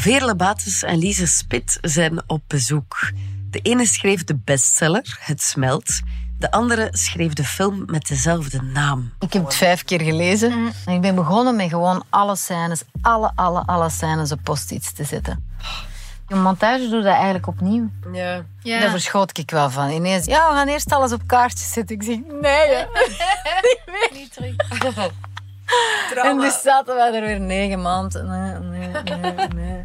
Veerle 0.00 0.36
Bates 0.36 0.82
en 0.82 0.98
Lise 0.98 1.26
Spit 1.26 1.78
zijn 1.80 2.22
op 2.26 2.42
bezoek. 2.46 3.10
De 3.50 3.58
ene 3.58 3.86
schreef 3.86 4.24
de 4.24 4.36
bestseller, 4.44 5.16
Het 5.20 5.42
Smelt. 5.42 6.00
De 6.38 6.50
andere 6.50 6.88
schreef 6.92 7.32
de 7.32 7.44
film 7.44 7.84
met 7.86 8.08
dezelfde 8.08 8.62
naam. 8.62 9.12
Ik 9.20 9.32
heb 9.32 9.44
het 9.44 9.54
vijf 9.54 9.84
keer 9.84 10.00
gelezen. 10.00 10.72
En 10.86 10.94
ik 10.94 11.00
ben 11.00 11.14
begonnen 11.14 11.56
met 11.56 11.68
gewoon 11.68 12.04
alle 12.10 12.36
scènes, 12.36 12.82
alle, 13.02 13.32
alle, 13.34 13.62
alle 13.66 13.90
scènes 13.90 14.32
op 14.32 14.38
post-its 14.42 14.92
te 14.92 15.04
zetten. 15.04 15.44
Een 16.28 16.42
montage 16.42 16.88
doe 16.88 17.02
dat 17.02 17.14
eigenlijk 17.14 17.46
opnieuw. 17.46 17.90
Ja. 18.12 18.44
Ja. 18.62 18.80
Daar 18.80 18.90
verschoot 18.90 19.38
ik 19.38 19.50
wel 19.50 19.70
van. 19.70 19.90
Ineens, 19.90 20.26
ja, 20.26 20.48
we 20.48 20.54
gaan 20.54 20.68
eerst 20.68 20.92
alles 20.92 21.12
op 21.12 21.22
kaartjes 21.26 21.72
zetten. 21.72 21.96
Ik 21.96 22.02
zeg, 22.02 22.18
nee. 22.40 22.68
hè. 22.74 22.84
Niet 24.18 24.32
terug. 24.32 24.54
En 26.22 26.38
dus 26.38 26.60
zaten 26.62 26.94
wij 26.94 27.14
er 27.14 27.20
weer 27.26 27.40
negen 27.40 27.82
maanden. 27.82 28.26
Nee, 28.28 28.52
nee, 28.80 29.20
nee, 29.20 29.48
nee. 29.54 29.82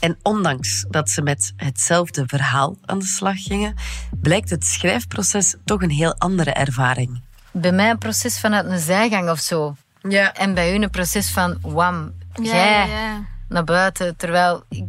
En 0.00 0.18
ondanks 0.22 0.84
dat 0.88 1.10
ze 1.10 1.22
met 1.22 1.52
hetzelfde 1.56 2.22
verhaal 2.26 2.76
aan 2.84 2.98
de 2.98 3.04
slag 3.04 3.42
gingen, 3.42 3.74
blijkt 4.20 4.50
het 4.50 4.64
schrijfproces 4.64 5.54
toch 5.64 5.82
een 5.82 5.90
heel 5.90 6.14
andere 6.18 6.52
ervaring. 6.52 7.20
Bij 7.50 7.72
mij 7.72 7.90
een 7.90 7.98
proces 7.98 8.40
vanuit 8.40 8.66
een 8.66 8.78
zijgang 8.78 9.30
of 9.30 9.38
zo. 9.38 9.76
Ja. 10.08 10.34
En 10.34 10.54
bij 10.54 10.72
u 10.72 10.82
een 10.82 10.90
proces 10.90 11.30
van 11.30 11.58
wam, 11.60 12.12
Ja, 12.34 12.42
jij 12.42 12.88
ja. 12.88 13.20
naar 13.48 13.64
buiten. 13.64 14.16
Terwijl 14.16 14.64
ik 14.68 14.84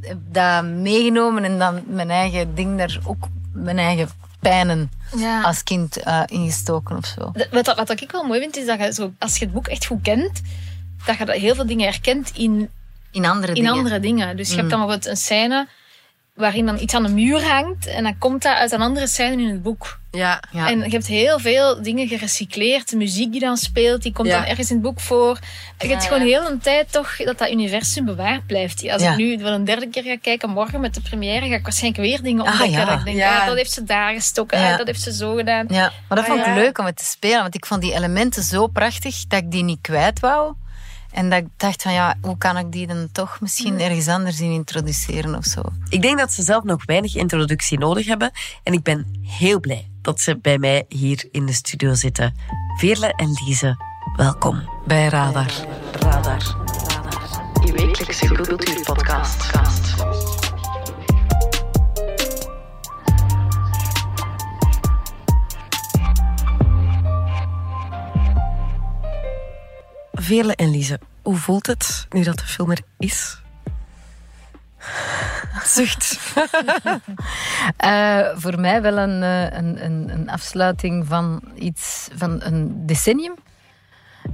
heb 0.00 0.18
dat 0.32 0.64
meegenomen 0.64 1.44
en 1.44 1.58
dan 1.58 1.82
mijn 1.86 2.10
eigen 2.10 2.54
ding 2.54 2.78
daar 2.78 2.98
ook, 3.04 3.28
mijn 3.52 3.78
eigen 3.78 4.08
pijnen 4.40 4.90
Ja. 5.16 5.42
als 5.42 5.62
kind 5.62 5.96
eh, 5.96 6.22
ingestoken 6.26 6.96
of 6.96 7.06
zo. 7.06 7.30
De- 7.32 7.48
Wat, 7.50 7.74
wat 7.76 8.00
ik 8.00 8.10
wel 8.10 8.24
mooi 8.24 8.40
vind, 8.40 8.56
is 8.56 8.66
dat 8.66 8.78
je 8.78 8.92
zo, 8.92 9.12
als 9.18 9.36
je 9.36 9.44
het 9.44 9.54
boek 9.54 9.66
echt 9.66 9.86
goed 9.86 10.02
kent, 10.02 10.40
dat 11.06 11.18
je 11.18 11.24
dat 11.24 11.36
heel 11.36 11.54
veel 11.54 11.66
dingen 11.66 11.86
herkent 11.86 12.30
in, 12.34 12.70
In 13.10 13.24
andere 13.24 13.52
in 13.54 13.54
dingen. 13.62 13.72
andere 13.78 14.00
dingen. 14.00 14.36
Dus 14.36 14.48
je 14.50 14.56
hebt 14.56 14.70
dan 14.70 14.78
bijvoorbeeld 14.78 15.10
een 15.10 15.16
scène 15.16 15.68
waarin 16.36 16.66
dan 16.66 16.78
iets 16.80 16.94
aan 16.94 17.02
de 17.02 17.08
muur 17.08 17.42
hangt 17.44 17.86
en 17.86 18.02
dan 18.02 18.18
komt 18.18 18.42
dat 18.42 18.56
uit 18.56 18.72
een 18.72 18.80
andere 18.80 19.06
scène 19.06 19.42
in 19.42 19.48
het 19.48 19.62
boek. 19.62 19.98
Ja. 20.10 20.42
Ja. 20.50 20.68
En 20.70 20.78
je 20.78 20.88
hebt 20.90 21.06
heel 21.06 21.38
veel 21.38 21.82
dingen 21.82 22.08
gerecycleerd. 22.08 22.90
De 22.90 22.96
muziek 22.96 23.32
die 23.32 23.40
dan 23.40 23.56
speelt, 23.56 24.02
die 24.02 24.12
komt 24.12 24.28
Ja. 24.28 24.38
dan 24.38 24.44
ergens 24.48 24.68
in 24.70 24.74
het 24.76 24.84
boek 24.84 25.00
voor. 25.00 25.38
Je 25.78 25.86
hebt 25.88 26.04
gewoon 26.04 26.26
ja. 26.26 26.38
heel 26.40 26.50
een 26.50 26.58
tijd 26.58 26.92
toch 26.92 27.16
dat 27.16 27.38
dat 27.38 27.50
universum 27.50 28.04
bewaard 28.04 28.46
blijft. 28.46 28.88
Als 28.90 29.02
Ja. 29.02 29.10
ik 29.10 29.16
nu 29.16 29.38
wel 29.38 29.52
een 29.52 29.64
derde 29.64 29.88
keer 29.88 30.02
ga 30.02 30.16
kijken, 30.22 30.50
morgen 30.50 30.80
met 30.80 30.94
de 30.94 31.00
première, 31.00 31.48
ga 31.48 31.54
ik 31.54 31.62
waarschijnlijk 31.62 32.02
weer 32.02 32.22
dingen 32.22 32.44
Ah, 32.44 32.50
ontdekken. 32.50 32.78
ja. 32.78 32.84
Dat 32.84 32.98
ik 32.98 33.04
denk, 33.04 33.16
Ja. 33.16 33.40
ah, 33.40 33.46
dat 33.46 33.56
heeft 33.56 33.72
ze 33.72 33.84
daar 33.84 34.12
gestoken, 34.14 34.58
Ja. 34.60 34.70
ah, 34.72 34.78
dat 34.78 34.86
heeft 34.86 35.02
ze 35.02 35.12
zo 35.12 35.34
gedaan. 35.34 35.66
Ja, 35.68 35.92
maar 36.08 36.18
dat 36.18 36.18
Ah, 36.18 36.26
vond 36.26 36.40
ik 36.40 36.46
ja. 36.46 36.54
leuk 36.54 36.78
om 36.78 36.84
het 36.86 36.96
te 36.96 37.04
spelen. 37.04 37.42
Want 37.42 37.54
ik 37.54 37.66
vond 37.66 37.80
die 37.82 37.94
elementen 37.94 38.42
zo 38.42 38.66
prachtig 38.66 39.26
dat 39.26 39.42
ik 39.42 39.50
die 39.50 39.62
niet 39.62 39.80
kwijt 39.80 40.20
wou. 40.20 40.54
En 41.16 41.30
dat 41.30 41.38
ik 41.38 41.46
dacht 41.56 41.82
van 41.82 41.92
ja, 41.92 42.16
hoe 42.20 42.38
kan 42.38 42.56
ik 42.56 42.72
die 42.72 42.86
dan 42.86 43.08
toch 43.12 43.40
misschien 43.40 43.80
ergens 43.80 44.08
anders 44.08 44.40
in 44.40 44.50
introduceren 44.50 45.34
of 45.34 45.44
zo. 45.44 45.62
Ik 45.88 46.02
denk 46.02 46.18
dat 46.18 46.32
ze 46.32 46.42
zelf 46.42 46.64
nog 46.64 46.84
weinig 46.84 47.14
introductie 47.14 47.78
nodig 47.78 48.06
hebben. 48.06 48.30
En 48.62 48.72
ik 48.72 48.82
ben 48.82 49.06
heel 49.22 49.60
blij 49.60 49.90
dat 50.02 50.20
ze 50.20 50.38
bij 50.38 50.58
mij 50.58 50.84
hier 50.88 51.28
in 51.30 51.46
de 51.46 51.52
studio 51.52 51.94
zitten. 51.94 52.34
Veerle 52.78 53.12
en 53.14 53.30
Lise, 53.44 53.76
welkom 54.16 54.68
bij 54.86 55.08
Radar. 55.08 55.52
Radar. 55.92 56.56
Radar. 56.82 57.64
Je 57.64 57.72
wekelijkse 57.72 58.26
cultuurpodcast. 58.26 59.50
Veerle 70.26 70.54
en 70.54 70.70
Lise, 70.70 71.00
hoe 71.22 71.36
voelt 71.36 71.66
het 71.66 72.06
nu 72.10 72.22
dat 72.22 72.38
de 72.38 72.44
film 72.46 72.70
er 72.70 72.80
is? 72.98 73.40
Zucht. 75.64 76.18
Eh, 77.76 78.18
voor 78.34 78.60
mij 78.60 78.82
wel 78.82 78.98
een, 78.98 79.22
eh, 79.22 79.58
een, 79.58 79.84
een, 79.84 80.10
een 80.10 80.30
afsluiting 80.30 81.06
van 81.06 81.42
iets 81.58 82.08
van 82.16 82.42
een 82.42 82.86
decennium. 82.86 83.34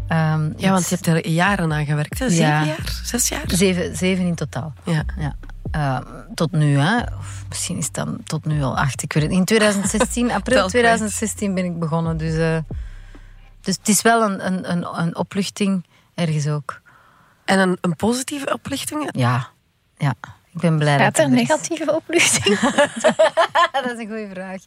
Ehm, 0.08 0.50
Ja, 0.56 0.70
want 0.70 0.88
je 0.88 0.94
hebt 0.94 1.06
er 1.06 1.28
jaren 1.28 1.72
aan 1.72 1.84
gewerkt, 1.84 2.18
hè? 2.18 2.28
Zeven 2.30 2.44
Ja. 2.46 2.64
jaar? 2.64 3.00
Zes 3.04 3.28
jaar? 3.28 3.42
zeven, 3.46 3.96
zeven 3.96 4.26
in 4.26 4.34
totaal. 4.34 4.72
Ja. 4.84 5.04
Ja. 5.18 5.36
Eh, 5.70 5.98
tot 6.34 6.52
nu, 6.52 6.78
hè. 6.78 6.96
Of 7.18 7.44
misschien 7.48 7.76
is 7.76 7.84
het 7.84 7.94
dan 7.94 8.18
tot 8.24 8.44
nu 8.44 8.62
al 8.62 8.76
acht. 8.78 9.02
Ik 9.02 9.12
weet 9.12 9.22
het. 9.22 9.32
In 9.32 9.44
2016, 9.44 10.30
april 10.38 10.42
Tel 10.56 10.68
kwijt. 10.68 10.68
2016 10.70 11.54
ben 11.54 11.64
ik 11.64 11.78
begonnen. 11.78 12.16
Dus, 12.16 12.36
eh, 12.36 12.56
dus 13.62 13.76
het 13.76 13.88
is 13.88 14.02
wel 14.02 14.22
een, 14.22 14.46
een, 14.46 14.70
een, 14.70 14.86
een 14.98 15.16
opluchting 15.16 15.84
ergens 16.14 16.46
ook. 16.48 16.80
En 17.44 17.58
een, 17.58 17.78
een 17.80 17.96
positieve 17.96 18.52
oplichting? 18.52 19.08
Ja, 19.12 19.48
ja. 19.96 20.14
Ik 20.54 20.60
ben 20.60 20.78
blij 20.78 20.98
Gaat 20.98 21.16
dat 21.16 21.24
er 21.24 21.30
negatieve 21.30 21.94
opluchting? 21.94 22.60
dat 23.72 23.84
is 23.84 23.98
een 23.98 24.06
goede 24.06 24.28
vraag. 24.32 24.60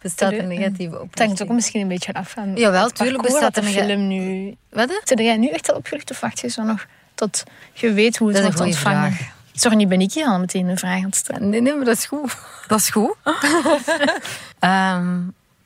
Bestaat 0.00 0.32
er 0.32 0.44
negatieve 0.46 0.82
Het 0.82 0.98
hangt 1.00 1.12
opluchting? 1.12 1.48
ook 1.48 1.54
misschien 1.54 1.80
een 1.80 1.88
beetje 1.88 2.12
af 2.14 2.30
van 2.30 2.54
Jawel, 2.56 2.84
het 2.84 2.94
tuurlijk 2.94 3.22
bestaat 3.22 3.56
er 3.56 3.62
nega- 3.62 3.84
film 3.84 4.06
nu... 4.06 4.54
Wat? 4.70 5.00
Zit 5.04 5.18
jij 5.18 5.36
nu 5.36 5.48
echt 5.48 5.70
al 5.70 5.76
opgelucht 5.76 6.10
of 6.10 6.20
wacht 6.20 6.40
je 6.40 6.48
zo 6.48 6.62
nog 6.62 6.86
tot 7.14 7.44
je 7.72 7.92
weet 7.92 8.16
hoe 8.16 8.28
het 8.28 8.36
Dat 8.36 8.46
is 8.46 8.50
een 8.52 8.64
wordt 8.64 8.76
goede 8.76 8.90
ontvangen? 8.90 9.12
vraag. 9.16 9.32
Sorry, 9.52 9.76
nu 9.76 9.86
ben 9.86 10.00
ik 10.00 10.12
hier 10.12 10.26
al 10.26 10.38
meteen 10.38 10.68
een 10.68 10.78
vraag 10.78 10.96
aan 10.98 11.04
het 11.04 11.14
stellen. 11.16 11.48
Nee, 11.48 11.60
nee, 11.60 11.74
maar 11.74 11.84
dat 11.84 11.96
is 11.96 12.04
goed. 12.06 12.36
Dat 12.66 12.78
is 12.78 12.90
goed. 12.90 13.14
Ehm, 14.58 15.18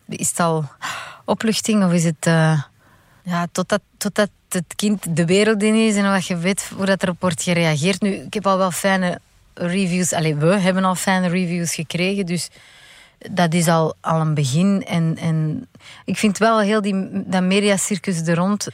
is 0.09 0.28
het 0.28 0.41
al 0.41 0.65
opluchting 1.25 1.84
of 1.84 1.92
is 1.92 2.04
het... 2.04 2.26
eh, 2.26 2.62
ja, 3.22 3.47
totdat, 3.53 3.81
totdat 3.97 4.31
het 4.48 4.75
kind 4.76 5.16
de 5.16 5.25
wereld 5.25 5.62
in 5.62 5.75
is 5.75 5.97
en 5.97 6.10
wat 6.10 6.26
je 6.26 6.37
weet 6.37 6.70
hoe 6.76 6.87
dat 6.87 7.03
erop 7.03 7.20
wordt 7.20 7.42
gereageerd. 7.42 8.00
Nu, 8.00 8.10
ik 8.14 8.34
heb 8.34 8.47
al 8.47 8.59
wel 8.59 8.70
fijne 8.70 9.20
reviews... 9.54 10.12
Allee, 10.12 10.34
we 10.34 10.59
hebben 10.59 10.84
al 10.84 10.94
fijne 10.94 11.28
reviews 11.28 11.75
gekregen, 11.75 12.26
dus 12.26 12.48
dat 13.31 13.54
is 13.54 13.69
al, 13.69 13.94
al 14.00 14.20
een 14.20 14.34
begin. 14.34 14.84
En, 14.87 15.16
en 15.20 15.69
ik 16.04 16.16
vind 16.16 16.38
wel 16.38 16.60
heel 16.60 16.81
die, 16.81 17.10
dat 17.26 17.43
mediacircus 17.43 18.20
er 18.20 18.37
rond... 18.37 18.66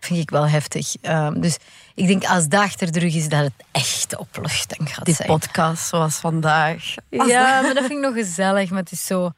vind 0.00 0.20
ik 0.20 0.30
wel 0.30 0.48
heftig. 0.48 0.94
Ehm, 1.00 1.40
dus 1.40 1.56
ik 1.94 2.06
denk 2.06 2.24
als 2.24 2.48
dat 2.48 2.60
achter 2.60 2.92
de 2.92 2.98
rug 2.98 3.14
is, 3.14 3.28
dat 3.28 3.40
het 3.40 3.64
echt 3.72 4.16
opluchting 4.16 4.94
gaat 4.94 5.04
Die 5.04 5.14
zijn. 5.14 5.28
podcast 5.28 5.86
zoals 5.88 6.16
vandaag. 6.16 6.94
Ja, 7.10 7.60
maar 7.62 7.74
dat 7.74 7.84
vind 7.84 7.90
ik 7.90 7.98
nog 8.04 8.14
gezellig. 8.14 8.70
Maar 8.70 8.80
het 8.82 8.92
is 8.92 9.06
zo... 9.06 9.32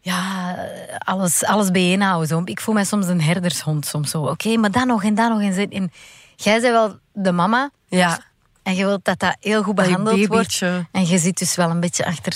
Ja, 0.00 0.56
alles, 0.98 1.44
alles 1.44 1.70
bijeenhouden. 1.70 2.28
Zo. 2.28 2.42
Ik 2.44 2.60
voel 2.60 2.74
mij 2.74 2.84
soms 2.84 3.06
een 3.06 3.20
herdershond. 3.22 3.86
Soms 3.86 4.10
zo. 4.10 4.22
Oké, 4.22 4.56
maar 4.56 4.70
dan 4.70 4.86
nog 4.86 5.04
en 5.04 5.14
dan 5.14 5.28
nog. 5.30 5.40
En, 5.58 5.92
jij 6.36 6.60
bent 6.60 6.72
wel 6.72 6.98
de 7.12 7.32
mama. 7.32 7.70
Ja, 7.88 8.18
En 8.62 8.74
je 8.74 8.84
wilt 8.84 9.04
dat 9.04 9.18
dat 9.18 9.36
heel 9.40 9.62
goed 9.62 9.78
je 9.78 9.84
behandeld 9.84 10.26
wordt. 10.26 10.62
En 10.92 11.06
je 11.06 11.18
zit 11.18 11.38
dus 11.38 11.56
wel 11.56 11.70
een 11.70 11.80
beetje 11.80 12.04
achter 12.06 12.32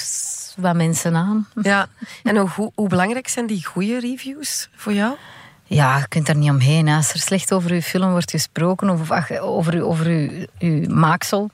wat 0.56 0.75
mensen 0.75 1.16
aan. 1.16 1.48
Ja. 1.62 1.86
En 2.22 2.36
hoe, 2.36 2.70
hoe, 2.75 2.88
belangrijk 2.88 3.28
zijn 3.28 3.47
die 3.47 3.64
goede 3.64 4.00
reviews 4.00 4.69
voor 4.76 4.92
jou? 4.92 5.16
Ja, 5.64 5.98
je 5.98 6.08
kunt 6.08 6.28
er 6.28 6.36
niet 6.36 6.50
omheen. 6.50 6.86
hè. 6.88 6.96
Als 6.96 7.12
er 7.12 7.19
slecht 7.19 7.52
over 7.52 7.75
je 7.75 7.82
film 7.82 8.10
wordt 8.10 8.31
gesproken 8.31 8.91
of 8.91 9.10
ach, 9.10 9.31
over, 9.38 9.75
uw- 9.75 9.84
over 9.84 10.06
uw, 10.06 10.46
uw 10.58 10.88
maaksel, 10.94 11.50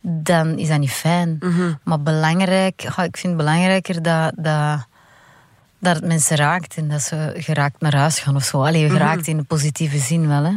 dan 0.00 0.58
is 0.58 0.68
dat 0.68 0.78
niet 0.78 0.90
fijn. 0.90 1.38
Maar 1.84 2.00
belangrijk, 2.00 2.80
ja, 2.80 2.88
ik 3.02 3.16
vind 3.16 3.22
het 3.22 3.36
belangrijker 3.36 4.02
dat, 4.02 4.32
dat, 4.36 4.86
dat 5.80 5.96
het 5.96 6.04
mensen 6.04 6.36
raakt 6.36 6.76
en 6.76 6.88
dat 6.88 7.02
ze 7.02 7.34
geraakt 7.36 7.80
naar 7.80 7.96
huis 7.96 8.18
gaan 8.18 8.36
of 8.36 8.44
zo. 8.44 8.64
Allee, 8.64 8.90
geraakt 8.90 9.26
in 9.26 9.36
de 9.36 9.42
positieve 9.42 9.98
zin 9.98 10.28
wel. 10.28 10.44
Hè. 10.44 10.56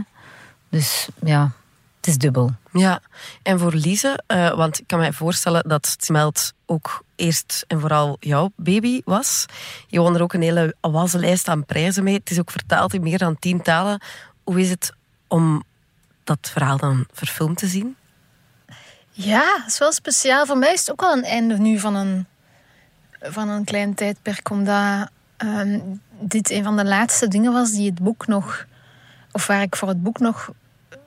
Dus 0.69 1.07
ja, 1.21 1.51
het 1.97 2.07
is 2.07 2.17
dubbel. 2.17 2.51
Ja, 2.71 3.01
en 3.43 3.59
voor 3.59 3.73
Lise, 3.73 4.23
eh, 4.27 4.55
want 4.55 4.79
ik 4.79 4.87
kan 4.87 4.99
mij 4.99 5.13
voorstellen 5.13 5.63
dat 5.67 5.89
het 5.91 6.03
smelt 6.03 6.53
ook 6.65 7.03
eerst 7.15 7.65
en 7.67 7.79
vooral 7.79 8.17
jouw 8.19 8.51
baby 8.55 9.01
was. 9.05 9.45
Je 9.87 9.99
won 9.99 10.15
er 10.15 10.21
ook 10.21 10.33
een 10.33 10.41
hele 10.41 10.75
waslijst 10.81 11.47
aan 11.47 11.65
prijzen 11.65 12.03
mee. 12.03 12.13
Het 12.13 12.31
is 12.31 12.39
ook 12.39 12.51
vertaald 12.51 12.93
in 12.93 13.03
meer 13.03 13.17
dan 13.17 13.39
tien 13.39 13.61
talen. 13.61 14.01
Hoe 14.43 14.61
is 14.61 14.69
het 14.69 14.93
om 15.27 15.63
dat 16.23 16.49
verhaal 16.51 16.77
dan 16.77 17.07
verfilmd 17.11 17.57
te 17.57 17.67
zien? 17.67 17.95
Ja, 19.11 19.57
dat 19.57 19.67
is 19.67 19.77
wel 19.77 19.91
speciaal. 19.91 20.45
Voor 20.45 20.57
mij 20.57 20.73
is 20.73 20.79
het 20.79 20.91
ook 20.91 21.01
wel 21.01 21.13
een 21.13 21.23
einde 21.23 21.57
nu 21.57 21.79
van 21.79 21.95
een, 21.95 22.25
van 23.21 23.49
een 23.49 23.63
klein 23.63 23.93
tijdperk. 23.93 24.49
Omdat 24.49 25.09
ehm, 25.43 25.79
dit 26.19 26.49
een 26.51 26.63
van 26.63 26.77
de 26.77 26.85
laatste 26.85 27.27
dingen 27.27 27.53
was 27.53 27.71
die 27.71 27.89
het 27.89 27.99
boek 27.99 28.27
nog... 28.27 28.65
Of 29.31 29.47
waar 29.47 29.61
ik 29.61 29.75
voor 29.75 29.87
het 29.87 30.03
boek 30.03 30.19
nog 30.19 30.51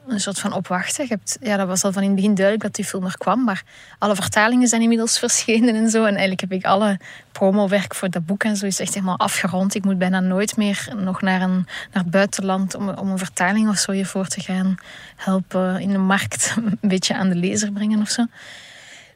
een 0.07 0.21
soort 0.21 0.39
van 0.39 0.53
op 0.53 0.69
wachtte. 0.69 1.03
Je 1.03 1.09
hebt, 1.09 1.37
ja, 1.41 1.57
dat 1.57 1.67
was 1.67 1.85
al 1.85 1.93
van 1.93 2.03
in 2.03 2.09
het 2.09 2.17
begin 2.17 2.35
duidelijk 2.35 2.65
dat 2.65 2.75
die 2.75 2.85
film 2.85 3.05
er 3.05 3.19
kwam. 3.19 3.45
Maar 3.45 3.63
alle 3.99 4.15
vertalingen 4.15 4.69
zijn 4.69 4.83
inmiddels 4.83 5.19
verschenen 5.25 5.75
en 5.75 5.91
zo. 5.91 5.99
En 5.99 6.11
eigenlijk 6.11 6.41
heb 6.41 6.53
ik 6.53 6.65
alle 6.65 6.99
promowerk 7.33 7.95
voor 7.95 8.11
dat 8.11 8.27
boek 8.27 8.45
en 8.45 8.57
zo 8.57 8.67
is 8.67 8.81
echt 8.81 8.95
helemaal 8.95 9.19
afgerond. 9.19 9.75
Ik 9.75 9.85
moet 9.85 9.99
bijna 9.99 10.21
nooit 10.21 10.57
meer 10.57 10.89
nog 10.97 11.21
naar, 11.21 11.43
een, 11.43 11.67
naar 11.93 12.03
het 12.03 12.11
buitenland 12.11 12.75
om, 12.75 12.89
om 12.89 13.11
een 13.11 13.19
vertaling 13.19 13.69
of 13.69 13.79
zo 13.79 13.93
hiervoor 13.93 14.27
te 14.27 14.41
gaan 14.41 14.77
helpen 15.17 15.81
in 15.81 15.91
de 15.91 15.99
markt 15.99 16.55
een 16.81 16.89
beetje 16.89 17.15
aan 17.15 17.29
de 17.29 17.37
lezer 17.37 17.73
brengen 17.73 18.01
of 18.01 18.09
zo. 18.09 18.25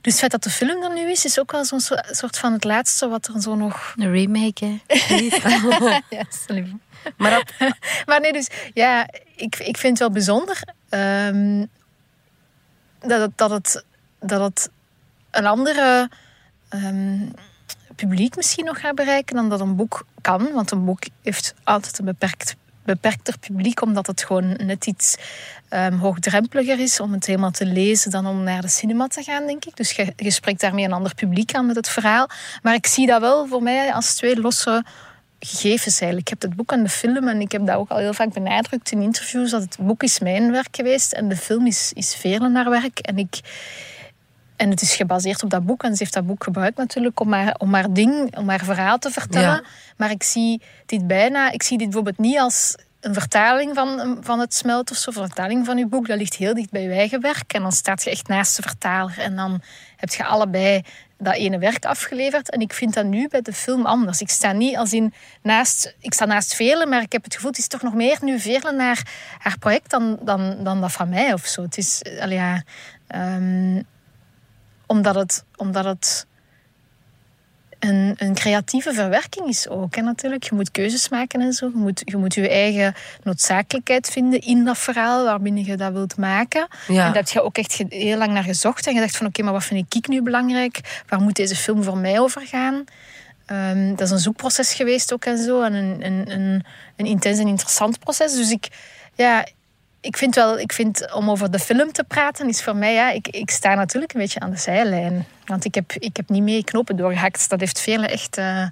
Dus 0.01 0.13
het 0.13 0.21
feit 0.21 0.31
dat 0.31 0.43
de 0.43 0.51
film 0.51 0.83
er 0.83 0.93
nu 0.93 1.11
is, 1.11 1.25
is 1.25 1.39
ook 1.41 1.53
wel 1.53 1.65
zo'n 1.65 1.81
so- 1.81 2.03
soort 2.11 2.39
van 2.39 2.53
het 2.53 2.65
laatste 2.65 3.09
wat 3.09 3.27
er 3.27 3.41
zo 3.41 3.55
nog... 3.55 3.95
Een 3.97 4.13
remake, 4.13 4.65
hè? 4.65 4.79
ja. 6.09 6.25
Maar 7.17 7.31
dat, 7.31 7.53
Maar 8.07 8.21
nee, 8.21 8.33
dus 8.33 8.49
ja, 8.75 9.09
ik, 9.37 9.59
ik 9.59 9.77
vind 9.77 9.83
het 9.83 9.99
wel 9.99 10.11
bijzonder. 10.11 10.63
Ehm, 10.89 11.65
dat 12.99 13.21
het, 13.21 13.31
dat 13.39 13.51
het, 13.51 13.85
dat 14.21 14.41
het 14.41 14.71
een 15.31 15.47
andere 15.47 16.11
ehm, 16.69 17.27
publiek 17.97 18.37
misschien 18.37 18.65
nog 18.65 18.81
gaat 18.81 18.95
bereiken 18.95 19.37
dan 19.37 19.49
dat 19.49 19.61
een 19.61 19.77
boek 19.77 20.07
kan. 20.21 20.53
Want 20.53 20.71
een 20.71 20.85
boek 20.85 21.03
heeft 21.23 21.55
altijd 21.65 21.99
een 21.99 22.05
beperkt, 22.05 22.57
beperkter 22.85 23.39
publiek, 23.39 23.83
omdat 23.83 24.07
het 24.07 24.25
gewoon 24.25 24.59
net 24.65 24.87
iets 24.87 25.17
um, 25.71 25.99
hoogdrempeliger 25.99 26.81
is 26.81 27.01
om 27.01 27.13
het 27.13 27.27
helemaal 27.27 27.51
te 27.51 27.67
lezen 27.67 28.11
dan 28.11 28.27
om 28.27 28.43
naar 28.43 28.61
de 28.61 28.69
cinema 28.69 29.07
te 29.07 29.23
gaan, 29.23 29.47
denk 29.47 29.65
ik. 29.65 29.77
Dus 29.77 29.91
je, 29.91 30.13
je 30.17 30.31
spreekt 30.31 30.61
daarmee 30.61 30.85
een 30.85 30.93
ander 30.93 31.15
publiek 31.15 31.55
aan 31.55 31.67
met 31.67 31.77
het 31.77 31.89
verhaal. 31.89 32.29
Maar 32.63 32.75
ik 32.75 32.87
zie 32.87 33.07
dat 33.07 33.21
wel 33.21 33.47
voor 33.47 33.63
mij 33.63 33.93
als 33.93 34.15
twee 34.15 34.41
losse 34.41 34.85
gegevens 35.41 36.01
eigenlijk. 36.01 36.21
Ik 36.21 36.29
heb 36.29 36.51
het 36.51 36.57
boek 36.57 36.73
en 36.73 36.83
de 36.83 36.89
film 36.89 37.29
en 37.29 37.41
ik 37.41 37.53
heb 37.53 37.67
dat 37.67 37.77
ook 37.77 37.91
al 37.91 37.99
heel 37.99 38.15
vaak 38.15 38.33
benadrukt 38.33 38.93
in 38.93 39.03
interviews 39.03 39.51
dat 39.51 39.63
het 39.63 39.77
boek 39.81 40.03
is 40.03 40.19
mijn 40.19 40.53
werk 40.53 40.77
geweest 40.77 41.13
en 41.13 41.29
de 41.29 41.37
film 41.37 41.67
is, 41.67 41.93
is 41.95 42.15
velen 42.15 42.53
naar 42.53 42.71
werk. 42.71 42.99
En 42.99 43.19
ik, 43.19 43.41
en 44.61 44.71
het 44.71 44.83
is 44.83 44.95
gebaseerd 44.95 45.43
op 45.43 45.51
dat 45.51 45.67
boek. 45.67 45.83
En 45.83 45.93
ze 45.93 45.99
heeft 45.99 46.15
dat 46.15 46.27
boek 46.27 46.45
gebruikt 46.45 46.77
natuurlijk 46.77 47.21
om 47.21 47.33
haar, 47.33 47.55
om 47.59 47.75
haar 47.75 47.93
ding, 47.93 48.37
om 48.37 48.49
haar 48.49 48.65
verhaal 48.65 48.99
te 48.99 49.11
vertellen. 49.11 49.65
Maar 49.97 50.11
ik 50.11 50.23
zie 50.23 50.63
dit 50.87 51.07
bijna, 51.07 51.51
ik 51.51 51.63
zie 51.63 51.79
dit 51.79 51.87
bijvoorbeeld 51.87 52.19
niet 52.19 52.39
als 52.39 52.77
een 53.01 53.15
vertaling 53.15 53.75
van, 53.75 54.19
van 54.21 54.39
het 54.41 54.55
smelt 54.55 54.91
of 54.91 54.97
zo, 54.97 55.11
een 55.11 55.27
vertaling 55.27 55.67
van 55.67 55.79
uw 55.79 55.89
boek. 55.89 56.07
Dat 56.07 56.19
ligt 56.19 56.35
heel 56.35 56.55
dicht 56.55 56.71
bij 56.71 56.85
uw 56.85 56.93
eigen 56.93 57.21
werk. 57.21 57.53
En 57.53 57.63
dan 57.63 57.73
staat 57.73 58.03
je 58.05 58.11
echt 58.11 58.29
naast 58.29 58.57
de 58.57 58.63
vertaler. 58.63 59.19
En 59.19 59.37
dan 59.37 59.63
heb 59.97 60.11
je 60.11 60.25
allebei 60.25 60.83
dat 61.19 61.35
ene 61.35 61.59
werk 61.59 61.85
afgeleverd. 61.85 62.51
En 62.51 62.61
ik 62.61 62.73
vind 62.73 62.95
dat 62.95 63.05
nu 63.05 63.29
bij 63.29 63.43
de 63.43 63.53
film 63.53 63.87
anders. 63.87 64.21
Ik 64.21 64.31
sta 64.31 64.53
niet 64.53 64.77
als 64.77 64.93
in 64.93 65.13
naast, 65.43 65.95
ik 66.01 66.15
sta 66.15 66.25
naast 66.25 66.55
velen, 66.55 66.89
maar 66.89 67.03
ik 67.03 67.13
heb 67.13 67.25
het 67.25 67.35
gevoel, 67.35 67.51
het 67.51 67.59
is 67.59 67.69
toch 67.69 67.83
nog 67.83 67.95
meer 67.95 68.19
nu 68.23 68.41
velen 68.41 68.77
naar 68.77 69.07
haar 69.39 69.59
project 69.59 69.91
dan, 69.91 70.19
dan, 70.23 70.57
dan 70.65 70.81
dat 70.81 70.93
van 70.93 71.09
mij 71.09 71.33
of 71.33 71.47
zo. 71.47 71.63
Het 71.63 71.79
is, 71.79 72.03
ja, 72.29 72.63
um, 73.15 73.87
omdat 74.91 75.15
het, 75.15 75.45
omdat 75.57 75.85
het 75.85 76.27
een, 77.79 78.15
een 78.19 78.35
creatieve 78.35 78.93
verwerking 78.93 79.47
is 79.47 79.69
ook. 79.69 79.97
En 79.97 80.05
natuurlijk, 80.05 80.45
je 80.45 80.55
moet 80.55 80.71
keuzes 80.71 81.09
maken 81.09 81.41
en 81.41 81.53
zo. 81.53 81.67
Je 81.67 81.77
moet, 81.77 82.03
je 82.05 82.17
moet 82.17 82.35
je 82.35 82.49
eigen 82.49 82.95
noodzakelijkheid 83.23 84.11
vinden 84.11 84.41
in 84.41 84.65
dat 84.65 84.79
verhaal 84.79 85.25
waarbinnen 85.25 85.65
je 85.65 85.77
dat 85.77 85.93
wilt 85.93 86.17
maken. 86.17 86.69
En 86.89 86.95
daar 86.95 87.15
heb 87.15 87.29
je 87.29 87.43
ook 87.43 87.59
echt 87.59 87.83
heel 87.89 88.19
lang 88.19 88.33
naar 88.33 88.43
gezocht. 88.43 88.87
En 88.87 88.95
je 88.95 89.01
dacht 89.01 89.17
van 89.17 89.27
oké, 89.27 89.43
maar 89.43 89.53
wat 89.53 89.65
vind 89.65 89.95
ik 89.95 90.09
nu 90.09 90.23
belangrijk? 90.23 91.03
Waar 91.09 91.21
moet 91.21 91.37
deze 91.37 91.57
film 91.57 91.83
voor 91.83 91.99
mij 91.99 92.21
over 92.21 92.47
gaan? 92.47 92.85
Ehm, 93.47 93.89
dat 93.91 94.01
is 94.01 94.11
een 94.11 94.19
zoekproces 94.19 94.75
geweest 94.75 95.13
ook 95.13 95.25
en 95.25 95.39
zo. 95.39 95.63
En 95.63 95.75
een, 95.75 96.07
een, 96.07 96.31
een, 96.33 96.65
een 96.97 97.07
intens 97.07 97.39
en 97.39 97.47
interessant 97.47 97.99
proces. 97.99 98.35
Dus 98.35 98.51
ik, 98.51 98.69
ja, 99.15 99.47
ik 100.01 100.17
vind 100.17 100.35
wel, 100.35 100.59
ik 100.59 100.73
vind 100.73 101.13
om 101.13 101.31
over 101.31 101.51
de 101.51 101.59
film 101.59 101.93
te 101.93 102.05
praten, 102.05 102.49
is 102.49 102.63
voor 102.63 102.77
mij, 102.77 102.95
ja, 102.95 103.11
ik, 103.11 103.29
ik 103.29 103.51
sta 103.51 103.75
natuurlijk 103.75 104.15
een 104.15 104.21
beetje 104.21 104.41
aan 104.41 104.51
de 104.51 104.57
zijlijn. 104.57 105.27
Want 105.45 105.65
ik 105.65 105.75
heb, 105.75 105.93
ik 105.93 106.17
heb 106.17 106.29
niet 106.29 106.43
mee 106.43 106.65
knopen 106.65 106.97
doorgehakt. 106.97 107.49
Dat 107.49 107.61
heeft 107.61 107.81
velen 107.81 108.11
echt 108.11 108.39
uh, 108.39 108.67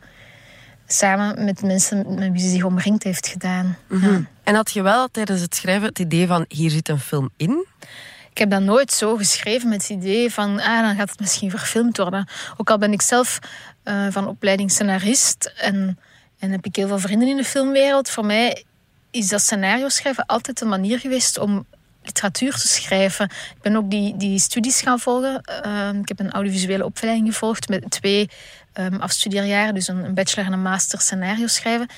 samen 0.86 1.44
met 1.44 1.62
mensen 1.62 2.14
met 2.14 2.32
wie 2.32 2.40
ze 2.40 2.48
zich 2.48 2.64
omringd 2.64 3.02
heeft 3.02 3.26
gedaan. 3.26 3.76
Mhm. 3.86 4.22
En 4.42 4.54
had 4.54 4.70
je 4.70 4.82
wel 4.82 5.08
tijdens 5.08 5.40
het 5.40 5.54
schrijven 5.54 5.88
het 5.88 5.98
idee 5.98 6.26
van 6.26 6.44
hier 6.48 6.70
zit 6.70 6.88
een 6.88 7.00
film 7.00 7.30
in? 7.36 7.66
Ik 8.30 8.38
heb 8.38 8.50
dat 8.50 8.62
nooit 8.62 8.92
zo 8.92 9.16
geschreven 9.16 9.69
met 9.69 9.82
het 9.82 9.90
idee 9.90 10.32
van 10.32 10.60
ah, 10.60 10.80
dan 10.80 10.96
gaat 10.96 11.10
het 11.10 11.20
misschien 11.20 11.50
verfilmd 11.50 11.96
worden. 11.96 12.28
Ook 12.56 12.70
al 12.70 12.78
ben 12.78 12.92
ik 12.92 13.02
zelf 13.02 13.38
uh, 13.84 14.06
van 14.10 14.28
opleiding 14.28 14.70
scenarist 14.70 15.52
en, 15.56 15.98
en 16.38 16.50
heb 16.50 16.64
ik 16.64 16.76
heel 16.76 16.88
veel 16.88 16.98
vrienden 16.98 17.28
in 17.28 17.36
de 17.36 17.44
filmwereld. 17.44 18.10
Voor 18.10 18.25
mij 18.25 18.64
is 19.10 19.28
dat 19.28 19.40
scenario 19.40 19.88
schrijven 19.88 20.26
altijd 20.26 20.60
een 20.60 20.69
manier 20.69 20.99
geweest 20.99 21.38
om 21.38 21.66
literatuur 22.02 22.52
te 22.52 22.69
schrijven. 22.69 23.25
Ik 23.25 23.62
ben 23.62 23.76
ook 23.76 23.90
die, 23.90 24.16
die 24.16 24.38
studies 24.38 24.81
gaan 24.81 24.99
volgen. 24.99 25.40
Ehm, 25.40 25.99
ik 25.99 26.08
heb 26.08 26.20
een 26.20 26.31
audiovisuele 26.31 26.84
opleiding 26.84 27.26
gevolgd 27.26 27.69
met 27.69 27.90
twee 27.90 28.31
um, 28.75 29.00
afstudeerjaren, 29.00 29.75
dus 29.75 29.88
een, 29.88 30.05
een, 30.05 30.14
bachelor 30.14 30.46
en 30.46 30.52
een 30.52 30.62
master 30.62 31.00
scenario 31.00 31.46
schrijven. 31.46 31.88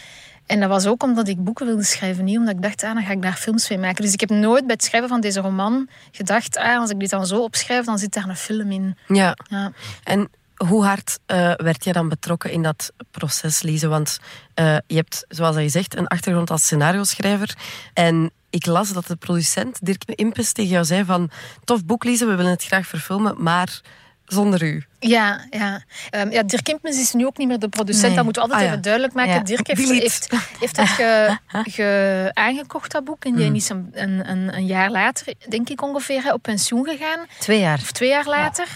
En 0.46 0.60
dat 0.60 0.68
was 0.68 0.86
ook 0.86 1.02
omdat 1.02 1.28
ik 1.28 1.44
boeken 1.44 1.66
wilde 1.66 1.84
schrijven, 1.84 2.24
niet 2.24 2.38
omdat 2.38 2.54
ik 2.54 2.62
dacht, 2.62 2.82
ah, 2.82 2.94
dan 2.94 3.04
ga 3.04 3.12
ik 3.12 3.22
daar 3.22 3.36
films 3.36 3.68
mee 3.68 3.78
maken. 3.78 4.04
Dus 4.04 4.12
ik 4.12 4.20
heb 4.20 4.30
nooit 4.30 4.66
bij 4.66 4.74
het 4.74 4.84
schrijven 4.84 5.08
van 5.08 5.20
deze 5.20 5.40
roman 5.40 5.88
gedacht, 6.10 6.56
ah, 6.56 6.78
als 6.78 6.90
ik 6.90 7.00
dit 7.00 7.10
dan 7.10 7.26
zo 7.26 7.42
opschrijf, 7.42 7.84
dan 7.84 7.98
zit 7.98 8.12
daar 8.12 8.28
een 8.28 8.36
film 8.36 8.70
in. 8.70 8.96
Ja. 9.06 9.36
ja. 9.48 9.72
En 10.04 10.30
hoe 10.66 10.84
hard 10.84 11.18
uh, 11.26 11.52
werd 11.56 11.84
je 11.84 11.92
dan 11.92 12.08
betrokken 12.08 12.50
in 12.50 12.62
dat 12.62 12.92
proces, 13.10 13.62
Lise? 13.62 13.88
Want 13.88 14.18
uh, 14.54 14.76
je 14.86 14.96
hebt, 14.96 15.24
zoals 15.28 15.56
je 15.56 15.68
zegt, 15.68 15.96
een 15.96 16.06
achtergrond 16.06 16.50
als 16.50 16.62
scenario-schrijver. 16.62 17.56
En 17.94 18.30
ik 18.50 18.66
las 18.66 18.92
dat 18.92 19.06
de 19.06 19.16
producent 19.16 19.78
Dirk 19.82 20.02
Impes 20.04 20.52
tegen 20.52 20.70
jou 20.70 20.84
zei 20.84 21.04
van... 21.04 21.30
Tof 21.64 21.84
boek, 21.84 22.04
Lise, 22.04 22.26
we 22.26 22.34
willen 22.34 22.50
het 22.50 22.64
graag 22.64 22.86
verfilmen, 22.86 23.42
maar 23.42 23.80
zonder 24.24 24.62
u. 24.62 24.84
Ja, 24.98 25.46
ja. 25.50 25.82
Um, 26.10 26.30
ja 26.30 26.42
Dirk 26.42 26.68
Impens 26.68 27.00
is 27.00 27.12
nu 27.12 27.26
ook 27.26 27.36
niet 27.36 27.48
meer 27.48 27.58
de 27.58 27.68
producent. 27.68 28.06
Nee. 28.06 28.14
Dat 28.14 28.24
moeten 28.24 28.42
we 28.42 28.48
altijd 28.48 28.66
ah, 28.66 28.72
even 28.72 28.82
duidelijk 28.82 29.14
maken. 29.14 29.44
Dirk 29.44 29.66
heeft, 29.66 29.90
heeft, 29.90 30.28
heeft 30.58 30.76
dat 30.76 30.88
ge, 30.88 31.38
ge, 31.74 32.30
aangekocht, 32.34 32.92
dat 32.92 33.04
boek. 33.04 33.24
En 33.24 33.34
die 33.34 33.48
mm. 33.48 33.54
is 33.54 33.68
een, 33.68 33.90
een, 33.92 34.54
een, 34.54 34.66
jaar 34.66 34.90
later, 34.90 35.34
denk 35.48 35.68
ik 35.68 35.82
ongeveer, 35.82 36.32
op 36.32 36.42
pensioen 36.42 36.84
gegaan. 36.84 37.26
Twee 37.38 37.60
jaar. 37.60 37.78
Of 37.78 37.92
twee 37.92 38.08
jaar 38.08 38.26
later. 38.26 38.66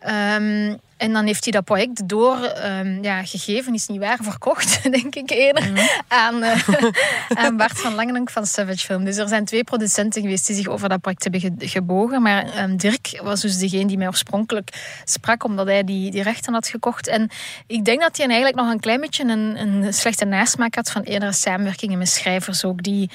Ja. 0.00 0.34
Um, 0.34 0.80
en 0.98 1.12
dan 1.12 1.26
heeft 1.26 1.44
hij 1.44 1.52
dat 1.52 1.64
project 1.64 2.08
door, 2.08 2.52
um, 2.64 3.02
ja, 3.02 3.24
gegeven 3.24 3.74
is 3.74 3.86
niet 3.86 4.00
waar, 4.00 4.18
verkocht, 4.30 4.82
denk 4.82 5.14
ik 5.14 5.30
eerder, 5.30 5.70
mm. 5.70 5.76
aan, 6.08 6.42
uh, 6.42 6.68
aan 7.44 7.56
Bart 7.56 7.80
van 7.80 7.94
Langenank 7.94 8.30
van 8.30 8.46
Savage 8.46 8.78
Film. 8.78 9.04
Dus 9.04 9.16
er 9.16 9.28
zijn 9.28 9.44
twee 9.44 9.64
producenten 9.64 10.22
geweest 10.22 10.46
die 10.46 10.56
zich 10.56 10.66
over 10.66 10.88
dat 10.88 11.00
project 11.00 11.22
hebben 11.22 11.68
gebogen. 11.68 12.22
Maar 12.22 12.62
um, 12.62 12.76
Dirk 12.76 13.20
was 13.22 13.40
dus 13.40 13.58
degene 13.58 13.86
die 13.86 13.98
mij 13.98 14.06
oorspronkelijk 14.06 15.00
sprak, 15.04 15.44
omdat 15.44 15.66
hij 15.66 15.84
die, 15.84 16.10
die 16.10 16.22
rechten 16.22 16.52
had 16.52 16.68
gekocht. 16.68 17.08
En 17.08 17.30
ik 17.66 17.84
denk 17.84 18.00
dat 18.00 18.16
hij 18.16 18.26
eigenlijk 18.26 18.56
nog 18.56 18.70
een 18.70 18.80
klein 18.80 19.00
beetje 19.00 19.24
een, 19.24 19.60
een 19.60 19.94
slechte 19.94 20.24
nasmaak 20.24 20.74
had 20.74 20.90
van 20.90 21.02
eerdere 21.02 21.32
samenwerkingen 21.32 21.98
met 21.98 22.08
schrijvers 22.08 22.64
ook, 22.64 22.82
die... 22.82 23.10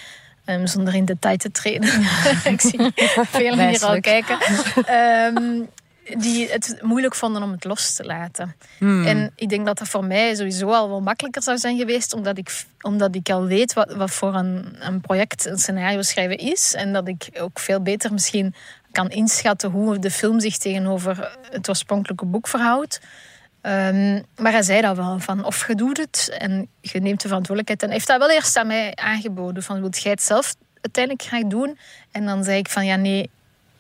Um, 0.46 0.68
zonder 0.68 0.96
in 0.96 1.06
detail 1.06 1.38
te 1.38 1.52
treden. 1.52 1.90
ik 2.54 2.62
zie 2.62 2.92
veel 3.32 3.58
hier 3.58 3.86
al 3.86 4.00
kijken. 4.00 4.38
Um, 5.36 5.70
die 6.18 6.50
het 6.50 6.78
moeilijk 6.82 7.16
vonden 7.16 7.44
om 7.44 7.52
het 7.52 7.64
los 7.64 7.94
te 7.96 8.04
laten. 8.04 8.56
Hmm. 8.78 9.06
En 9.06 9.32
ik 9.36 9.50
denk 9.50 9.66
dat 9.66 9.78
dat 9.78 9.88
voor 9.88 10.06
mij 10.06 10.36
sowieso 10.36 10.70
al 10.70 10.90
wel 10.90 11.02
makkelijker 11.02 11.44
zou 11.44 11.58
zijn 11.58 11.78
geweest, 11.78 12.14
omdat 12.14 12.38
ik, 12.38 12.66
omdat 12.82 13.16
ik 13.16 13.30
al 13.30 13.46
weet 13.46 13.74
wat, 13.74 13.94
wat 13.94 14.12
voor 14.12 14.36
een, 14.36 14.76
een 14.80 15.02
project 15.02 15.46
een 15.46 15.58
scenario 15.58 16.02
schrijven 16.02 16.38
is. 16.38 16.74
En 16.74 16.94
dat 16.94 17.08
ik 17.08 17.30
ook 17.40 17.60
veel 17.60 17.82
beter 17.82 18.14
misschien 18.14 18.56
kan 18.92 19.10
inschatten 19.10 19.70
hoe 19.70 20.00
de 20.00 20.12
film 20.12 20.40
zich 20.40 20.58
tegenover 20.58 21.38
het 21.52 21.70
oorspronkelijke 21.70 22.26
boek 22.26 22.48
verhoudt. 22.48 23.00
Um, 23.62 24.24
maar 24.38 24.52
hij 24.52 24.64
zei 24.64 24.82
dat 24.82 24.96
wel, 24.96 25.20
van 25.20 25.46
of 25.46 25.68
je 25.68 25.76
doet 25.76 25.98
het 25.98 26.36
en 26.38 26.68
je 26.82 27.00
neemt 27.00 27.22
de 27.22 27.28
verantwoordelijkheid. 27.28 27.82
En 27.82 27.88
hij 27.88 27.98
heeft 27.98 28.08
dat 28.08 28.18
wel 28.18 28.36
eerst 28.36 28.58
aan 28.58 28.68
mij 28.68 28.96
aangeboden, 28.96 29.64
van 29.64 29.80
wilt 29.80 30.02
jij 30.02 30.12
het 30.12 30.22
zelf 30.22 30.56
uiteindelijk 30.82 31.26
graag 31.28 31.44
doen? 31.44 31.78
En 32.12 32.26
dan 32.26 32.44
zei 32.44 32.58
ik 32.58 32.70
van 32.70 32.86
ja, 32.86 32.96
nee, 32.96 33.30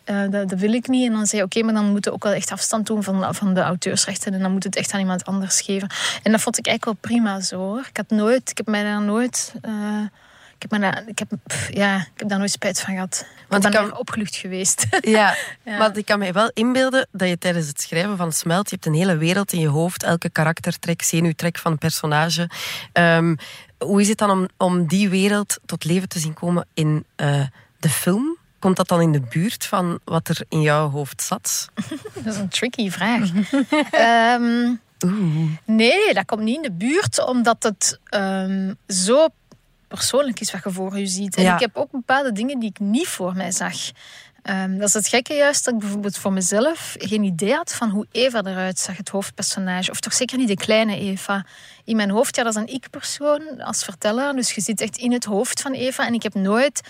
uh, 0.05 0.31
dat, 0.31 0.49
dat, 0.49 0.59
wil 0.59 0.73
ik 0.73 0.87
niet. 0.87 1.07
En 1.07 1.13
dan 1.13 1.25
zei 1.25 1.41
je, 1.41 1.47
oké, 1.47 1.63
maar 1.63 1.73
dan 1.73 1.91
moeten 1.91 2.11
we 2.11 2.17
ook 2.17 2.23
wel 2.23 2.33
echt 2.33 2.51
afstand 2.51 2.87
doen 2.87 3.03
van, 3.03 3.35
van 3.35 3.53
de 3.53 3.61
auteursrechten. 3.61 4.33
En 4.33 4.39
dan 4.39 4.51
moet 4.51 4.63
het 4.63 4.75
echt 4.75 4.93
aan 4.93 4.99
iemand 4.99 5.25
anders 5.25 5.61
geven. 5.61 5.89
En 6.23 6.31
dat 6.31 6.41
vond 6.41 6.57
ik 6.57 6.67
eigenlijk 6.67 6.99
wel 7.01 7.09
prima 7.11 7.39
zo 7.39 7.57
hoor. 7.57 7.85
Ik 7.89 7.97
had 7.97 8.09
nooit, 8.09 8.49
ik 8.49 8.57
heb 8.57 8.67
mij 8.67 8.83
daar 8.83 9.01
nooit... 9.01 9.53
Uh, 9.65 10.01
ik 10.63 10.71
heb, 10.71 10.81
daar, 10.81 11.03
ik, 11.05 11.19
heb, 11.19 11.29
ja, 11.69 11.97
ik 11.97 12.11
heb 12.15 12.29
daar 12.29 12.37
nooit 12.37 12.51
spijt 12.51 12.79
van 12.79 12.93
gehad. 12.93 13.25
Want 13.47 13.65
ik 13.65 13.71
ben 13.71 13.89
kan, 13.89 13.97
opgelucht 13.97 14.35
geweest. 14.35 14.85
Ja, 15.01 15.35
ja, 15.63 15.77
maar 15.77 15.97
ik 15.97 16.05
kan 16.05 16.19
me 16.19 16.31
wel 16.31 16.51
inbeelden 16.53 17.07
dat 17.11 17.29
je 17.29 17.37
tijdens 17.37 17.67
het 17.67 17.81
schrijven 17.81 18.17
van 18.17 18.31
Smelt... 18.31 18.69
je 18.69 18.75
hebt 18.75 18.87
een 18.87 18.93
hele 18.93 19.17
wereld 19.17 19.53
in 19.53 19.59
je 19.59 19.67
hoofd. 19.67 20.03
Elke 20.03 20.29
karaktertrek, 20.29 21.01
zenuwtrek 21.01 21.57
van 21.57 21.71
een 21.71 21.77
personage. 21.77 22.49
Um, 22.93 23.37
hoe 23.77 24.01
is 24.01 24.07
het 24.07 24.17
dan 24.17 24.29
om, 24.29 24.47
om 24.57 24.87
die 24.87 25.09
wereld 25.09 25.59
tot 25.65 25.83
leven 25.83 26.09
te 26.09 26.19
zien 26.19 26.33
komen 26.33 26.67
in 26.73 27.05
uh, 27.17 27.43
de 27.79 27.89
film? 27.89 28.32
Komt 28.63 28.77
dat 28.77 28.87
dan 28.87 29.01
in 29.01 29.11
de 29.11 29.21
buurt 29.21 29.65
van 29.65 29.99
wat 30.03 30.27
er 30.27 30.45
in 30.49 30.61
jouw 30.61 30.89
hoofd 30.89 31.21
zat? 31.21 31.69
Dat 32.23 32.33
is 32.33 32.39
een 32.39 32.49
tricky 32.49 32.89
vraag. 32.89 33.29
um, 34.41 34.81
nee, 35.65 36.13
dat 36.13 36.25
komt 36.25 36.41
niet 36.41 36.55
in 36.55 36.61
de 36.61 36.71
buurt, 36.71 37.25
omdat 37.25 37.63
het 37.63 37.99
um, 38.15 38.75
zo 38.87 39.27
persoonlijk 39.87 40.39
is 40.39 40.51
wat 40.51 40.63
je 40.63 40.71
voor 40.71 40.97
je 40.97 41.07
ziet. 41.07 41.35
En 41.35 41.53
ik 41.53 41.59
heb 41.59 41.77
ook 41.77 41.91
bepaalde 41.91 42.31
dingen 42.31 42.59
die 42.59 42.69
ik 42.69 42.79
niet 42.79 43.07
voor 43.07 43.35
mij 43.35 43.51
zag. 43.51 43.75
Um, 44.49 44.77
dat 44.77 44.87
is 44.87 44.93
het 44.93 45.07
gekke 45.07 45.33
juist, 45.33 45.65
dat 45.65 45.73
ik 45.73 45.79
bijvoorbeeld 45.79 46.17
voor 46.17 46.33
mezelf 46.33 46.95
geen 46.99 47.23
idee 47.23 47.53
had 47.53 47.73
van 47.73 47.89
hoe 47.89 48.07
Eva 48.11 48.41
eruit 48.43 48.79
zag, 48.79 48.97
het 48.97 49.09
hoofdpersonage. 49.09 49.91
Of 49.91 49.99
toch 49.99 50.13
zeker 50.13 50.37
niet 50.37 50.47
de 50.47 50.55
kleine 50.55 50.97
Eva. 50.97 51.45
In 51.83 51.95
mijn 51.95 52.09
hoofd, 52.09 52.35
ja, 52.35 52.43
dat 52.43 52.55
is 52.55 52.61
een 52.61 52.73
ik-persoon 52.73 53.61
als 53.61 53.83
verteller. 53.83 54.35
Dus 54.35 54.51
je 54.51 54.61
zit 54.61 54.81
echt 54.81 54.97
in 54.97 55.11
het 55.11 55.25
hoofd 55.25 55.61
van 55.61 55.71
Eva. 55.71 56.05
En 56.05 56.13
ik 56.13 56.23
heb 56.23 56.33
nooit 56.33 56.81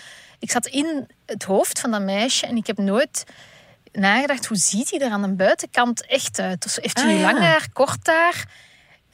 ik 0.44 0.50
zat 0.50 0.66
in 0.66 1.06
het 1.26 1.42
hoofd 1.42 1.80
van 1.80 1.90
dat 1.90 2.02
meisje 2.02 2.46
en 2.46 2.56
ik 2.56 2.66
heb 2.66 2.78
nooit 2.78 3.24
nagedacht 3.92 4.46
hoe 4.46 4.56
ziet 4.56 4.90
hij 4.90 5.00
er 5.00 5.10
aan 5.10 5.22
de 5.22 5.32
buitenkant 5.32 6.06
echt 6.06 6.38
uit. 6.38 6.62
Dus 6.62 6.76
heeft 6.76 7.02
hij 7.02 7.14
ah, 7.14 7.20
lang 7.20 7.38
haar, 7.38 7.68
kort 7.72 8.06
haar? 8.06 8.44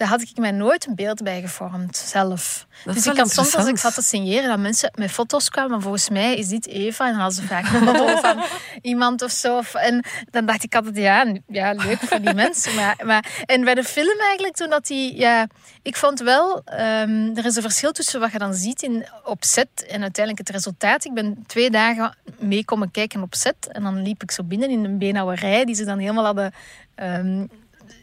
Daar 0.01 0.09
had 0.09 0.21
ik 0.21 0.37
mij 0.37 0.51
nooit 0.51 0.87
een 0.87 0.95
beeld 0.95 1.23
bij 1.23 1.41
gevormd, 1.41 1.97
zelf. 1.97 2.67
Dat 2.85 2.95
dus 2.95 3.07
ik 3.07 3.15
kan 3.15 3.29
soms, 3.29 3.57
als 3.57 3.67
ik 3.67 3.79
zat 3.79 3.95
te 3.95 4.03
signeren, 4.03 4.49
dat 4.49 4.59
mensen 4.59 4.91
met 4.95 5.11
foto's 5.11 5.49
kwamen, 5.49 5.71
maar 5.71 5.81
volgens 5.81 6.09
mij 6.09 6.37
is 6.37 6.49
dit 6.49 6.67
Eva. 6.67 7.05
En 7.07 7.11
dan 7.11 7.21
hadden 7.21 7.43
ze 7.43 7.49
vaak 7.49 7.73
een 7.73 7.87
foto 7.87 8.17
van 8.27 8.43
iemand 8.83 9.23
of 9.23 9.31
zo. 9.31 9.61
En 9.73 10.05
dan 10.31 10.47
dacht 10.47 10.65
ik 10.65 10.75
altijd, 10.75 10.97
ja, 10.97 11.35
ja 11.47 11.73
leuk 11.73 11.99
voor 11.99 12.21
die 12.21 12.35
mensen. 12.35 12.75
Maar, 12.75 12.97
maar, 13.05 13.43
en 13.47 13.65
bij 13.65 13.75
de 13.75 13.85
film 13.85 14.19
eigenlijk, 14.21 14.55
toen 14.55 14.71
dat 14.71 14.87
die... 14.87 15.17
Ja, 15.17 15.47
ik 15.83 15.97
vond 15.97 16.21
wel, 16.21 16.63
ehm, 16.65 17.37
er 17.37 17.45
is 17.45 17.57
een 17.57 17.63
verschil 17.63 17.93
tussen 17.93 18.21
wat 18.21 18.33
je 18.33 18.39
dan 18.39 18.55
ziet 18.55 18.83
in, 18.83 19.07
op 19.25 19.45
set 19.45 19.87
en 19.89 20.03
uiteindelijk 20.03 20.39
het 20.39 20.57
resultaat. 20.57 21.05
Ik 21.05 21.15
ben 21.15 21.45
twee 21.47 21.71
dagen 21.71 22.17
mee 22.39 22.65
komen 22.65 22.91
kijken 22.91 23.23
op 23.23 23.35
set. 23.35 23.69
En 23.73 23.83
dan 23.83 24.03
liep 24.03 24.23
ik 24.23 24.31
zo 24.31 24.43
binnen 24.43 24.71
in 24.71 24.85
een 24.85 24.99
beenhouwerij 24.99 25.65
die 25.65 25.75
ze 25.75 25.85
dan 25.85 25.99
helemaal 25.99 26.25
hadden... 26.25 26.53
ehm, 26.95 27.45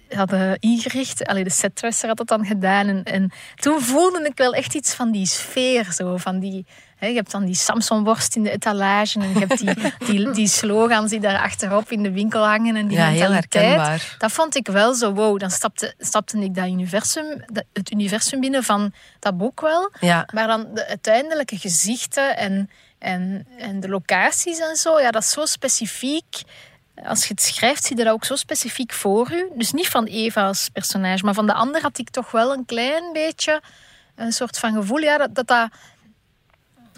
hadden 0.09 0.57
ingericht. 0.59 1.25
Allee, 1.27 1.43
de 1.43 1.49
setdresser 1.49 2.07
had 2.07 2.17
dat 2.17 2.27
dan 2.27 2.45
gedaan. 2.45 2.87
En, 2.87 3.03
en 3.03 3.31
toen 3.55 3.81
voelde 3.81 4.23
ik 4.23 4.37
wel 4.37 4.53
echt 4.53 4.73
iets 4.75 4.93
van 4.93 5.11
die 5.11 5.25
sfeer. 5.25 5.91
Zo, 5.93 6.17
van 6.17 6.39
die, 6.39 6.65
hè, 6.97 7.07
je 7.07 7.15
hebt 7.15 7.31
dan 7.31 7.45
die 7.45 7.55
Samsonworst 7.55 8.35
in 8.35 8.43
de 8.43 8.51
etalage. 8.51 9.19
En 9.19 9.29
je 9.33 9.39
hebt 9.45 9.57
die, 9.57 9.73
die, 10.25 10.31
die 10.31 10.47
slogans 10.47 11.09
die 11.09 11.19
daar 11.19 11.39
achterop 11.39 11.91
in 11.91 12.03
de 12.03 12.11
winkel 12.11 12.45
hangen. 12.45 12.75
En 12.75 12.87
die 12.87 12.97
Ja, 12.97 13.07
heel 13.07 13.31
herkenbaar. 13.31 14.15
Dat 14.17 14.31
vond 14.31 14.55
ik 14.55 14.67
wel 14.67 14.93
zo, 14.93 15.13
wow. 15.13 15.39
Dan 15.39 15.51
stapte, 15.51 15.93
stapte 15.97 16.37
ik 16.39 16.55
dat 16.55 16.67
universum, 16.67 17.43
dat- 17.45 17.65
het 17.73 17.91
universum 17.91 18.39
binnen 18.39 18.63
van 18.63 18.93
dat 19.19 19.37
boek 19.37 19.61
wel. 19.61 19.91
Ja, 19.99 20.27
Maar 20.33 20.47
dan 20.47 20.67
de 20.73 20.87
uiteindelijke 20.87 21.57
gezichten 21.57 22.37
en, 22.37 22.69
en, 22.99 23.47
en 23.57 23.79
de 23.79 23.89
locaties 23.89 24.59
en 24.59 24.75
zo, 24.75 24.99
ja, 24.99 25.11
dat 25.11 25.21
is 25.23 25.29
zo 25.31 25.45
specifiek. 25.45 26.41
Als 27.05 27.23
je 27.23 27.33
het 27.33 27.41
schrijft, 27.41 27.83
zie 27.83 27.97
je 27.97 28.03
dat 28.03 28.13
ook 28.13 28.25
zo 28.25 28.35
specifiek 28.35 28.93
voor 28.93 29.31
u. 29.31 29.49
Dus 29.55 29.71
niet 29.71 29.87
van 29.87 30.05
Eva 30.05 30.47
als 30.47 30.69
personage, 30.69 31.25
maar 31.25 31.33
van 31.33 31.45
de 31.45 31.53
ander 31.53 31.81
had 31.81 31.97
ik 31.97 32.09
toch 32.09 32.31
wel 32.31 32.53
een 32.53 32.65
klein 32.65 33.13
beetje 33.13 33.61
een 34.15 34.31
soort 34.31 34.59
van 34.59 34.73
gevoel. 34.73 34.99
Ja, 34.99 35.17
dat 35.17 35.35
dat, 35.35 35.47
dat, 35.47 35.69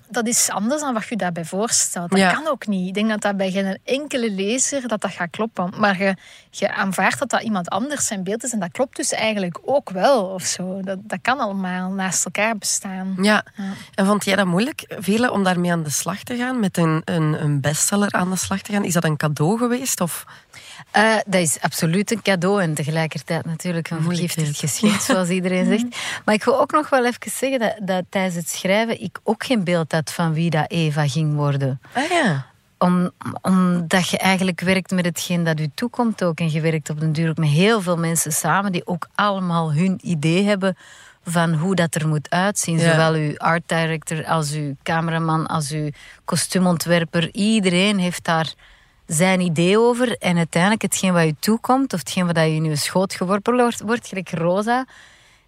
dat 0.09 0.27
is 0.27 0.49
anders 0.49 0.81
dan 0.81 0.93
wat 0.93 1.07
je 1.07 1.15
daarbij 1.15 1.45
voorstelt. 1.45 2.09
Dat 2.09 2.19
Ja. 2.19 2.31
kan 2.33 2.47
ook 2.47 2.67
niet. 2.67 2.87
Ik 2.87 2.93
denk 2.93 3.09
dat 3.09 3.21
dat 3.21 3.37
bij 3.37 3.51
geen 3.51 3.77
enkele 3.83 4.31
lezer 4.31 4.87
dat 4.87 5.01
dat 5.01 5.11
gaat 5.11 5.29
kloppen. 5.29 5.73
Maar 5.77 5.97
je, 6.01 6.15
je 6.49 6.73
aanvaardt 6.73 7.19
dat 7.19 7.29
dat 7.29 7.41
iemand 7.41 7.69
anders 7.69 8.05
zijn 8.07 8.23
beeld 8.23 8.43
is. 8.43 8.51
En 8.53 8.59
dat 8.59 8.71
klopt 8.71 8.95
dus 8.95 9.11
eigenlijk 9.11 9.59
ook 9.65 9.89
wel. 9.89 10.25
Of 10.25 10.43
zo. 10.43 10.81
Dat, 10.81 10.97
dat 11.01 11.19
kan 11.21 11.39
allemaal 11.39 11.91
naast 11.91 12.25
elkaar 12.25 12.57
bestaan. 12.57 13.15
ja. 13.21 13.43
Ja. 13.55 13.63
En 13.95 14.05
vond 14.05 14.25
jij 14.25 14.35
dat 14.35 14.45
moeilijk, 14.45 14.85
Vele, 14.99 15.31
om 15.31 15.43
daarmee 15.43 15.71
aan 15.71 15.83
de 15.83 15.89
slag 15.89 16.23
te 16.23 16.35
gaan? 16.37 16.59
Met 16.59 16.77
een, 16.77 17.01
een, 17.05 17.43
een 17.43 17.61
bestseller 17.61 18.11
aan 18.11 18.29
de 18.29 18.35
slag 18.37 18.61
te 18.61 18.71
gaan? 18.71 18.83
Is 18.83 18.93
dat 18.93 19.03
een 19.03 19.17
cadeau 19.17 19.57
geweest? 19.57 20.01
Of? 20.01 20.25
Eh, 20.91 21.15
dat 21.25 21.41
is 21.41 21.61
absoluut 21.61 22.11
een 22.11 22.21
cadeau 22.21 22.61
en 22.61 22.73
tegelijkertijd 22.73 23.45
natuurlijk 23.45 23.89
een 23.89 24.03
vergiftigd 24.03 24.59
geschenk, 24.59 25.01
zoals 25.01 25.29
iedereen 25.29 25.65
zegt. 25.77 25.85
Maar 26.25 26.35
ik 26.35 26.43
wil 26.43 26.59
ook 26.59 26.71
nog 26.71 26.89
wel 26.89 27.05
even 27.05 27.31
zeggen 27.31 27.59
dat, 27.59 27.75
dat 27.81 28.03
tijdens 28.09 28.35
het 28.35 28.49
schrijven 28.49 29.01
ik 29.01 29.19
ook 29.23 29.43
geen 29.43 29.63
beeld 29.63 29.91
had 29.91 30.11
van 30.11 30.33
wie 30.33 30.49
dat 30.49 30.71
Eva 30.71 31.07
ging 31.07 31.35
worden. 31.35 31.81
Ah 31.93 32.09
ja. 32.09 32.45
Om, 32.77 33.11
omdat 33.41 34.09
je 34.09 34.17
eigenlijk 34.17 34.61
werkt 34.61 34.91
met 34.91 35.05
hetgeen 35.05 35.43
dat 35.43 35.59
u 35.59 35.69
toekomt 35.75 36.23
ook. 36.23 36.39
En 36.39 36.51
je 36.51 36.61
werkt 36.61 36.89
op 36.89 36.99
den 36.99 37.11
duur 37.11 37.29
ook 37.29 37.37
met 37.37 37.49
heel 37.49 37.81
veel 37.81 37.97
mensen 37.97 38.31
samen 38.31 38.71
die 38.71 38.87
ook 38.87 39.07
allemaal 39.15 39.73
hun 39.73 39.99
idee 40.03 40.43
hebben 40.43 40.77
van 41.23 41.53
hoe 41.53 41.75
dat 41.75 41.95
er 41.95 42.07
moet 42.07 42.29
uitzien. 42.29 42.77
Ja. 42.77 42.91
Zowel 42.91 43.13
uw 43.13 43.37
art 43.37 43.63
director 43.65 44.25
als 44.25 44.53
uw 44.53 44.75
cameraman, 44.83 45.47
als 45.47 45.71
uw 45.71 45.89
kostuumontwerper. 46.25 47.29
Iedereen 47.31 47.97
heeft 47.97 48.23
daar 48.23 48.53
zijn 49.09 49.39
idee 49.39 49.79
over. 49.79 50.17
En 50.17 50.37
uiteindelijk 50.37 50.81
hetgeen 50.81 51.13
wat 51.13 51.25
u 51.25 51.35
toekomt, 51.39 51.93
of 51.93 51.99
hetgeen 51.99 52.25
wat 52.25 52.35
je 52.35 52.53
in 52.53 52.63
uw 52.63 52.75
schoot 52.75 53.13
geworpen 53.13 53.55
wordt, 53.55 53.81
wordt 53.81 54.07
gelijk 54.07 54.31
Rosa. 54.31 54.85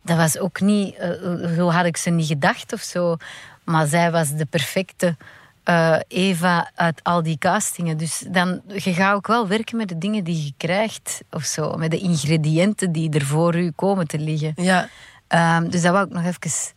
Dat 0.01 0.17
was 0.17 0.37
ook 0.37 0.61
niet, 0.61 0.95
eh, 0.95 1.09
zo 1.55 1.69
had 1.69 1.85
ik 1.85 1.97
ze 1.97 2.09
niet 2.09 2.27
gedacht 2.27 2.73
of 2.73 2.81
zo. 2.81 3.17
Maar 3.63 3.87
zij 3.87 4.11
was 4.11 4.35
de 4.35 4.45
perfecte 4.45 5.15
eh, 5.63 5.97
Eva 6.07 6.71
uit 6.75 7.03
al 7.03 7.23
die 7.23 7.37
castingen. 7.37 7.97
Dus 7.97 8.23
dan, 8.27 8.61
je 8.67 8.93
gaat 8.93 9.15
ook 9.15 9.27
wel 9.27 9.47
werken 9.47 9.77
met 9.77 9.89
de 9.89 9.97
dingen 9.97 10.23
die 10.23 10.43
je 10.45 10.53
krijgt 10.57 11.21
of 11.29 11.43
zo. 11.43 11.75
Met 11.75 11.91
de 11.91 11.99
ingrediënten 11.99 12.91
die 12.91 13.09
er 13.09 13.25
voor 13.25 13.55
u 13.55 13.71
komen 13.75 14.07
te 14.07 14.19
liggen. 14.19 14.53
Ja. 14.55 14.89
Ehm, 15.27 15.69
dus 15.69 15.81
dat 15.81 15.91
wou 15.91 16.05
ik 16.05 16.13
nog 16.13 16.25
even 16.25 16.73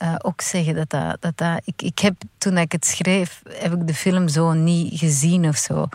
eh, 0.00 0.14
ook 0.18 0.40
zeggen. 0.40 0.74
Dat 0.74 0.90
dat, 0.90 1.16
dat, 1.20 1.36
dat, 1.36 1.60
ik, 1.64 1.82
ik 1.82 1.98
heb, 1.98 2.14
toen 2.38 2.58
ik 2.58 2.72
het 2.72 2.86
schreef, 2.86 3.42
heb 3.48 3.72
ik 3.72 3.86
de 3.86 3.94
film 3.94 4.28
zo 4.28 4.52
niet 4.52 4.98
gezien 4.98 5.48
of 5.48 5.56
zo. 5.56 5.88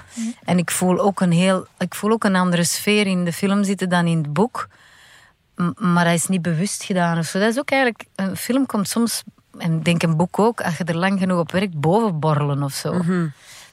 En 0.44 0.58
ik 0.58 0.72
voel, 0.72 1.00
ook 1.00 1.22
een 1.22 1.32
heel, 1.32 1.66
ik 1.78 1.96
voel 1.96 2.12
ook 2.12 2.24
een 2.24 2.36
andere 2.36 2.64
sfeer 2.64 3.08
in 3.08 3.26
de 3.26 3.34
film 3.34 3.64
zitten 3.64 3.90
dan 3.90 4.06
in 4.08 4.18
het 4.18 4.34
boek. 4.34 4.68
M- 5.56 5.72
Maar 5.94 6.04
dat 6.06 6.14
is 6.14 6.28
niet 6.28 6.42
bewust 6.42 6.84
gedaan 6.84 7.18
of 7.18 7.26
zo. 7.26 7.40
Dat 7.40 7.50
is 7.50 7.60
ook 7.60 7.70
eigenlijk... 7.72 8.06
Een 8.16 8.38
film 8.38 8.66
komt 8.66 8.88
soms, 8.90 9.24
en 9.58 9.74
ik 9.78 9.86
denk 9.86 10.04
een 10.04 10.18
boek 10.18 10.40
ook, 10.40 10.62
als 10.62 10.78
je 10.78 10.84
er 10.84 10.98
lang 10.98 11.20
genoeg 11.20 11.40
op 11.40 11.52
werkt, 11.52 11.80
bovenborrelen 11.80 12.64
of 12.64 12.74
zo. 12.74 12.94
Mhm. 12.94 13.28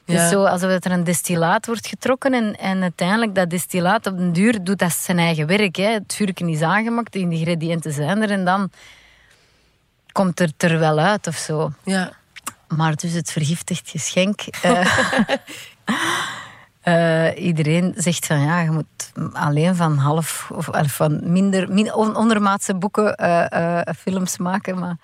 Dus 0.05 0.15
Ja. 0.15 0.27
zo 0.29 0.43
alsof 0.45 0.69
er 0.69 0.91
een 0.91 1.03
destillaat 1.03 1.65
wordt 1.65 1.87
getrokken 1.87 2.33
en, 2.33 2.55
en 2.59 2.81
uiteindelijk 2.81 3.35
dat 3.35 3.49
destillaat 3.49 4.07
op 4.07 4.17
den 4.17 4.33
duur 4.33 4.63
doet 4.63 4.79
dat 4.79 4.91
zijn 4.91 5.19
eigen 5.19 5.47
werk. 5.47 5.75
Hè. 5.75 5.87
Het 5.91 6.13
vuurken 6.15 6.47
is 6.49 6.61
aangemaakt, 6.61 7.13
de 7.13 7.19
ingrediënten 7.19 7.91
zijn 7.93 8.21
er 8.21 8.31
en 8.31 8.45
dan 8.45 8.69
komt 10.13 10.39
het 10.39 10.63
er 10.63 10.79
wel 10.79 10.99
uit 10.99 11.27
of 11.27 11.35
zo. 11.35 11.71
Ja. 11.83 12.11
Maar 12.67 12.95
dus 12.95 13.13
het 13.13 13.31
vergiftigd 13.31 13.89
geschenk. 13.89 14.41
eh, 14.61 14.87
eh, 17.35 17.43
iedereen 17.45 17.93
zegt 17.97 18.25
van 18.25 18.39
ja, 18.41 18.59
je 18.59 18.71
moet 18.71 19.11
alleen 19.33 19.75
van 19.75 19.97
half 19.97 20.51
of 20.53 20.69
of 20.69 20.93
van 20.93 21.31
minder, 21.31 21.73
min, 21.73 21.93
on- 21.93 22.15
ondermaatse 22.15 22.75
boeken 22.75 23.15
eh, 23.15 23.79
eh, 23.79 23.87
films 23.97 24.37
maken. 24.37 24.79
Maar 24.79 24.97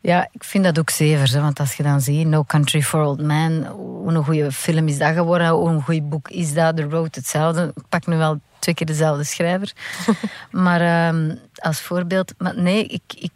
ja, 0.00 0.28
ik 0.32 0.44
vind 0.44 0.64
dat 0.64 0.78
ook 0.78 0.90
zever. 0.90 1.32
Hè, 1.34 1.40
want 1.40 1.60
als 1.60 1.74
je 1.74 1.82
dan 1.82 2.00
ziet 2.00 2.26
No 2.26 2.44
Country 2.44 2.82
for 2.82 3.02
Old 3.04 3.20
Men, 3.22 3.66
hoe 3.66 4.12
een 4.14 4.24
goede 4.24 4.52
film 4.52 4.88
is 4.88 4.98
dat 4.98 5.14
geworden, 5.14 5.48
hoe 5.48 5.68
een 5.68 5.82
goed 5.82 6.08
boek 6.08 6.28
is 6.28 6.54
dat, 6.54 6.76
The 6.76 6.82
Road 6.82 7.14
hetzelfde. 7.14 7.72
Ik 7.74 7.82
pak 7.88 8.06
nu 8.06 8.16
wel 8.16 8.40
twee 8.58 8.74
keer 8.74 8.86
dezelfde 8.86 9.24
schrijver. 9.24 9.72
maar 10.50 10.80
ehm, 10.80 11.34
als 11.54 11.80
voorbeeld, 11.80 12.34
maar 12.38 12.56
nee, 12.60 12.86
ik, 12.86 13.02
ik 13.18 13.30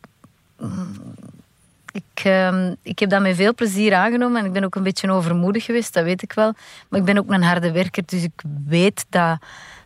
ik, 1.92 2.24
ehm, 2.24 2.74
ik 2.82 2.98
heb 2.98 3.10
dat 3.10 3.20
met 3.22 3.36
veel 3.36 3.54
plezier 3.54 3.94
aangenomen 3.94 4.40
en 4.40 4.46
ik 4.46 4.52
ben 4.52 4.64
ook 4.64 4.74
een 4.74 4.82
beetje 4.82 5.10
overmoedig 5.10 5.64
geweest, 5.64 5.94
dat 5.94 6.04
weet 6.04 6.22
ik 6.22 6.32
wel. 6.32 6.52
Maar 6.88 7.00
ik 7.00 7.06
ben 7.06 7.18
ook 7.18 7.30
een 7.30 7.42
harde 7.42 7.72
werker, 7.72 8.02
dus 8.06 8.22
ik 8.22 8.42
weet 8.66 9.06
dat, 9.08 9.38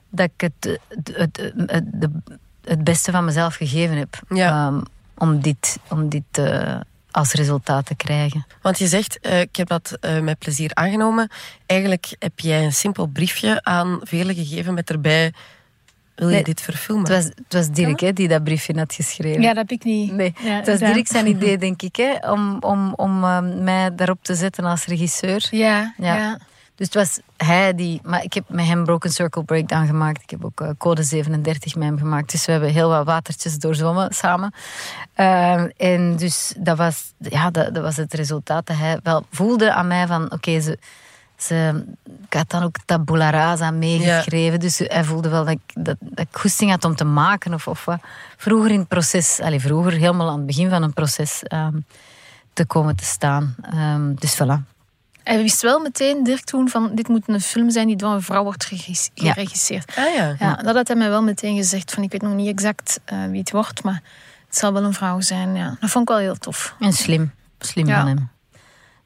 dat 0.09 0.31
ik 0.35 0.41
het, 0.41 0.79
het, 0.89 1.13
het, 1.17 1.53
het, 1.67 2.11
het 2.65 2.85
beste 2.85 3.11
van 3.11 3.25
mezelf 3.25 3.55
gegeven 3.55 3.97
heb 3.97 4.21
Ja. 4.29 4.67
ehm, 4.67 4.81
om 5.19 5.41
dit, 5.41 5.79
om 5.89 6.09
dit 6.09 6.23
eh, 6.31 6.81
als 7.11 7.33
resultaat 7.33 7.87
te 7.87 7.95
krijgen. 7.95 8.47
Want 8.63 8.79
je 8.79 8.87
zegt, 8.87 9.21
eh, 9.21 9.41
ik 9.41 9.57
heb 9.57 9.69
dat 9.69 9.97
eh, 10.01 10.21
met 10.21 10.39
plezier 10.39 10.71
aangenomen. 10.75 11.29
Eigenlijk 11.67 12.17
heb 12.19 12.41
jij 12.41 12.65
een 12.65 12.73
simpel 12.73 13.07
briefje 13.07 13.63
aan 13.63 14.01
velen 14.03 14.35
gegeven 14.35 14.75
met 14.75 14.91
erbij... 14.91 15.33
Wil 16.21 16.29
je 16.29 16.35
Nee, 16.35 16.45
dit 16.45 16.61
verfilmen? 16.61 17.13
Het 17.13 17.25
was, 17.25 17.25
het 17.25 17.53
was 17.55 17.71
Dirk 17.71 18.01
hè, 18.01 18.13
die 18.13 18.29
dat 18.29 18.45
briefje 18.45 18.79
had 18.79 18.95
geschreven. 18.95 19.43
Ja, 19.43 19.49
dat 19.49 19.57
heb 19.57 19.71
ik 19.71 19.85
niet. 19.85 20.13
Nee, 20.13 20.35
Ja, 20.43 20.55
het 20.55 20.67
was 20.67 20.75
gedaan. 20.77 20.93
Dirk 20.93 21.07
zijn 21.07 21.27
idee, 21.27 21.59
denk 21.67 21.83
ik, 21.83 21.97
hè, 21.97 22.31
om, 22.31 22.57
om, 22.61 22.93
om 22.97 23.25
ehm, 23.25 23.65
mij 23.65 23.95
daarop 23.95 24.19
te 24.23 24.35
zetten 24.35 24.65
als 24.65 24.85
regisseur. 24.85 25.49
Ja, 25.51 25.95
Ja. 25.97 26.17
ja. 26.17 26.39
Dus 26.75 26.87
het 26.89 26.95
was 26.95 27.21
hij 27.37 27.75
die... 27.75 28.01
Maar 28.03 28.25
ik 28.25 28.33
heb 28.33 28.45
met 28.49 28.67
hem 28.67 28.85
Broken 28.85 29.11
Circle 29.11 29.45
Breakdown 29.45 29.87
gemaakt. 29.87 30.23
Ik 30.23 30.31
heb 30.31 30.45
ook 30.45 30.61
eh, 30.61 30.69
Code 30.79 31.03
37 31.03 31.75
met 31.75 31.89
hem 31.89 31.99
gemaakt. 31.99 32.31
Dus 32.31 32.47
we 32.47 32.53
hebben 32.53 32.71
heel 32.71 32.89
wat 32.89 33.05
watertjes 33.07 33.59
doorzwommen 33.59 34.13
samen. 34.13 34.55
Ehm, 35.15 35.69
en 35.77 36.17
dus 36.17 36.55
dat 36.59 36.77
was, 36.77 37.13
ja, 37.19 37.51
dat, 37.51 37.75
dat 37.75 37.83
was 37.83 37.97
het 37.97 38.15
resultaat 38.15 38.67
dat 38.67 38.77
hij 38.77 38.99
wel 39.03 39.25
voelde 39.31 39.73
aan 39.73 39.87
mij 39.87 40.07
van... 40.07 40.33
Oké, 40.33 40.61
ze, 40.61 40.79
ze... 41.43 41.85
Ik 42.27 42.33
had 42.37 42.51
dan 42.51 42.63
ook 42.63 42.77
tabula 42.85 43.31
rasa 43.31 43.71
meegeschreven. 43.71 44.61
Dus 44.61 44.79
hij 44.79 45.05
voelde 45.05 45.29
wel 45.29 45.45
dat 45.45 45.53
ik, 45.55 45.85
dat, 45.85 45.97
dat 46.01 46.27
ik 46.31 46.37
goesting 46.41 46.71
had 46.71 46.85
om 46.85 46.97
te 46.97 47.05
maken 47.05 47.55
of, 47.55 47.67
of 47.69 47.85
wat. 47.85 48.01
Vroeger 48.37 48.71
in 48.71 48.79
het 48.79 48.89
proces... 48.89 49.41
Allez, 49.41 49.63
vroeger 49.63 49.93
helemaal 49.93 50.29
aan 50.29 50.37
het 50.37 50.47
begin 50.47 50.69
van 50.71 50.83
een 50.83 50.93
proces... 50.93 51.43
ehm, 51.43 51.77
te 52.53 52.67
komen 52.67 52.97
te 52.97 53.05
staan. 53.05 53.55
Ehm, 53.63 54.15
dus 54.15 54.35
voilà. 54.43 54.69
Hij 55.25 55.43
wist 55.43 55.63
wel 55.63 55.81
meteen, 55.81 56.25
Dirk, 56.25 56.45
toen 56.45 56.69
van 56.69 56.95
dit 56.95 57.09
moet 57.09 57.23
een 57.29 57.41
film 57.41 57.71
zijn 57.71 57.87
die 57.87 57.97
door 57.97 58.13
een 58.13 58.23
vrouw 58.23 58.43
wordt 58.43 58.65
geregis- 58.65 59.11
Ja. 59.15 59.33
geregisseerd. 59.33 59.97
Ah 59.97 60.15
ja. 60.15 60.35
Ja, 60.39 60.55
dat 60.55 60.75
had 60.75 60.87
hij 60.89 60.97
mij 60.97 61.09
wel 61.09 61.23
meteen 61.23 61.57
gezegd. 61.57 61.93
Van, 61.93 62.03
ik 62.03 62.13
weet 62.13 62.23
nog 62.23 62.35
niet 62.35 62.49
exact 62.49 63.01
eh, 63.05 63.25
wie 63.25 63.39
het 63.41 63.51
wordt, 63.51 63.83
maar 63.83 64.03
het 64.47 64.57
zal 64.59 64.73
wel 64.73 64.85
een 64.85 64.93
vrouw 64.95 65.21
zijn. 65.21 65.55
Ja. 65.55 65.77
Dat 65.81 65.91
vond 65.91 66.09
ik 66.09 66.15
wel 66.15 66.23
heel 66.25 66.37
tof. 66.39 66.75
En 66.81 66.93
slim. 66.93 67.33
Slim 67.59 67.87
Ja. 67.87 67.99
van 67.99 68.07
hem. 68.09 68.31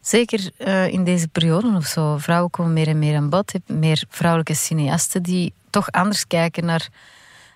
Zeker 0.04 0.50
eh, 0.56 0.86
in 0.88 1.04
deze 1.04 1.28
periode 1.28 1.76
of 1.76 1.84
zo. 1.86 2.16
Vrouwen 2.18 2.50
komen 2.50 2.72
meer 2.72 2.88
en 2.88 2.98
meer 2.98 3.16
aan 3.16 3.28
bod. 3.28 3.52
Je 3.52 3.58
hebt 3.66 3.80
meer 3.80 4.04
vrouwelijke 4.08 4.54
cineasten 4.54 5.22
die 5.22 5.52
toch 5.70 5.90
anders 5.90 6.26
kijken 6.26 6.64
naar 6.64 6.88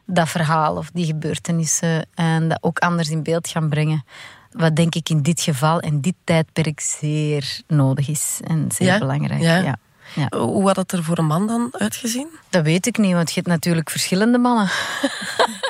dat 0.07 0.29
verhaal 0.29 0.77
of 0.77 0.91
die 0.93 1.05
gebeurtenissen. 1.07 2.07
En 2.15 2.49
dat 2.49 2.59
ook 2.61 2.79
anders 2.79 3.09
in 3.11 3.23
beeld 3.23 3.49
gaan 3.49 3.69
brengen. 3.69 4.05
Wat 4.53 4.77
denk 4.77 4.95
ik 4.95 5.09
in 5.09 5.23
dit 5.23 5.41
geval 5.41 5.81
en 5.81 6.01
dit 6.01 6.15
tijdperk 6.25 6.81
zeer 6.81 7.61
nodig 7.67 8.09
is. 8.09 8.41
En 8.45 8.69
zeer 8.75 8.87
Ja? 8.87 8.99
belangrijk. 8.99 9.41
Ja. 9.41 9.57
Ja. 9.57 9.77
Ja. 10.15 10.39
Hoe 10.39 10.67
had 10.67 10.77
het 10.77 10.93
er 10.93 11.05
voor 11.05 11.19
een 11.19 11.27
man 11.27 11.47
dan 11.47 11.69
uitgezien? 11.73 12.29
Dat 12.51 12.65
weet 12.65 12.87
ik 12.87 12.99
niet, 12.99 13.13
want 13.13 13.29
je 13.29 13.35
hebt 13.35 13.47
natuurlijk 13.47 13.91
verschillende 13.91 14.39
mannen. 14.39 14.69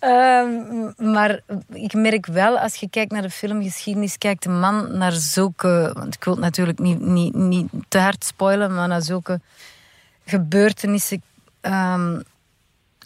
Ehm, 0.00 0.90
maar 1.12 1.40
ik 1.72 1.92
merk 1.94 2.26
wel, 2.26 2.58
als 2.58 2.74
je 2.74 2.90
kijkt 2.90 3.12
naar 3.12 3.22
de 3.22 3.30
filmgeschiedenis, 3.30 4.18
kijkt 4.18 4.42
de 4.42 4.48
man 4.48 4.96
naar 4.98 5.12
zulke... 5.12 5.90
Want 5.94 6.14
ik 6.14 6.24
wil 6.24 6.32
het 6.34 6.42
natuurlijk 6.42 6.78
niet, 6.78 7.00
niet, 7.00 7.34
niet 7.34 7.68
te 7.88 7.98
hard 7.98 8.24
spoilen, 8.24 8.74
maar 8.74 8.88
naar 8.88 9.02
zulke 9.02 9.40
gebeurtenissen... 10.24 11.22
ehm, 11.60 12.20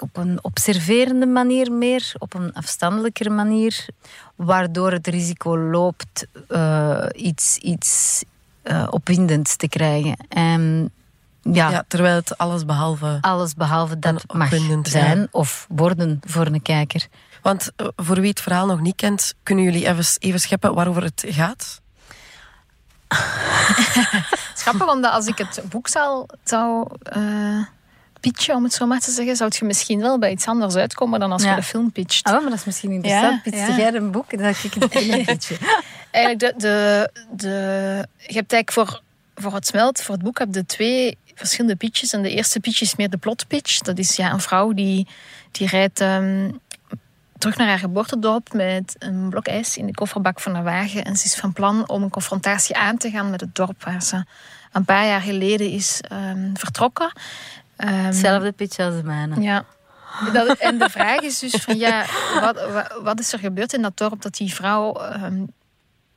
op 0.00 0.16
een 0.16 0.38
observerende 0.42 1.26
manier 1.26 1.72
meer, 1.72 2.14
op 2.18 2.34
een 2.34 2.52
afstandelijker 2.52 3.32
manier, 3.32 3.86
waardoor 4.34 4.92
het 4.92 5.06
risico 5.06 5.58
loopt 5.58 6.26
eh, 6.48 7.06
iets, 7.14 7.58
iets 7.58 8.24
eh, 8.62 8.88
opwindends 8.90 9.56
te 9.56 9.68
krijgen. 9.68 10.16
En 10.28 10.92
ja, 11.52 11.70
Ja, 11.70 11.84
terwijl 11.88 12.14
het 12.14 12.38
alles 12.38 12.64
behalve... 12.64 13.18
alles 13.20 13.54
behalve 13.54 13.98
dat 13.98 14.24
En 14.26 14.38
mag 14.38 14.48
zijn 14.82 15.18
ja. 15.18 15.26
of 15.30 15.66
worden 15.68 16.20
voor 16.26 16.46
een 16.46 16.62
kijker. 16.62 17.06
Want 17.42 17.72
eh, 17.76 17.86
voor 17.96 18.20
wie 18.20 18.30
het 18.30 18.40
verhaal 18.40 18.66
nog 18.66 18.80
niet 18.80 18.96
kent, 18.96 19.34
kunnen 19.42 19.64
jullie 19.64 19.86
even, 19.86 20.04
even 20.18 20.40
scheppen 20.40 20.74
waarover 20.74 21.02
het 21.02 21.24
gaat? 21.26 21.80
Grappig, 24.54 24.92
omdat 24.92 25.12
als 25.12 25.26
ik 25.26 25.38
het 25.38 25.62
boek 25.68 25.88
zou, 25.88 26.26
zou 26.44 26.88
eh, 27.02 27.64
pitchen, 28.20 28.54
om 28.54 28.62
het 28.64 28.72
zo 28.72 28.86
maar 28.86 29.00
te 29.00 29.10
zeggen, 29.10 29.36
zou 29.36 29.50
je 29.58 29.64
misschien 29.64 30.00
wel 30.00 30.18
bij 30.18 30.30
iets 30.30 30.46
anders 30.46 30.74
uitkomen 30.74 31.20
dan 31.20 31.32
als 31.32 31.42
Ja. 31.42 31.50
je 31.50 31.56
de 31.56 31.62
film 31.62 31.92
pitcht. 31.92 32.26
Ah, 32.26 32.32
maar 32.32 32.50
dat 32.50 32.58
is 32.58 32.64
misschien 32.64 32.90
interessant. 32.90 33.34
Ja, 33.44 33.50
Pitste 33.50 33.70
ja. 33.70 33.76
jij 33.76 33.94
een 33.94 34.10
boek? 34.10 34.30
Dan 34.30 34.38
kijk 34.38 34.62
ik 34.62 34.74
het 34.74 34.94
een 34.96 35.24
beetje. 35.24 35.56
Eigenlijk, 36.10 36.60
de, 36.60 36.60
de, 36.60 37.10
de, 37.30 37.48
je 38.16 38.34
hebt 38.34 38.52
eigenlijk 38.52 38.72
voor, 38.72 39.00
voor 39.34 39.54
het 39.54 39.66
smelt, 39.66 40.02
voor 40.02 40.14
het 40.14 40.24
boek, 40.24 40.38
heb 40.38 40.54
je 40.54 40.66
twee 40.66 41.18
verschillende 41.34 41.76
pitches. 41.76 42.12
En 42.12 42.22
de 42.22 42.30
eerste 42.30 42.60
pitch 42.60 42.80
is 42.80 42.96
meer 42.96 43.10
de 43.10 43.16
plot 43.16 43.46
pitch. 43.46 43.78
Dat 43.78 43.98
is 43.98 44.16
ja, 44.16 44.32
een 44.32 44.40
vrouw 44.40 44.72
die, 44.72 45.08
die 45.50 45.66
rijdt 45.68 46.00
ehm, 46.00 46.50
terug 47.38 47.56
naar 47.56 47.68
haar 47.68 47.78
geboortedorp 47.78 48.52
met 48.52 48.96
een 48.98 49.28
blok 49.30 49.46
ijs 49.46 49.76
in 49.76 49.86
de 49.86 49.94
kofferbak 49.94 50.40
van 50.40 50.54
haar 50.54 50.64
wagen. 50.64 51.04
En 51.04 51.16
ze 51.16 51.24
is 51.24 51.34
van 51.34 51.52
plan 51.52 51.88
om 51.88 52.02
een 52.02 52.10
confrontatie 52.10 52.76
aan 52.76 52.96
te 52.96 53.10
gaan 53.10 53.30
met 53.30 53.40
het 53.40 53.54
dorp 53.54 53.84
waar 53.84 54.02
ze 54.02 54.24
een 54.72 54.84
paar 54.84 55.06
jaar 55.06 55.20
geleden 55.20 55.70
is 55.70 56.00
ehm, 56.00 56.54
vertrokken. 56.54 57.12
Ehm, 57.76 57.94
Hetzelfde 57.94 58.52
pitch 58.52 58.78
als 58.78 58.94
de 58.94 59.02
mijne. 59.02 59.40
ja. 59.40 59.64
Dat, 60.32 60.58
en 60.58 60.78
de 60.78 60.90
vraag 60.90 61.20
is 61.20 61.38
dus 61.38 61.52
van 61.54 61.76
ja, 61.76 62.04
wat, 62.40 62.70
wat, 62.70 63.00
wat 63.02 63.20
is 63.20 63.32
er 63.32 63.38
gebeurd 63.38 63.72
in 63.72 63.82
dat 63.82 63.96
dorp 63.96 64.22
dat 64.22 64.34
die 64.34 64.54
vrouw 64.54 65.00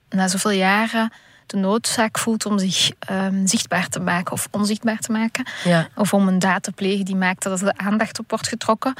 na 0.09 0.27
zoveel 0.27 0.51
jaren 0.51 1.11
de 1.49 1.57
noodzaak 1.57 2.17
voelt 2.17 2.45
om 2.45 2.59
zich 2.59 2.91
ehm, 2.99 3.45
zichtbaar 3.45 3.89
te 3.89 3.99
maken 3.99 4.31
of 4.31 4.47
onzichtbaar 4.51 4.99
te 4.99 5.11
maken. 5.11 5.47
Ja. 5.63 5.87
Of 5.95 6.13
om 6.13 6.27
een 6.27 6.39
daad 6.39 6.63
te 6.63 6.71
plegen 6.71 7.05
die 7.05 7.15
maakt 7.15 7.43
dat 7.43 7.59
er 7.59 7.65
de 7.65 7.77
aandacht 7.77 8.19
op 8.19 8.29
wordt 8.29 8.47
getrokken. 8.47 8.93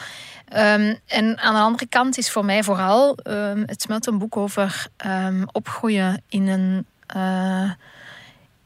Ehm, 0.47 0.95
en 1.07 1.39
aan 1.39 1.53
de 1.53 1.59
andere 1.59 1.87
kant 1.87 2.17
is 2.17 2.31
voor 2.31 2.45
mij 2.45 2.63
vooral 2.63 3.15
ehm, 3.15 3.63
het 3.65 3.81
smelt 3.81 4.07
een 4.07 4.17
boek 4.17 4.37
over 4.37 4.87
opgroeien 5.51 6.21
in 6.29 6.47
een, 6.47 6.85
eh, 7.07 7.71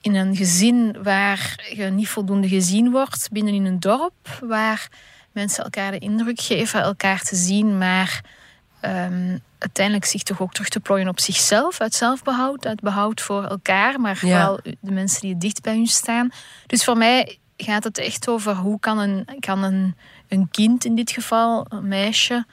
in 0.01 0.15
een 0.15 0.35
gezin 0.35 0.97
waar 1.03 1.69
je 1.75 1.85
niet 1.85 2.09
voldoende 2.09 2.47
gezien 2.47 2.91
wordt, 2.91 3.29
binnen 3.31 3.53
in 3.53 3.65
een 3.65 3.79
dorp 3.79 4.39
waar 4.41 4.89
mensen 5.31 5.63
elkaar 5.63 5.91
de 5.91 5.97
indruk 5.97 6.39
geven 6.39 6.81
elkaar 6.81 7.21
te 7.21 7.35
zien, 7.35 7.77
maar 7.77 8.23
ehm, 8.79 9.38
uiteindelijk 9.62 10.06
zich 10.06 10.24
toch 10.24 10.41
ook 10.41 10.53
terug 10.53 10.70
te 10.70 10.80
plooien 10.80 11.08
op 11.08 11.20
zichzelf, 11.20 11.80
uit 11.82 11.94
zelfbehoud, 11.94 12.65
uit 12.65 12.80
behoud 12.82 13.22
voor 13.22 13.44
elkaar, 13.44 14.00
maar 14.00 14.13
Ja. 14.13 14.20
vooral 14.20 14.60
de 14.80 14.91
mensen 14.91 15.22
die 15.22 15.38
dicht 15.38 15.62
bij 15.62 15.74
hun 15.75 15.88
staan. 15.88 16.30
Dus 16.68 16.84
voor 16.84 16.98
mij 16.98 17.38
gaat 17.58 17.84
het 17.84 17.98
echt 17.98 18.30
over 18.30 18.56
hoe 18.56 18.80
kan 18.80 19.00
een, 19.00 19.27
kan 19.39 19.63
een, 19.63 19.96
een 20.27 20.50
kind 20.51 20.86
in 20.86 20.96
dit 20.96 21.12
geval, 21.12 21.65
een 21.70 21.88
meisje, 21.88 22.46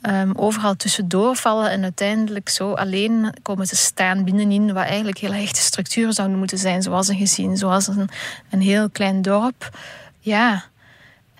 ehm, 0.00 0.30
overal 0.34 0.76
tussendoor 0.76 1.36
vallen 1.36 1.70
en 1.70 1.82
uiteindelijk 1.82 2.48
zo 2.48 2.72
alleen 2.72 3.34
komen 3.42 3.66
te 3.66 3.76
staan 3.76 4.24
binnenin 4.24 4.72
wat 4.72 4.84
eigenlijk 4.84 5.18
heel 5.18 5.32
hechte 5.32 5.60
structuren 5.60 6.12
zouden 6.12 6.38
moeten 6.38 6.58
zijn, 6.58 6.82
zoals 6.82 7.08
een 7.08 7.18
gezin, 7.18 7.56
zoals 7.56 7.86
een, 7.86 8.08
een 8.50 8.60
heel 8.60 8.90
klein 8.90 9.22
dorp. 9.22 9.78
Ja. 10.18 10.64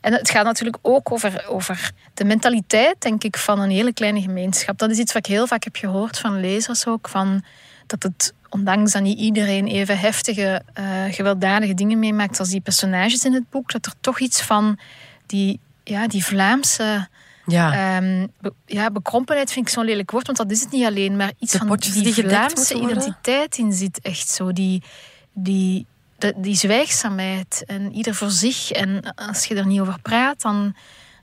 En 0.00 0.12
het 0.12 0.30
gaat 0.30 0.44
natuurlijk 0.44 0.78
ook 0.82 1.12
over, 1.12 1.48
over 1.48 1.90
de 2.14 2.24
mentaliteit, 2.24 2.96
denk 2.98 3.24
ik, 3.24 3.36
van 3.36 3.60
een 3.60 3.70
hele 3.70 3.92
kleine 3.92 4.20
gemeenschap. 4.20 4.78
Dat 4.78 4.90
is 4.90 4.98
iets 4.98 5.12
wat 5.12 5.26
ik 5.26 5.32
heel 5.32 5.46
vaak 5.46 5.64
heb 5.64 5.76
gehoord 5.76 6.18
van 6.18 6.40
lezers 6.40 6.86
ook, 6.86 7.08
van 7.08 7.44
dat 7.86 8.02
het, 8.02 8.34
ondanks 8.48 8.92
dat 8.92 9.02
niet 9.02 9.18
iedereen 9.18 9.66
even 9.66 9.98
heftige, 9.98 10.62
eh, 10.72 10.84
gewelddadige 11.10 11.74
dingen 11.74 11.98
meemaakt 11.98 12.38
als 12.38 12.48
die 12.48 12.60
personages 12.60 13.24
in 13.24 13.32
het 13.32 13.50
boek, 13.50 13.72
dat 13.72 13.86
er 13.86 13.92
toch 14.00 14.20
iets 14.20 14.42
van 14.42 14.78
die, 15.26 15.60
ja, 15.84 16.06
die 16.06 16.24
Vlaamse 16.24 17.08
Ja. 17.46 18.00
Be- 18.40 18.52
ja, 18.66 18.90
bekrompenheid 18.90 19.52
vind 19.52 19.66
ik 19.66 19.72
zo'n 19.72 19.84
lelijk 19.84 20.10
woord, 20.10 20.26
want 20.26 20.38
dat 20.38 20.50
is 20.50 20.60
het 20.60 20.70
niet 20.70 20.84
alleen, 20.84 21.16
maar 21.16 21.32
iets 21.38 21.52
De 21.52 21.58
van 21.58 21.76
die, 21.76 22.02
die 22.02 22.14
Vlaamse 22.14 22.74
identiteit 22.74 23.58
in 23.58 23.72
zit. 23.72 24.00
Echt 24.02 24.28
zo, 24.28 24.52
die, 24.52 24.82
die, 25.32 25.86
de- 26.20 26.34
die 26.36 26.54
zwijgzaamheid 26.56 27.62
en 27.66 27.92
ieder 27.92 28.14
voor 28.14 28.30
zich. 28.30 28.70
En 28.70 29.14
als 29.14 29.44
je 29.44 29.54
er 29.54 29.66
niet 29.66 29.80
over 29.80 29.98
praat, 30.02 30.40
dan, 30.40 30.74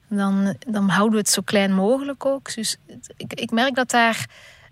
dan, 0.07 0.55
dan 0.67 0.89
houden 0.89 1.11
we 1.13 1.17
het 1.19 1.29
zo 1.29 1.41
klein 1.45 1.73
mogelijk 1.73 2.25
ook. 2.25 2.55
Dus 2.55 2.77
ik, 3.17 3.33
ik 3.33 3.51
merk 3.51 3.75
dat 3.75 3.89
daar, 3.89 4.25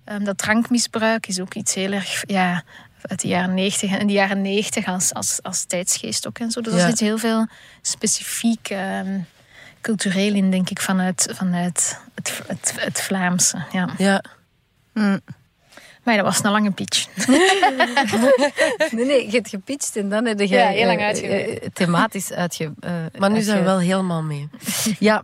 ehm, 0.04 0.24
dat 0.24 0.38
drankmisbruik 0.38 1.28
is 1.28 1.40
ook 1.40 1.54
iets 1.54 1.74
heel 1.74 1.92
erg, 1.92 2.24
ja, 2.28 2.64
uit 3.02 3.22
de 3.22 3.28
jaren 3.28 3.54
negentig 3.54 3.98
en 4.00 4.08
de 4.08 4.14
jaren 4.14 4.42
negentig 4.42 4.86
als, 4.86 5.14
als, 5.14 5.40
als 5.42 5.64
tijdsgeest 5.66 6.28
ook 6.28 6.40
en 6.40 6.52
zo. 6.52 6.62
Dus 6.62 6.74
Ja. 6.74 6.80
er 6.80 6.90
zit 6.90 7.00
heel 7.00 7.18
veel 7.18 7.48
specifiek 7.82 8.70
ehm, 8.70 9.20
cultureel 9.82 10.34
in, 10.34 10.52
denk 10.52 10.70
ik, 10.70 10.82
vanuit, 10.82 11.28
vanuit 11.34 12.00
het, 12.16 12.42
het, 12.48 12.74
het 12.76 13.02
Vlaamse. 13.02 13.64
Ja. 13.72 13.90
ja. 13.98 14.24
Mm. 14.94 15.20
Maar 16.06 16.16
dat 16.16 16.26
was 16.26 16.44
een 16.44 16.52
lange 16.52 16.72
pitch. 16.72 17.08
Nee, 18.92 19.06
nee, 19.06 19.26
je 19.26 19.32
hebt 19.32 19.50
gepitcht 19.50 19.96
en 19.96 20.10
dan 20.10 20.26
heb 20.26 20.40
je 20.40 20.48
Ja, 20.48 20.68
heel 20.68 20.86
lang 20.86 21.00
eh, 21.00 21.06
uitgewerkt. 21.06 21.60
eh, 21.60 21.70
thematisch 21.74 22.32
uitge... 22.34 22.74
eh, 22.80 22.92
Maar 23.18 23.32
nu 23.32 23.42
zijn 23.42 23.64
we 23.64 23.70
uitge- 23.70 23.76
wel 23.76 23.80
helemaal 23.80 24.22
mee. 24.24 24.50
Ja, 25.00 25.24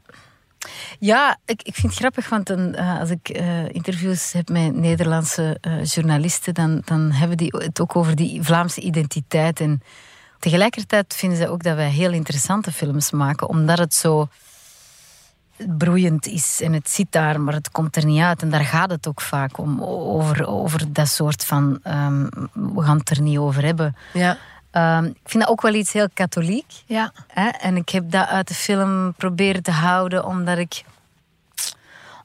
ja 0.99 1.37
ik, 1.45 1.61
ik 1.61 1.73
vind 1.75 1.87
het 1.91 1.99
grappig, 2.01 2.29
want 2.29 2.47
dan, 2.47 2.75
als 2.75 3.09
ik 3.09 3.29
eh, 3.29 3.69
interviews 3.69 4.31
heb 4.31 4.49
met 4.49 4.75
Nederlandse 4.75 5.57
eh, 5.61 5.83
journalisten, 5.83 6.53
dan, 6.53 6.81
dan 6.85 7.11
hebben 7.11 7.37
die 7.37 7.53
het 7.57 7.81
ook 7.81 7.95
over 7.95 8.15
die 8.15 8.41
Vlaamse 8.43 8.81
identiteit. 8.81 9.59
En 9.59 9.81
tegelijkertijd 10.39 11.13
vinden 11.15 11.37
ze 11.37 11.49
ook 11.49 11.63
dat 11.63 11.75
wij 11.75 11.89
heel 11.89 12.11
interessante 12.11 12.71
films 12.71 13.11
maken, 13.11 13.49
omdat 13.49 13.77
het 13.77 13.93
zo 13.93 14.27
broeiend 15.77 16.27
is 16.27 16.61
en 16.61 16.73
het 16.73 16.89
zit 16.89 17.07
daar, 17.09 17.41
maar 17.41 17.53
het 17.53 17.71
komt 17.71 17.95
er 17.95 18.05
niet 18.05 18.21
uit. 18.21 18.41
En 18.41 18.49
daar 18.49 18.65
gaat 18.65 18.89
het 18.89 19.07
ook 19.07 19.21
vaak 19.21 19.57
om, 19.57 19.83
over, 19.83 20.47
over 20.47 20.93
dat 20.93 21.07
soort 21.07 21.45
van, 21.45 21.79
ehm, 21.83 22.23
we 22.53 22.81
gaan 22.81 22.97
het 22.97 23.09
er 23.09 23.21
niet 23.21 23.37
over 23.37 23.63
hebben. 23.63 23.95
Ja. 24.13 24.37
Ehm, 24.71 25.05
ik 25.05 25.19
vind 25.25 25.43
dat 25.43 25.51
ook 25.51 25.61
wel 25.61 25.73
iets 25.73 25.93
heel 25.93 26.07
katholiek. 26.13 26.71
Ja. 26.85 27.11
Hè? 27.27 27.47
En 27.47 27.75
ik 27.75 27.89
heb 27.89 28.11
dat 28.11 28.27
uit 28.27 28.47
de 28.47 28.53
film 28.53 29.13
proberen 29.13 29.63
te 29.63 29.71
houden, 29.71 30.25
omdat 30.25 30.57
ik, 30.57 30.83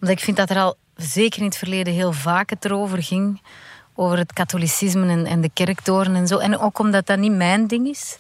omdat 0.01 0.17
ik 0.17 0.25
vind 0.25 0.37
dat 0.37 0.51
er 0.51 0.59
al 0.59 0.77
zeker 0.97 1.41
in 1.41 1.47
het 1.47 1.57
verleden 1.57 1.93
heel 1.93 2.13
vaak 2.13 2.51
het 2.51 2.65
erover 2.65 3.03
ging. 3.03 3.43
Over 3.95 4.19
het 4.19 4.33
katholicisme 4.33 5.09
en, 5.09 5.27
en 5.27 5.41
de 5.41 5.51
kerktoren 5.53 6.15
en 6.15 6.27
zo. 6.27 6.39
En 6.39 6.59
ook 6.59 6.79
omdat 6.79 7.07
dat 7.07 7.19
niet 7.19 7.33
mijn 7.33 7.67
ding 7.67 7.87
is. 7.87 8.19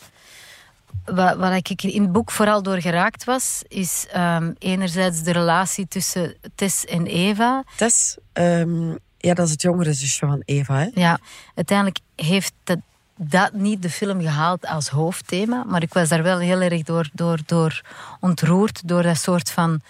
Wat, 1.14 1.36
wat 1.36 1.52
ik 1.52 1.82
in 1.82 2.02
het 2.02 2.12
boek 2.12 2.30
vooral 2.30 2.62
door 2.62 2.80
geraakt 2.80 3.24
was, 3.24 3.62
is 3.68 4.06
ehm, 4.12 4.52
enerzijds 4.58 5.22
de 5.22 5.32
relatie 5.32 5.88
tussen 5.88 6.36
Tess 6.54 6.84
en 6.84 7.06
Eva. 7.06 7.64
Tess, 7.76 8.16
ehm, 8.32 8.90
ja, 9.18 9.34
dat 9.34 9.46
is 9.46 9.52
het 9.52 9.62
jongere 9.62 9.92
zusje 9.92 10.26
van 10.26 10.42
Eva. 10.44 10.78
Hè? 10.78 10.88
Ja, 10.94 11.18
uiteindelijk 11.54 11.98
heeft 12.14 12.52
dat, 12.64 12.78
dat 13.16 13.52
niet 13.52 13.82
de 13.82 13.90
film 13.90 14.20
gehaald 14.20 14.66
als 14.66 14.88
hoofdthema. 14.88 15.64
Maar 15.64 15.82
ik 15.82 15.92
was 15.92 16.08
daar 16.08 16.22
wel 16.22 16.38
heel 16.38 16.60
erg 16.60 16.82
door, 16.82 17.08
door, 17.12 17.38
door 17.46 17.82
ontroerd. 18.20 18.88
Door 18.88 19.02
dat 19.02 19.18
soort 19.18 19.50
van... 19.50 19.80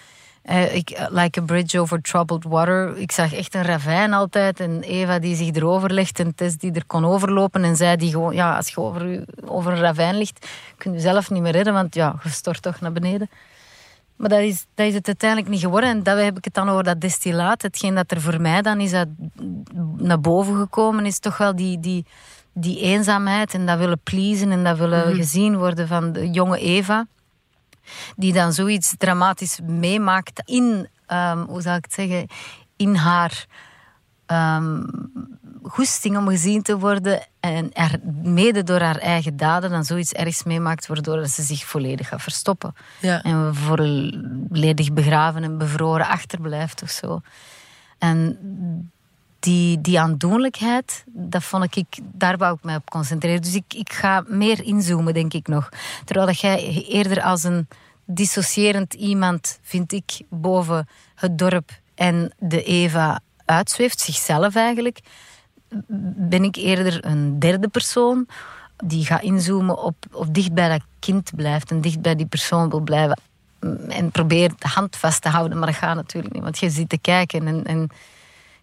eh, 0.46 0.74
ik, 0.74 0.90
eh, 0.90 1.06
like 1.10 1.40
a 1.40 1.44
bridge 1.44 1.80
over 1.80 2.00
troubled 2.00 2.44
water. 2.44 2.96
Ik 2.96 3.12
zag 3.12 3.32
echt 3.34 3.54
een 3.54 3.62
ravijn 3.62 4.12
altijd. 4.12 4.60
En 4.60 4.82
Eva 4.82 5.18
die 5.18 5.36
zich 5.36 5.54
erover 5.54 5.92
legt. 5.92 6.20
En 6.20 6.34
Tess 6.34 6.56
die 6.56 6.72
er 6.72 6.86
kon 6.86 7.04
overlopen. 7.04 7.64
En 7.64 7.76
zij 7.76 7.96
die 7.96 8.10
gewoon... 8.10 8.34
Ja, 8.34 8.56
als 8.56 8.68
je 8.68 8.80
over, 8.80 9.24
over 9.44 9.72
een 9.72 9.80
ravijn 9.80 10.16
ligt, 10.16 10.46
kun 10.76 10.92
je 10.92 11.00
zelf 11.00 11.30
niet 11.30 11.42
meer 11.42 11.52
redden. 11.52 11.72
Want 11.72 11.94
ja, 11.94 12.14
je 12.22 12.28
stort 12.28 12.62
toch 12.62 12.80
naar 12.80 12.92
beneden. 12.92 13.30
Maar 14.16 14.28
dat 14.28 14.40
is, 14.40 14.66
dat 14.74 14.86
is 14.86 14.94
het 14.94 15.06
uiteindelijk 15.06 15.50
niet 15.50 15.60
geworden. 15.60 15.90
En 15.90 16.02
dat 16.02 16.18
heb 16.18 16.36
ik 16.36 16.44
het 16.44 16.54
dan 16.54 16.68
over 16.68 16.84
dat 16.84 17.00
destillaat. 17.00 17.62
Hetgeen 17.62 17.94
dat 17.94 18.10
er 18.10 18.20
voor 18.20 18.40
mij 18.40 18.62
dan 18.62 18.80
is 18.80 18.92
uit, 18.92 19.08
naar 19.96 20.20
boven 20.20 20.56
gekomen, 20.56 21.06
is 21.06 21.18
toch 21.18 21.36
wel 21.36 21.56
die, 21.56 21.80
die, 21.80 22.04
die 22.52 22.80
eenzaamheid 22.80 23.54
en 23.54 23.66
dat 23.66 23.78
willen 23.78 24.00
pleasen 24.02 24.50
en 24.50 24.64
dat 24.64 24.78
willen 24.78 25.14
gezien 25.14 25.56
worden 25.56 25.88
van 25.88 26.12
de 26.12 26.30
jonge 26.30 26.58
Eva. 26.58 27.06
Die 28.16 28.32
dan 28.32 28.52
zoiets 28.52 28.94
dramatisch 28.98 29.60
meemaakt 29.62 30.42
in, 30.44 30.88
ehm, 31.06 31.38
hoe 31.38 31.60
zou 31.60 31.76
ik 31.76 31.84
het 31.84 31.92
zeggen, 31.92 32.26
in 32.76 32.94
haar 32.94 33.46
ehm, 34.26 34.82
goesting 35.62 36.16
om 36.16 36.28
gezien 36.28 36.62
te 36.62 36.78
worden 36.78 37.26
en 37.40 37.72
er 37.72 37.98
mede 38.22 38.62
door 38.62 38.80
haar 38.80 38.98
eigen 38.98 39.36
daden 39.36 39.70
dan 39.70 39.84
zoiets 39.84 40.12
ergs 40.12 40.42
meemaakt 40.42 40.86
waardoor 40.86 41.26
ze 41.26 41.42
zich 41.42 41.64
volledig 41.64 42.08
gaat 42.08 42.22
verstoppen. 42.22 42.74
Ja. 43.00 43.22
En 43.22 43.54
volledig 43.54 44.92
begraven 44.92 45.42
en 45.42 45.58
bevroren 45.58 46.06
achterblijft 46.06 46.82
of 46.82 46.90
zo. 46.90 47.20
En 47.98 48.38
die, 49.46 49.80
die 49.80 50.00
aandoenlijkheid, 50.00 51.04
dat 51.06 51.44
vond 51.44 51.76
ik, 51.76 51.86
daar 52.12 52.36
wou 52.36 52.54
ik 52.54 52.64
mij 52.64 52.76
op 52.76 52.90
concentreren. 52.90 53.42
Dus 53.42 53.54
ik, 53.54 53.74
ik 53.74 53.92
ga 53.92 54.24
meer 54.26 54.64
inzoomen, 54.64 55.14
denk 55.14 55.32
ik 55.32 55.48
nog. 55.48 55.68
Terwijl 56.04 56.26
dat 56.26 56.40
jij 56.40 56.84
eerder 56.88 57.22
als 57.22 57.42
een 57.42 57.68
dissocierend 58.04 58.94
iemand, 58.94 59.58
vind 59.62 59.92
ik, 59.92 60.20
boven 60.28 60.88
het 61.14 61.38
dorp 61.38 61.70
en 61.94 62.32
de 62.38 62.62
Eva 62.62 63.20
uitzweeft, 63.44 64.00
zichzelf 64.00 64.54
eigenlijk, 64.54 65.00
ben 66.16 66.44
ik 66.44 66.56
eerder 66.56 67.04
een 67.04 67.38
derde 67.38 67.68
persoon 67.68 68.26
die 68.76 69.04
gaat 69.04 69.22
inzoomen 69.22 69.82
op, 69.82 69.96
of 70.12 70.26
dicht 70.28 70.52
bij 70.52 70.68
dat 70.68 70.82
kind 70.98 71.30
blijft 71.36 71.70
en 71.70 71.80
dicht 71.80 72.00
bij 72.00 72.14
die 72.14 72.26
persoon 72.26 72.70
wil 72.70 72.80
blijven. 72.80 73.20
En 73.88 74.10
probeert 74.10 74.60
de 74.60 74.68
hand 74.68 74.96
vast 74.96 75.22
te 75.22 75.28
houden, 75.28 75.58
maar 75.58 75.66
dat 75.66 75.76
gaat 75.76 75.94
natuurlijk 75.94 76.34
niet, 76.34 76.42
want 76.42 76.58
je 76.58 76.70
zit 76.70 76.88
te 76.88 76.98
kijken 76.98 77.46
en, 77.46 77.64
en 77.64 77.90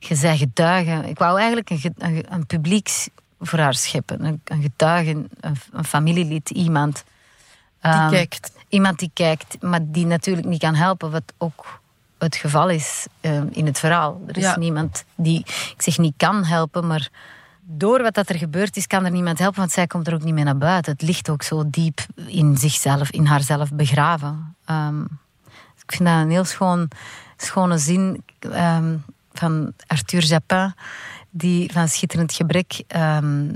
je 0.03 0.15
zei 0.15 0.37
getuige. 0.37 1.09
Ik 1.09 1.17
wou 1.17 1.37
eigenlijk 1.37 1.69
een, 1.69 1.93
een, 1.97 2.25
een 2.29 2.45
publieks 2.45 3.09
voor 3.39 3.59
haar 3.59 3.73
scheppen, 3.75 4.25
een, 4.25 4.41
een 4.43 4.61
getuige, 4.61 5.09
een, 5.39 5.55
een 5.71 5.83
familielid, 5.85 6.49
iemand. 6.49 7.03
Die 7.81 7.91
Ehm, 7.91 8.09
kijkt. 8.09 8.51
Iemand 8.67 8.99
die 8.99 9.11
kijkt, 9.13 9.61
maar 9.61 9.79
die 9.83 10.05
natuurlijk 10.05 10.47
niet 10.47 10.59
kan 10.59 10.75
helpen, 10.75 11.11
wat 11.11 11.33
ook 11.37 11.79
het 12.17 12.35
geval 12.35 12.69
is 12.69 13.05
eh, 13.21 13.41
in 13.51 13.65
het 13.65 13.79
verhaal. 13.79 14.21
Er 14.27 14.37
is 14.37 14.43
Ja. 14.43 14.57
niemand 14.57 15.03
die, 15.15 15.39
ik 15.75 15.75
zeg 15.81 15.97
niet 15.97 16.13
kan 16.17 16.43
helpen, 16.43 16.87
maar 16.87 17.09
door 17.61 18.01
wat 18.01 18.13
dat 18.13 18.29
er 18.29 18.37
gebeurd 18.37 18.75
is, 18.77 18.87
kan 18.87 19.05
er 19.05 19.11
niemand 19.11 19.39
helpen, 19.39 19.59
want 19.59 19.71
zij 19.71 19.87
komt 19.87 20.07
er 20.07 20.13
ook 20.13 20.23
niet 20.23 20.33
mee 20.33 20.43
naar 20.43 20.57
buiten. 20.57 20.91
Het 20.91 21.01
ligt 21.01 21.29
ook 21.29 21.43
zo 21.43 21.63
diep 21.69 21.99
in 22.27 22.57
zichzelf, 22.57 23.09
in 23.11 23.25
haarzelf 23.25 23.71
begraven. 23.73 24.55
Ehm, 24.65 25.01
ik 25.85 25.91
vind 25.95 26.09
dat 26.09 26.17
een 26.19 26.29
heel 26.29 26.45
schoon, 26.45 26.87
schone 27.37 27.77
zin 27.77 28.23
ehm, 28.39 28.95
van 29.33 29.73
Arthur 29.87 30.23
Japin, 30.25 30.73
die 31.29 31.71
van 31.71 31.87
Schitterend 31.87 32.33
Gebrek. 32.33 32.83
ehm, 32.87 33.47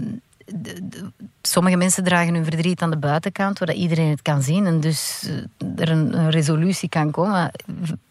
de- 0.45 0.87
de- 0.89 1.11
sommige 1.41 1.75
mensen 1.75 2.03
dragen 2.03 2.33
hun 2.33 2.43
verdriet 2.45 2.81
aan 2.81 2.89
de 2.89 2.97
buitenkant, 2.97 3.59
waar 3.59 3.73
iedereen 3.73 4.09
het 4.09 4.21
kan 4.21 4.41
zien. 4.43 4.65
En 4.65 4.79
dus 4.79 5.23
eh, 5.57 5.67
er 5.81 5.89
een, 5.89 6.17
een 6.17 6.29
resolutie 6.29 6.89
kan 6.89 7.11
komen. 7.11 7.51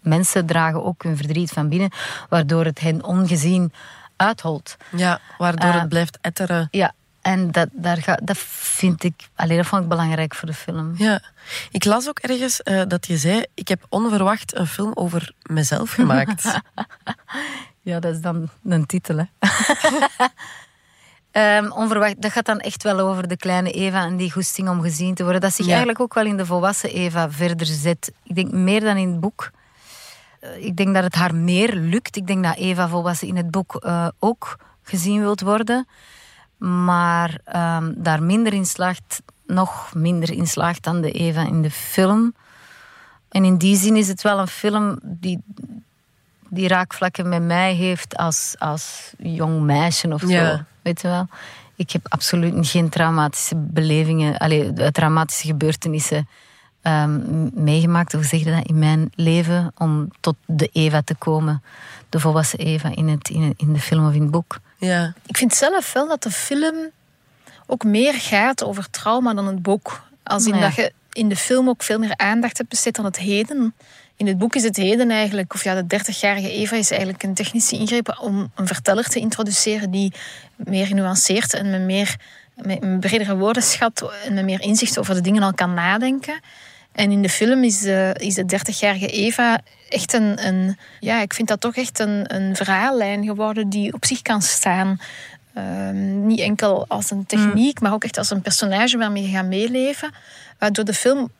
Mensen 0.00 0.46
dragen 0.46 0.84
ook 0.84 1.02
hun 1.02 1.16
verdriet 1.16 1.50
van 1.50 1.68
binnen, 1.68 1.90
waardoor 2.28 2.64
het 2.64 2.80
hen 2.80 3.04
ongezien 3.04 3.72
uitholt. 4.16 4.76
Ja, 4.96 5.20
waardoor 5.38 5.70
Eh, 5.70 5.80
het 5.80 5.88
blijft 5.88 6.18
etteren. 6.20 6.68
Ja, 6.70 6.92
en 7.26 7.50
dat, 7.50 7.68
daar 7.72 7.96
ga, 7.96 8.14
dat 8.22 8.38
vind 8.38 9.04
ik, 9.04 9.28
alleen 9.34 9.56
dat 9.56 9.66
vond 9.66 9.82
ik 9.82 9.88
belangrijk 9.88 10.34
voor 10.34 10.48
de 10.48 10.54
film. 10.54 10.94
Ja. 10.96 11.20
Ik 11.70 11.84
las 11.84 12.08
ook 12.08 12.18
ergens 12.18 12.62
eh, 12.62 12.82
dat 12.88 13.06
je 13.06 13.16
zei: 13.16 13.44
Ik 13.54 13.68
heb 13.68 13.86
onverwacht 13.88 14.56
een 14.56 14.66
film 14.66 14.90
over 14.94 15.32
mezelf 15.42 15.90
gemaakt. 15.90 16.44
Ja, 17.82 18.00
dat 18.00 18.14
is 18.14 18.20
dan 18.20 18.48
een 18.64 18.86
titel, 18.86 19.16
hè. 19.16 19.24
Ehm, 21.30 21.70
onverwacht, 21.70 22.22
dat 22.22 22.32
gaat 22.32 22.46
dan 22.46 22.58
echt 22.60 22.82
wel 22.82 22.98
over 22.98 23.28
de 23.28 23.36
kleine 23.36 23.70
Eva 23.70 24.04
en 24.04 24.16
die 24.16 24.32
goesting 24.32 24.68
om 24.68 24.80
gezien 24.82 25.14
te 25.14 25.22
worden. 25.22 25.40
Dat 25.40 25.52
zich 25.54 25.64
Ja. 25.64 25.70
eigenlijk 25.70 26.00
ook 26.00 26.14
wel 26.14 26.24
in 26.24 26.36
de 26.36 26.46
volwassen 26.46 26.90
Eva 26.90 27.30
verder 27.30 27.66
zet. 27.66 28.12
Ik 28.24 28.34
denk 28.34 28.50
meer 28.52 28.80
dan 28.80 28.96
in 28.96 29.08
het 29.10 29.20
boek. 29.20 29.50
Eh, 30.40 30.64
Ik 30.64 30.76
denk 30.76 30.94
dat 30.94 31.04
het 31.04 31.14
haar 31.14 31.34
meer 31.34 31.74
lukt. 31.74 32.16
Ik 32.16 32.26
denk 32.26 32.44
dat 32.44 32.56
Eva 32.56 32.88
volwassen 32.88 33.28
in 33.28 33.36
het 33.36 33.50
boek 33.50 33.74
eh, 33.74 34.08
ook 34.18 34.56
gezien 34.82 35.20
wilt 35.20 35.40
worden. 35.40 35.86
Maar 36.58 37.38
ehm, 37.44 37.92
daar 37.96 38.22
minder 38.22 38.52
in 38.52 38.66
slaagt, 38.66 39.22
nog 39.46 39.94
minder 39.94 40.30
in 40.32 40.46
slaagt 40.46 40.84
dan 40.84 41.00
de 41.00 41.10
Eva 41.10 41.46
in 41.46 41.62
de 41.62 41.70
film. 41.70 42.34
En 43.28 43.44
in 43.44 43.56
die 43.56 43.76
zin 43.76 43.96
is 43.96 44.08
het 44.08 44.22
wel 44.22 44.38
een 44.38 44.46
film 44.48 44.98
die, 45.02 45.38
die 46.48 46.68
raakvlakken 46.68 47.28
met 47.28 47.42
mij 47.42 47.74
heeft 47.74 48.16
als, 48.16 48.54
als 48.58 49.12
jong 49.18 49.60
meisje 49.60 50.12
of 50.12 50.28
Ja. 50.28 50.56
zo. 50.56 50.62
Weet 50.82 51.00
je 51.00 51.08
wel? 51.08 51.28
Ik 51.74 51.90
heb 51.90 52.06
absoluut 52.08 52.66
geen 52.68 52.88
traumatische 52.88 53.54
belevingen, 53.56 54.36
allee, 54.36 54.72
traumatische 54.92 55.46
gebeurtenissen 55.46 56.28
ehm, 56.82 57.20
meegemaakt, 57.64 58.12
hoe 58.12 58.24
zeg 58.24 58.40
je 58.44 58.50
dat, 58.50 58.66
in 58.66 58.78
mijn 58.78 59.10
leven, 59.14 59.72
om 59.78 60.08
tot 60.20 60.36
de 60.46 60.68
Eva 60.72 61.02
te 61.02 61.14
komen. 61.14 61.62
De 62.08 62.20
volwassen 62.20 62.58
Eva 62.58 62.90
in, 62.94 63.08
het, 63.08 63.28
in, 63.28 63.54
in 63.56 63.72
de 63.72 63.78
film 63.80 64.06
of 64.06 64.14
in 64.14 64.22
het 64.22 64.30
boek. 64.30 64.58
Ja. 64.76 65.14
Ik 65.26 65.36
vind 65.36 65.54
zelf 65.54 65.92
wel 65.92 66.08
dat 66.08 66.22
de 66.22 66.30
film 66.30 66.90
ook 67.66 67.84
meer 67.84 68.14
gaat 68.14 68.64
over 68.64 68.90
trauma 68.90 69.34
dan 69.34 69.46
het 69.46 69.62
boek. 69.62 70.04
Als 70.22 70.46
in 70.46 70.60
dat 70.60 70.74
je 70.74 70.92
in 71.12 71.28
de 71.28 71.36
film 71.36 71.68
ook 71.68 71.82
veel 71.82 71.98
meer 71.98 72.16
aandacht 72.16 72.56
hebt 72.56 72.70
besteed 72.70 72.98
aan 72.98 73.04
het 73.04 73.18
heden. 73.18 73.74
In 74.16 74.26
het 74.26 74.38
boek 74.38 74.54
is 74.54 74.62
het 74.62 74.76
heden 74.76 75.10
eigenlijk, 75.10 75.54
of 75.54 75.64
ja, 75.64 75.82
de 75.82 75.98
30-jarige 75.98 76.50
Eva 76.50 76.76
is 76.76 76.90
eigenlijk 76.90 77.22
een 77.22 77.34
technische 77.34 77.76
ingreep 77.76 78.18
om 78.20 78.52
een 78.54 78.66
verteller 78.66 79.04
te 79.04 79.18
introduceren 79.18 79.90
die 79.90 80.12
meer 80.56 80.86
genuanceerd 80.86 81.54
en 81.54 81.70
met 81.70 81.80
meer 81.80 82.16
met 82.56 82.82
een 82.82 83.00
bredere 83.00 83.36
woordenschat 83.36 84.10
en 84.24 84.34
met 84.34 84.44
meer 84.44 84.60
inzicht 84.60 84.98
over 84.98 85.14
de 85.14 85.20
dingen 85.20 85.42
al 85.42 85.54
kan 85.54 85.74
nadenken. 85.74 86.40
En 86.96 87.10
in 87.10 87.22
de 87.22 87.28
film 87.28 87.64
is 87.64 87.80
de, 87.80 88.14
is 88.18 88.34
de 88.34 88.44
30-jarige 88.44 89.06
Eva 89.06 89.60
echt 89.88 90.12
een, 90.12 90.46
een. 90.46 90.78
Ja, 91.00 91.20
ik 91.20 91.34
vind 91.34 91.48
dat 91.48 91.60
toch 91.60 91.76
echt 91.76 91.98
een, 91.98 92.34
een 92.34 92.56
verhaallijn 92.56 93.24
geworden 93.24 93.68
die 93.68 93.92
op 93.92 94.04
zich 94.04 94.22
kan 94.22 94.42
staan. 94.42 95.00
Ehm, 95.54 96.26
niet 96.26 96.40
enkel 96.40 96.84
als 96.88 97.10
een 97.10 97.26
techniek, 97.26 97.80
maar 97.80 97.92
ook 97.92 98.04
echt 98.04 98.18
als 98.18 98.30
een 98.30 98.42
personage 98.42 98.98
waarmee 98.98 99.22
je 99.22 99.36
gaat 99.36 99.46
meeleven. 99.46 100.10
Waardoor 100.58 100.84
de 100.84 100.94
film 100.94 101.30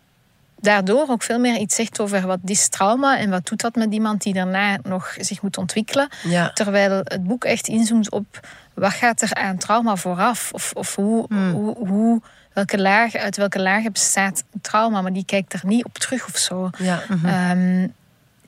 daardoor 0.60 1.08
ook 1.08 1.22
veel 1.22 1.38
meer 1.38 1.56
iets 1.56 1.74
zegt 1.74 2.00
over 2.00 2.26
wat 2.26 2.38
is 2.44 2.68
trauma 2.68 3.18
en 3.18 3.30
wat 3.30 3.46
doet 3.46 3.60
dat 3.60 3.74
met 3.74 3.92
iemand 3.92 4.22
die 4.22 4.34
daarna 4.34 4.78
nog 4.82 5.16
zich 5.18 5.42
moet 5.42 5.56
ontwikkelen. 5.56 6.08
Ja. 6.22 6.50
Terwijl 6.52 7.00
het 7.04 7.24
boek 7.24 7.44
echt 7.44 7.68
inzoomt 7.68 8.10
op 8.10 8.40
wat 8.74 8.92
gaat 8.92 9.22
er 9.22 9.34
aan 9.34 9.58
trauma 9.58 9.96
vooraf? 9.96 10.50
Of, 10.52 10.72
of 10.74 10.94
hoe, 10.94 11.26
hoe, 11.52 11.76
hoe, 11.86 12.20
welke 12.56 12.78
laag, 12.80 13.14
uit 13.14 13.36
welke 13.36 13.60
lagen 13.60 13.92
bestaat 13.92 14.44
trauma? 14.60 15.00
Maar 15.00 15.12
die 15.12 15.24
kijkt 15.24 15.52
er 15.52 15.60
niet 15.64 15.84
op 15.84 15.98
terug 15.98 16.26
of 16.28 16.36
zo. 16.36 16.70
Ja. 16.78 17.02
Ehm, 17.24 17.86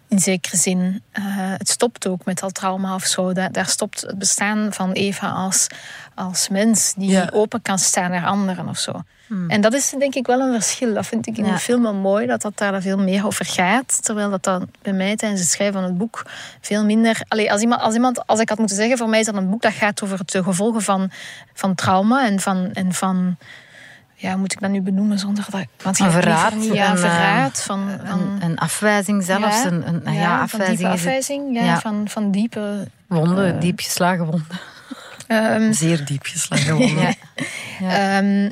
in 0.08 0.18
zekere 0.18 0.56
zin. 0.56 1.02
Eh, 1.12 1.22
het 1.34 1.68
stopt 1.68 2.06
ook 2.06 2.24
met 2.24 2.38
dat 2.38 2.54
trauma 2.54 2.94
of 2.94 3.04
zo. 3.04 3.32
Daar, 3.32 3.52
daar 3.52 3.66
stopt 3.66 4.00
het 4.00 4.18
bestaan 4.18 4.72
van 4.72 4.92
Eva 4.92 5.28
als, 5.30 5.66
als 6.14 6.48
mens 6.48 6.94
die 6.96 7.10
Ja. 7.10 7.28
open 7.32 7.62
kan 7.62 7.78
staan 7.78 8.10
naar 8.10 8.26
anderen 8.26 8.68
of 8.68 8.78
zo. 8.78 9.02
En 9.48 9.60
dat 9.60 9.74
is 9.74 9.94
denk 9.98 10.14
ik 10.14 10.26
wel 10.26 10.40
een 10.40 10.52
verschil. 10.52 10.94
Dat 10.94 11.06
vind 11.06 11.26
ik 11.26 11.36
in 11.38 11.44
Ja. 11.44 11.52
de 11.52 11.58
film 11.58 11.82
wel 11.82 11.94
mooi, 11.94 12.26
dat 12.26 12.42
dat 12.42 12.56
daar 12.58 12.82
veel 12.82 12.98
meer 12.98 13.26
over 13.26 13.44
gaat. 13.44 14.04
Terwijl 14.04 14.30
dat 14.30 14.42
dan 14.44 14.70
bij 14.82 14.92
mij 14.92 15.16
tijdens 15.16 15.40
het 15.40 15.50
schrijven 15.50 15.74
van 15.80 15.84
het 15.84 15.98
boek 15.98 16.22
veel 16.60 16.84
minder... 16.84 17.20
Allee, 17.28 17.52
als, 17.52 17.60
iemand, 17.60 17.80
als, 17.80 17.94
iemand, 17.94 18.26
als 18.26 18.40
ik 18.40 18.48
had 18.48 18.58
moeten 18.58 18.76
zeggen, 18.76 18.98
voor 18.98 19.08
mij 19.08 19.20
is 19.20 19.26
dat 19.26 19.34
een 19.34 19.50
boek 19.50 19.62
dat 19.62 19.72
gaat 19.72 20.02
over 20.02 20.18
de 20.24 20.42
gevolgen 20.42 20.82
van, 20.82 21.10
van 21.54 21.74
trauma 21.74 22.26
en 22.26 22.40
van... 22.40 22.70
En 22.72 22.92
van 22.92 23.36
ja, 24.20 24.30
hoe 24.30 24.38
moet 24.38 24.52
ik 24.52 24.60
dat 24.60 24.70
nu 24.70 24.80
benoemen 24.80 25.18
zonder 25.18 25.44
dat... 25.50 25.64
Want 25.82 25.98
Een 25.98 26.10
verraad, 26.10 26.54
Niet, 26.54 26.72
ja, 26.72 26.86
een, 26.90 26.94
eh, 26.96 27.00
verraad 27.00 27.62
van... 27.62 27.90
van 28.04 28.20
Een, 28.20 28.42
een 28.42 28.58
afwijzing 28.58 29.24
zelfs. 29.24 29.62
Ja. 29.62 29.66
Een, 29.66 29.88
een, 29.88 30.14
ja, 30.14 30.20
ja, 30.20 30.48
van 30.48 30.60
afwijzing 30.60 30.78
diepe 30.78 30.82
is 30.94 31.00
het. 31.00 31.06
afwijzing. 31.06 31.54
Ja, 31.56 31.64
Ja. 31.64 31.78
Van, 31.80 32.08
van 32.08 32.30
diepe... 32.30 32.88
Wonden, 33.06 33.54
Eh. 33.54 33.60
diep 33.60 33.78
geslagen 33.80 34.24
wonden. 34.24 34.46
ehm, 35.26 35.72
Zeer 35.72 36.04
diep 36.04 36.22
geslagen 36.24 36.74
wonden. 36.76 37.14
Ja. 37.80 38.16
Ehm, 38.18 38.50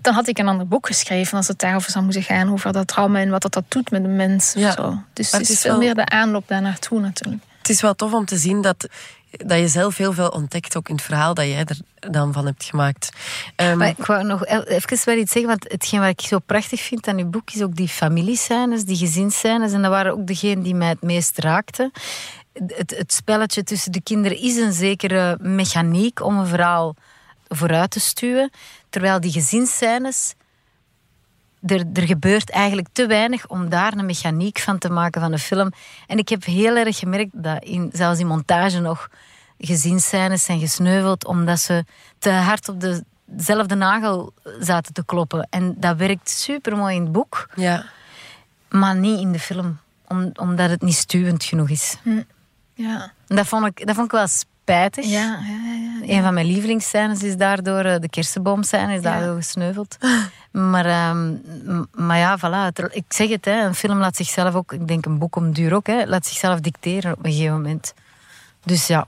dan 0.00 0.14
had 0.14 0.28
ik 0.28 0.38
een 0.38 0.48
ander 0.48 0.66
boek 0.68 0.86
geschreven 0.86 1.36
als 1.36 1.48
het 1.48 1.58
daarover 1.58 1.90
zou 1.90 2.04
moeten 2.04 2.22
gaan, 2.22 2.52
over 2.52 2.72
dat 2.72 2.86
trauma 2.86 3.18
en 3.18 3.30
wat 3.30 3.42
dat, 3.42 3.52
dat 3.52 3.64
doet 3.68 3.90
met 3.90 4.02
de 4.02 4.08
mens. 4.08 4.52
Ja. 4.56 4.68
Of 4.68 4.74
zo. 4.74 4.98
Dus 5.12 5.30
Maar 5.30 5.40
het 5.40 5.48
het 5.48 5.48
is 5.48 5.50
is 5.50 5.60
veel 5.60 5.70
wel- 5.70 5.80
meer 5.80 5.94
de 5.94 6.04
aanloop 6.06 6.48
daar 6.48 6.62
naartoe 6.62 7.00
natuurlijk. 7.00 7.42
Het 7.62 7.70
is 7.70 7.80
wel 7.80 7.94
tof 7.94 8.12
om 8.12 8.24
te 8.24 8.36
zien 8.36 8.62
dat, 8.62 8.88
dat 9.30 9.58
je 9.58 9.68
zelf 9.68 9.96
heel 9.96 10.12
veel 10.12 10.28
ontdekt, 10.28 10.76
ook 10.76 10.88
in 10.88 10.94
het 10.94 11.04
verhaal 11.04 11.34
dat 11.34 11.44
jij 11.44 11.64
er 11.64 11.78
dan 12.10 12.32
van 12.32 12.46
hebt 12.46 12.64
gemaakt. 12.64 13.10
Ehm, 13.56 13.78
Maar 13.78 13.88
ik 13.88 14.06
wou 14.06 14.24
nog 14.24 14.46
even 14.46 14.98
wel 15.04 15.16
iets 15.16 15.32
zeggen, 15.32 15.50
want 15.50 15.72
hetgeen 15.72 16.00
wat 16.00 16.08
ik 16.08 16.20
zo 16.20 16.38
prachtig 16.38 16.80
vind 16.80 17.08
aan 17.08 17.18
uw 17.18 17.30
boek 17.30 17.50
is 17.50 17.62
ook 17.62 17.76
die 17.76 17.88
familiescènes, 17.88 18.84
die 18.84 18.96
gezinsscènes. 18.96 19.72
En 19.72 19.82
dat 19.82 19.90
waren 19.90 20.12
ook 20.12 20.26
degenen 20.26 20.62
die 20.62 20.74
mij 20.74 20.88
het 20.88 21.02
meest 21.02 21.38
raakten. 21.38 21.90
Het, 22.52 22.94
het 22.96 23.12
spelletje 23.12 23.64
tussen 23.64 23.92
de 23.92 24.02
kinderen 24.02 24.38
is 24.38 24.56
een 24.56 24.72
zekere 24.72 25.38
mechaniek 25.40 26.22
om 26.22 26.38
een 26.38 26.46
verhaal 26.46 26.94
vooruit 27.48 27.90
te 27.90 28.00
stuwen. 28.00 28.50
Terwijl 28.90 29.20
die 29.20 29.32
gezinsscènes, 29.32 30.34
er, 31.66 31.84
er 31.92 32.06
gebeurt 32.06 32.50
eigenlijk 32.50 32.88
te 32.92 33.06
weinig 33.06 33.48
om 33.48 33.68
daar 33.68 33.92
een 33.96 34.06
mechaniek 34.06 34.58
van 34.58 34.78
te 34.78 34.90
maken 34.90 35.20
van 35.20 35.30
de 35.30 35.38
film. 35.38 35.72
En 36.06 36.18
ik 36.18 36.28
heb 36.28 36.44
heel 36.44 36.76
erg 36.76 36.98
gemerkt 36.98 37.30
dat 37.32 37.64
in, 37.64 37.90
zelfs 37.92 38.20
in 38.20 38.26
montage 38.26 38.80
nog 38.80 39.08
gezinsscènes 39.58 40.44
zijn 40.44 40.60
gesneuveld 40.60 41.26
omdat 41.26 41.60
ze 41.60 41.84
te 42.18 42.30
hard 42.30 42.68
op 42.68 42.80
de 42.80 43.04
dezelfde 43.24 43.74
nagel 43.74 44.32
zaten 44.60 44.92
te 44.92 45.04
kloppen. 45.04 45.46
En 45.50 45.74
dat 45.78 45.96
werkt 45.96 46.30
super 46.30 46.76
mooi 46.76 46.96
in 46.96 47.02
het 47.02 47.12
boek, 47.12 47.48
ja. 47.54 47.84
maar 48.68 48.96
niet 48.96 49.20
in 49.20 49.32
de 49.32 49.38
film. 49.38 49.78
Om, 50.08 50.30
omdat 50.34 50.70
het 50.70 50.82
niet 50.82 50.94
stuwend 50.94 51.44
genoeg 51.44 51.68
is. 51.70 51.96
Ja. 52.74 53.12
En 53.26 53.36
dat 53.36 53.46
vond 53.46 53.66
ik, 53.66 53.86
dat 53.86 53.94
vond 53.94 54.06
ik 54.06 54.12
wel 54.12 54.26
spijtig. 54.62 55.04
Ja, 55.04 55.20
ja, 55.20 55.60
ja, 55.64 56.00
ja. 56.02 56.16
Een 56.16 56.22
van 56.22 56.34
mijn 56.34 56.46
lievelingsscènes 56.46 57.22
is 57.22 57.36
daardoor, 57.36 57.84
eh, 57.84 58.00
de 58.00 58.08
kersenboomscène 58.08 58.94
is 58.94 59.02
daardoor 59.02 59.34
gesneuveld. 59.36 59.96
Maar, 60.50 60.86
ehm, 60.86 61.34
maar 61.94 62.18
ja, 62.18 62.38
voilà. 62.38 62.74
het- 62.74 62.88
Ik 62.96 63.04
zeg 63.08 63.28
het, 63.28 63.44
hè, 63.44 63.64
een 63.64 63.74
film 63.74 63.98
laat 63.98 64.16
zichzelf 64.16 64.54
ook, 64.54 64.72
ik 64.72 64.88
denk 64.88 65.06
een 65.06 65.18
boek 65.18 65.36
om 65.36 65.52
duur 65.52 65.74
ook, 65.74 65.86
hè, 65.86 66.04
laat 66.06 66.26
zichzelf 66.26 66.60
dicteren 66.60 67.12
op 67.12 67.24
een 67.24 67.32
gegeven 67.32 67.52
moment. 67.54 67.94
Dus 68.64 68.86
ja, 68.86 69.06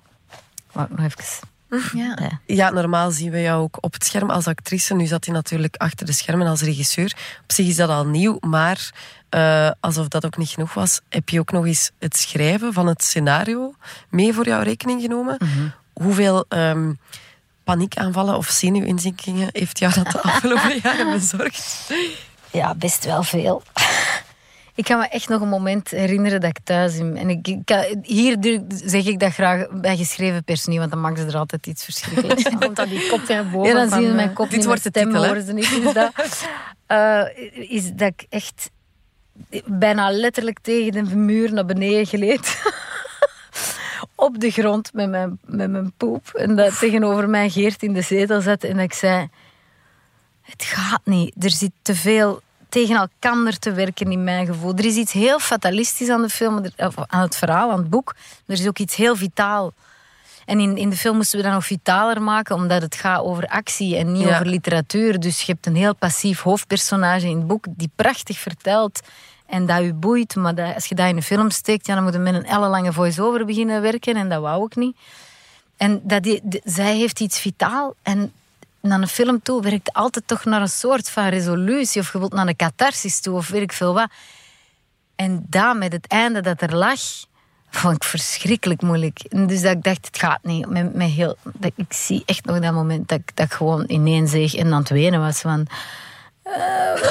ik 0.75 0.89
nog 0.89 1.01
even. 1.07 1.49
Ja. 1.95 2.19
Ja. 2.21 2.41
Ja, 2.47 2.71
normaal 2.71 3.11
zien 3.11 3.31
we 3.31 3.41
jou 3.41 3.63
ook 3.63 3.79
op 3.81 3.93
het 3.93 4.05
scherm 4.05 4.31
als 4.31 4.47
actrice. 4.47 4.95
Nu 4.95 5.07
zat 5.07 5.25
hij 5.25 5.35
natuurlijk 5.35 5.77
achter 5.77 6.07
de 6.07 6.13
schermen 6.13 6.47
als 6.47 6.61
regisseur. 6.61 7.17
Op 7.43 7.53
zich 7.53 7.67
is 7.67 7.77
dat 7.77 7.89
al 7.89 8.07
nieuw, 8.07 8.37
maar 8.41 8.93
eh, 9.29 9.71
alsof 9.81 10.09
dat 10.09 10.25
ook 10.25 10.37
niet 10.37 10.49
genoeg 10.49 10.75
was, 10.75 11.01
heb 11.09 11.29
je 11.29 11.41
ook 11.41 11.53
nog 11.53 11.67
eens 11.67 11.91
het 11.99 12.17
schrijven 12.17 12.73
van 12.73 12.87
het 12.87 13.05
scenario 13.05 13.75
mee 14.09 14.33
voor 14.33 14.47
jouw 14.47 14.63
rekening 14.63 15.03
genomen. 15.03 15.39
Hoeveel 15.93 16.45
ehm, 16.49 16.93
paniekaanvallen 17.65 18.37
of 18.37 18.49
zenuwinzinkingen 18.49 19.49
heeft 19.53 19.79
jou 19.79 19.93
dat 19.95 20.11
de 20.11 20.21
afgelopen 20.31 20.81
jaren 20.83 21.11
bezorgd? 21.11 21.91
Ja, 22.51 22.75
best 22.75 23.05
wel 23.05 23.23
veel. 23.23 23.63
Ik 24.77 24.85
kan 24.85 24.99
me 24.99 25.09
echt 25.09 25.29
nog 25.29 25.41
een 25.41 25.49
moment 25.49 25.91
herinneren 25.91 26.41
dat 26.41 26.51
ik 26.51 26.59
thuis 26.65 26.97
in... 26.97 27.17
En 27.17 27.29
ik, 27.29 27.59
hier 28.03 28.63
zeg 28.69 29.07
ik 29.07 29.19
dat 29.19 29.33
graag 29.33 29.67
bij 29.71 29.97
geschreven 29.97 30.45
pers 30.45 30.65
niet, 30.65 30.79
want 30.79 30.91
dan 30.91 31.01
maken 31.01 31.19
ze 31.19 31.27
er 31.27 31.37
altijd 31.37 31.67
iets 31.67 31.85
verschrikkelijks 31.85 32.43
van. 32.49 32.59
Komt 32.59 32.77
dan 32.77 32.89
die 32.89 33.09
kop 33.09 33.21
weer 33.21 33.51
boven. 33.51 33.69
Ja, 33.69 33.75
dan 33.75 33.89
zien 33.89 34.09
we 34.09 34.15
mijn 34.15 34.29
eh, 34.29 34.35
kop 34.35 34.49
dit 34.49 34.57
niet, 34.57 34.67
wordt 34.67 34.83
de 34.83 34.89
stem 34.89 35.05
titel, 35.05 35.23
hè? 35.23 35.29
horen 35.29 35.43
ze 35.45 35.53
niet. 35.53 35.83
Dus 35.83 35.93
dat, 36.03 36.13
eh, 36.87 37.23
is 37.53 37.93
dat 37.93 38.09
ik 38.09 38.27
echt 38.29 38.71
bijna 39.65 40.11
letterlijk 40.11 40.59
tegen 40.63 41.05
de 41.05 41.17
muur 41.17 41.53
naar 41.53 41.67
beneden 41.67 42.07
gleed. 42.07 42.63
Op 44.15 44.41
de 44.41 44.51
grond 44.51 44.93
met 44.93 45.11
mijn, 45.11 45.39
met 45.45 45.71
mijn 45.71 45.93
poep. 45.97 46.29
En 46.29 46.57
dat 46.57 46.79
tegenover 46.79 47.29
mij 47.29 47.51
Geert 47.51 47.83
in 47.83 47.93
de 47.93 48.03
zetel 48.03 48.41
zat. 48.41 48.65
En 48.65 48.75
dat 48.75 48.85
ik 48.85 48.93
zei... 48.93 49.29
Het 50.41 50.63
gaat 50.63 51.01
niet. 51.05 51.45
Er 51.45 51.51
zit 51.51 51.71
te 51.83 51.95
veel 51.95 52.43
tegen 52.75 52.97
elkaar 52.97 53.59
te 53.59 53.73
werken 53.73 54.13
in 54.13 54.25
mijn 54.25 54.47
gevoel. 54.47 54.75
Er 54.75 54.85
is 54.85 54.97
iets 54.97 55.13
heel 55.13 55.39
fatalistisch 55.39 56.09
aan 56.09 56.23
de 56.23 56.29
film, 56.29 56.65
of 56.77 56.95
aan 57.07 57.21
het 57.21 57.37
verhaal, 57.37 57.71
aan 57.71 57.79
het 57.79 57.91
boek. 57.91 58.15
Er 58.47 58.53
is 58.55 58.67
ook 58.67 58.79
iets 58.79 58.97
heel 58.97 59.17
vitaal. 59.17 59.73
En 60.47 60.61
in, 60.61 60.77
in 60.77 60.91
de 60.91 60.97
film 60.97 61.17
moesten 61.17 61.39
we 61.39 61.45
dat 61.45 61.53
nog 61.55 61.67
vitaler 61.67 62.23
maken, 62.23 62.55
omdat 62.55 62.83
het 62.83 62.95
gaat 62.95 63.21
over 63.23 63.47
actie 63.47 63.97
en 63.97 64.13
niet 64.13 64.23
Ja. 64.23 64.35
over 64.35 64.47
literatuur. 64.47 65.21
Dus 65.21 65.41
je 65.43 65.53
hebt 65.53 65.67
een 65.67 65.77
heel 65.77 65.95
passief 65.95 66.41
hoofdpersonage 66.43 67.27
in 67.29 67.37
het 67.37 67.47
boek 67.47 67.65
die 67.69 67.91
prachtig 67.97 68.39
vertelt 68.39 69.01
en 69.47 69.67
dat 69.67 69.83
u 69.83 69.93
boeit. 69.93 70.35
Maar 70.37 70.55
dat, 70.55 70.75
als 70.75 70.87
je 70.87 70.95
dat 70.95 71.09
in 71.09 71.17
een 71.17 71.23
film 71.23 71.51
steekt, 71.51 71.87
ja, 71.87 71.95
dan 71.95 72.05
moet 72.05 72.13
je 72.13 72.19
met 72.19 72.35
een 72.35 72.45
ellenlange 72.47 72.93
voice-over 72.93 73.45
beginnen 73.45 73.83
werken. 73.83 74.17
En 74.17 74.29
dat 74.29 74.41
wou 74.41 74.65
ik 74.65 74.77
niet. 74.77 74.97
En 75.77 76.01
dat 76.05 76.23
die, 76.23 76.41
de- 76.43 76.61
zij 76.65 76.97
heeft 76.97 77.21
iets 77.21 77.39
vitaal. 77.41 77.95
En 78.03 78.33
naar 78.85 79.01
een 79.01 79.09
film 79.09 79.43
toe 79.43 79.63
werkt 79.63 79.93
altijd 79.93 80.27
toch 80.27 80.45
naar 80.45 80.61
een 80.61 80.69
soort 80.69 81.11
van 81.11 81.29
resolutie. 81.29 82.01
Of 82.01 82.13
je 82.13 82.19
wilt 82.19 82.33
naar 82.33 82.47
een 82.47 82.57
catharsis 82.57 83.21
toe, 83.21 83.37
of 83.37 83.49
weet 83.49 83.63
ik 83.63 83.73
veel 83.73 83.95
wat. 83.95 84.09
En 85.17 85.47
dat 85.49 85.77
met 85.77 85.93
het 85.93 86.07
einde 86.07 86.41
dat 86.41 86.61
er 86.63 86.77
lag, 86.77 87.01
vond 87.71 87.97
ik 87.97 88.05
verschrikkelijk 88.05 88.83
moeilijk. 88.83 89.19
En 89.29 89.47
dus 89.47 89.61
dat 89.63 89.73
ik 89.73 89.83
dacht, 89.83 90.07
het 90.07 90.19
gaat 90.19 90.39
niet. 90.43 90.69
Met, 90.69 90.95
met 90.95 91.11
heel, 91.11 91.37
dat, 91.43 91.73
ik 91.77 91.93
zie 91.93 92.23
echt 92.27 92.45
nog 92.45 92.59
dat 92.59 92.73
moment 92.73 93.09
dat, 93.09 93.19
ik- 93.19 93.37
dat 93.37 93.47
ik 93.47 93.53
gewoon 93.53 93.85
ineens 93.87 94.31
zeg 94.31 94.55
en 94.55 94.73
aan 94.73 94.81
het 94.81 94.89
wenen 94.89 95.21
was 95.21 95.41
van... 95.41 95.67
eh, 96.43 96.53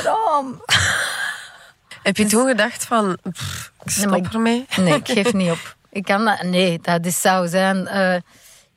waarom? 0.03 0.61
Heb 2.03 2.17
je 2.17 2.25
toen 2.25 2.47
gedacht 2.47 2.85
van, 2.85 3.17
pff, 3.31 3.71
ik 3.83 3.89
stop 3.91 4.15
ik- 4.15 4.33
ermee? 4.33 4.65
Nee, 4.77 4.93
ik 4.95 5.07
geef 5.07 5.33
niet 5.43 5.51
op. 5.51 5.75
Ik 5.89 6.03
kan 6.03 6.25
dat, 6.25 6.43
nee, 6.43 6.79
dat 6.81 7.05
is, 7.05 7.21
zou 7.21 7.47
zijn... 7.47 7.87
eh, 7.87 8.15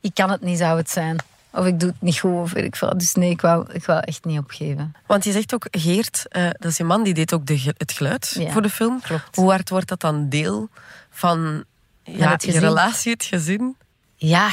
ik 0.00 0.14
kan 0.14 0.30
het 0.30 0.40
niet, 0.40 0.59
zou 0.59 0.76
het 0.76 0.90
zijn. 0.90 1.16
Of 1.56 1.66
ik 1.66 1.80
doe 1.80 1.88
het 1.88 2.02
niet 2.02 2.18
goed, 2.18 2.32
of 2.32 2.52
weet 2.52 2.64
ik 2.64 2.76
veel. 2.76 2.98
Dus 2.98 3.14
nee, 3.14 3.30
ik 3.30 3.40
wou, 3.40 3.72
ik 3.72 3.84
wou 3.84 4.00
echt 4.04 4.24
niet 4.24 4.38
opgeven. 4.38 4.94
Want 5.06 5.24
je 5.24 5.32
zegt 5.32 5.54
ook, 5.54 5.66
Geert, 5.70 6.24
eh, 6.28 6.44
dat 6.52 6.70
is 6.70 6.76
je 6.76 6.84
man, 6.84 7.02
die 7.02 7.14
deed 7.14 7.32
ook 7.32 7.46
de, 7.46 7.72
het 7.76 7.92
geluid 7.92 8.36
Ja, 8.38 8.50
voor 8.50 8.62
de 8.62 8.70
film. 8.70 9.00
klopt. 9.00 9.36
Hoe 9.36 9.50
hard 9.50 9.68
wordt 9.68 9.88
dat 9.88 10.00
dan 10.00 10.28
deel 10.28 10.68
van 11.10 11.64
ja, 12.02 12.36
je 12.38 12.58
relatie, 12.58 13.12
het 13.12 13.24
gezin? 13.24 13.76
Ja, 14.16 14.48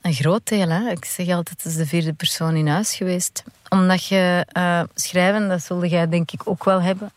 een 0.00 0.12
groot 0.14 0.46
deel. 0.48 0.68
Hè. 0.68 0.90
Ik 0.90 1.04
zeg 1.04 1.28
altijd, 1.28 1.62
het 1.62 1.72
is 1.72 1.76
de 1.76 1.86
vierde 1.86 2.12
persoon 2.12 2.54
in 2.56 2.68
huis 2.68 2.94
geweest. 2.94 3.44
Omdat 3.68 4.04
je 4.06 4.46
eh, 4.48 4.82
schrijven, 4.94 5.48
dat 5.48 5.62
zulde 5.62 5.88
jij 5.88 6.08
denk 6.08 6.30
ik 6.30 6.40
ook 6.44 6.64
wel 6.64 6.82
hebben. 6.82 7.12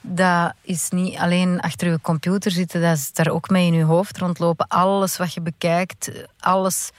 Dat 0.00 0.52
is 0.62 0.88
niet 0.90 1.16
alleen 1.16 1.60
achter 1.60 1.90
je 1.90 2.00
computer 2.00 2.50
zitten, 2.50 2.80
dat 2.80 2.96
is 2.96 3.12
daar 3.12 3.28
ook 3.30 3.50
mee 3.50 3.66
in 3.66 3.74
je 3.74 3.84
hoofd 3.84 4.18
rondlopen. 4.18 4.66
Alles 4.68 5.16
wat 5.16 5.34
je 5.34 5.40
bekijkt, 5.40 6.10
alles, 6.40 6.90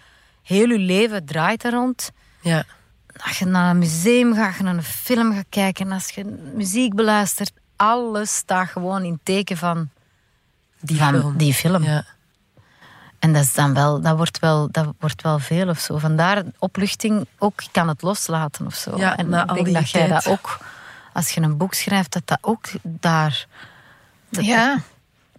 heel 0.50 0.70
je 0.70 0.78
leven 0.78 1.26
draait 1.26 1.64
er 1.64 1.72
rond. 1.72 2.12
Ja. 2.42 2.64
Als 3.24 3.40
je 3.40 3.46
naar 3.46 3.70
een 3.70 3.78
museum 3.78 4.36
gaat, 4.36 4.48
als 4.48 4.58
je 4.58 4.64
naar 4.64 4.74
een 4.76 4.84
film 4.84 5.34
gaat 5.34 5.46
kijken, 5.50 5.92
als 5.92 6.10
je 6.10 6.26
muziek 6.56 6.96
beluistert, 6.96 7.52
alles 7.76 8.36
staat 8.36 8.68
gewoon 8.70 9.04
in 9.04 9.20
teken 9.24 9.58
van 9.58 9.90
Die 10.80 10.98
van 10.98 11.14
film. 11.14 11.38
Die 11.38 11.54
film. 11.54 11.84
Ja. 11.84 12.06
En 13.20 13.34
dat, 13.34 13.44
is 13.44 13.54
dan 13.54 13.74
wel, 13.74 14.02
dat, 14.02 14.18
wordt 14.18 14.40
wel, 14.40 14.68
dat 14.72 14.94
wordt 15.00 15.22
wel 15.22 15.40
veel 15.40 15.70
of 15.70 15.80
zo. 15.80 15.98
Vandaar 15.98 16.44
opluchting, 16.60 17.28
ook 17.38 17.62
ik 17.62 17.70
kan 17.72 17.88
het 17.88 18.02
loslaten 18.02 18.66
of 18.66 18.76
zo. 18.76 18.98
Ja, 18.98 19.18
en 19.18 19.34
ik 19.34 19.54
denk 19.54 19.74
dat 19.74 19.90
jij 19.90 20.08
dat 20.08 20.28
ook, 20.28 20.58
als 21.14 21.30
je 21.30 21.42
een 21.42 21.58
boek 21.58 21.74
schrijft, 21.74 22.12
dat 22.14 22.22
dat 22.28 22.38
ook 22.42 22.66
daar. 22.84 23.46
dat- 24.30 24.46
Ja, 24.46 24.68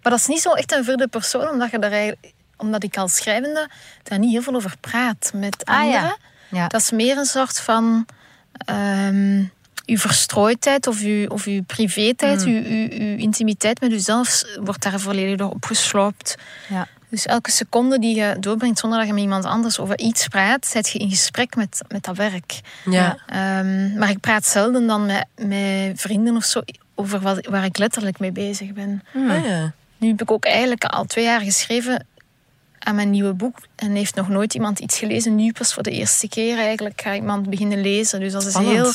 maar 0.01 0.11
dat 0.11 0.19
is 0.19 0.27
niet 0.27 0.41
zo 0.41 0.51
echt 0.53 0.71
een 0.71 0.83
vierde 0.83 1.07
persoon, 1.07 1.49
omdat, 1.49 1.71
je 1.71 1.79
daar 1.79 1.91
eigenlijk, 1.91 2.33
omdat 2.61 2.83
ik 2.83 2.97
als 2.97 3.15
schrijvende 3.15 3.69
daar 4.03 4.19
niet 4.19 4.31
heel 4.31 4.41
veel 4.41 4.55
over 4.55 4.75
praat 4.79 5.31
met 5.35 5.65
Ah, 5.65 5.79
anderen. 5.79 6.17
Ja. 6.49 6.67
Dat 6.67 6.81
is 6.81 6.91
meer 6.91 7.17
een 7.17 7.25
soort 7.25 7.59
van 7.59 8.05
ehm 8.65 9.43
uw 9.85 9.97
verstrooidheid 9.97 10.87
of 10.87 11.01
uw, 11.01 11.27
of 11.27 11.45
uw 11.45 11.63
privé-tijd, 11.63 12.45
Mm. 12.45 12.53
uw, 12.53 12.63
uw, 12.63 12.87
uw 12.91 13.17
intimiteit 13.17 13.81
met 13.81 13.91
uzelf 13.91 14.43
wordt 14.59 14.83
daar 14.83 14.99
volledig 14.99 15.37
door 15.37 15.49
opgesloopt. 15.49 16.35
Ja. 16.69 16.87
Dus 17.09 17.25
elke 17.25 17.51
seconde 17.51 17.99
die 17.99 18.15
je 18.15 18.35
doorbrengt 18.39 18.79
zonder 18.79 18.97
dat 18.99 19.07
je 19.07 19.13
met 19.13 19.23
iemand 19.23 19.45
anders 19.45 19.79
over 19.79 19.99
iets 19.99 20.27
praat, 20.27 20.67
zet 20.67 20.89
je 20.89 20.99
in 20.99 21.09
gesprek 21.09 21.55
met, 21.55 21.81
met 21.87 22.03
dat 22.03 22.17
werk. 22.17 22.59
Ja. 22.85 23.17
Ehm, 23.27 23.97
maar 23.97 24.09
ik 24.09 24.19
praat 24.19 24.45
zelden 24.45 24.87
dan 24.87 25.05
met, 25.05 25.25
met 25.35 26.01
vrienden 26.01 26.35
of 26.35 26.43
zo 26.43 26.61
over 26.95 27.19
wat, 27.19 27.45
waar 27.45 27.65
ik 27.65 27.77
letterlijk 27.77 28.19
mee 28.19 28.31
bezig 28.31 28.73
ben. 28.73 29.03
Ah, 29.15 29.45
ja. 29.45 29.71
Nu 29.97 30.07
heb 30.07 30.21
ik 30.21 30.31
ook 30.31 30.45
eigenlijk 30.45 30.83
al 30.85 31.05
twee 31.05 31.25
jaar 31.25 31.41
geschreven 31.41 32.05
aan 32.83 32.95
mijn 32.95 33.09
nieuwe 33.09 33.33
boek. 33.33 33.57
En 33.75 33.95
heeft 33.95 34.15
nog 34.15 34.29
nooit 34.29 34.53
iemand 34.53 34.79
iets 34.79 34.97
gelezen. 34.97 35.35
Nu 35.35 35.51
pas 35.51 35.73
voor 35.73 35.83
de 35.83 35.91
eerste 35.91 36.29
keer 36.29 36.57
eigenlijk 36.57 37.01
gaat 37.01 37.15
iemand 37.15 37.49
beginnen 37.49 37.81
lezen. 37.81 38.19
Dus 38.19 38.31
dat 38.31 38.45
is 38.45 38.53
een 38.53 38.67
heel 38.67 38.91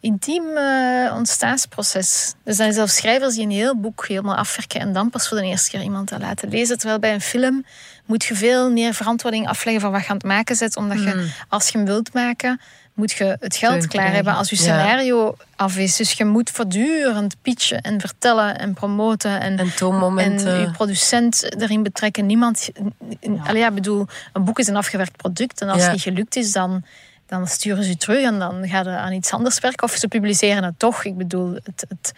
intiem 0.00 0.56
eh, 0.56 1.14
ontstaansproces. 1.14 2.34
Er 2.44 2.54
zijn 2.54 2.72
zelfs 2.72 2.96
schrijvers 2.96 3.34
die 3.34 3.44
een 3.44 3.50
heel 3.50 3.76
boek 3.76 4.06
helemaal 4.08 4.36
afwerken 4.36 4.80
en 4.80 4.92
dan 4.92 5.10
pas 5.10 5.28
voor 5.28 5.38
de 5.38 5.44
eerste 5.44 5.70
keer 5.70 5.82
iemand 5.82 6.08
dat 6.08 6.20
laten 6.20 6.48
lezen. 6.48 6.78
Terwijl 6.78 6.98
bij 6.98 7.14
een 7.14 7.20
film 7.20 7.64
moet 8.04 8.24
je 8.24 8.34
veel 8.34 8.70
meer 8.70 8.94
verantwoording 8.94 9.48
afleggen 9.48 9.82
van 9.82 9.92
wat 9.92 10.02
je 10.02 10.08
aan 10.08 10.16
het 10.16 10.26
maken 10.26 10.56
zet. 10.56 10.76
Omdat 10.76 11.02
je, 11.02 11.30
als 11.48 11.68
je 11.68 11.78
hem 11.78 11.86
wilt 11.86 12.12
maken, 12.12 12.60
moet 12.96 13.10
je 13.12 13.24
het 13.24 13.56
geld 13.56 13.72
Steun 13.72 13.78
klaar 13.78 13.88
krijgen. 13.88 14.14
hebben 14.14 14.34
als 14.34 14.50
je 14.50 14.56
Ja. 14.56 14.62
scenario 14.62 15.36
af 15.56 15.76
is. 15.76 15.96
Dus 15.96 16.12
je 16.12 16.24
moet 16.24 16.50
voortdurend 16.50 17.36
pitchen 17.42 17.80
en 17.80 18.00
vertellen 18.00 18.58
en 18.58 18.74
promoten. 18.74 19.40
En, 19.40 19.58
En 19.58 19.74
toonmomenten. 19.74 20.54
en 20.54 20.60
je 20.60 20.70
producent 20.70 21.60
erin 21.60 21.82
betrekken. 21.82 22.26
Niemand. 22.26 22.68
Ja. 23.20 23.52
ja, 23.52 23.70
bedoel, 23.70 24.06
een 24.32 24.44
boek 24.44 24.58
is 24.58 24.66
een 24.66 24.76
afgewerkt 24.76 25.16
product. 25.16 25.60
En 25.60 25.68
als 25.68 25.78
Ja. 25.78 25.82
het 25.84 25.92
niet 25.92 26.02
gelukt 26.02 26.36
is, 26.36 26.52
dan, 26.52 26.84
dan 27.26 27.46
sturen 27.46 27.84
ze 27.84 27.96
terug 27.96 28.22
en 28.24 28.38
dan 28.38 28.68
gaan 28.68 28.84
ze 28.84 28.90
aan 28.90 29.12
iets 29.12 29.30
anders 29.32 29.58
werken. 29.60 29.82
Of 29.88 29.92
ze 29.94 30.08
publiceren 30.08 30.64
het 30.64 30.78
toch. 30.78 31.04
Ik 31.04 31.16
bedoel, 31.16 31.52
het, 31.64 31.84
het, 31.88 32.12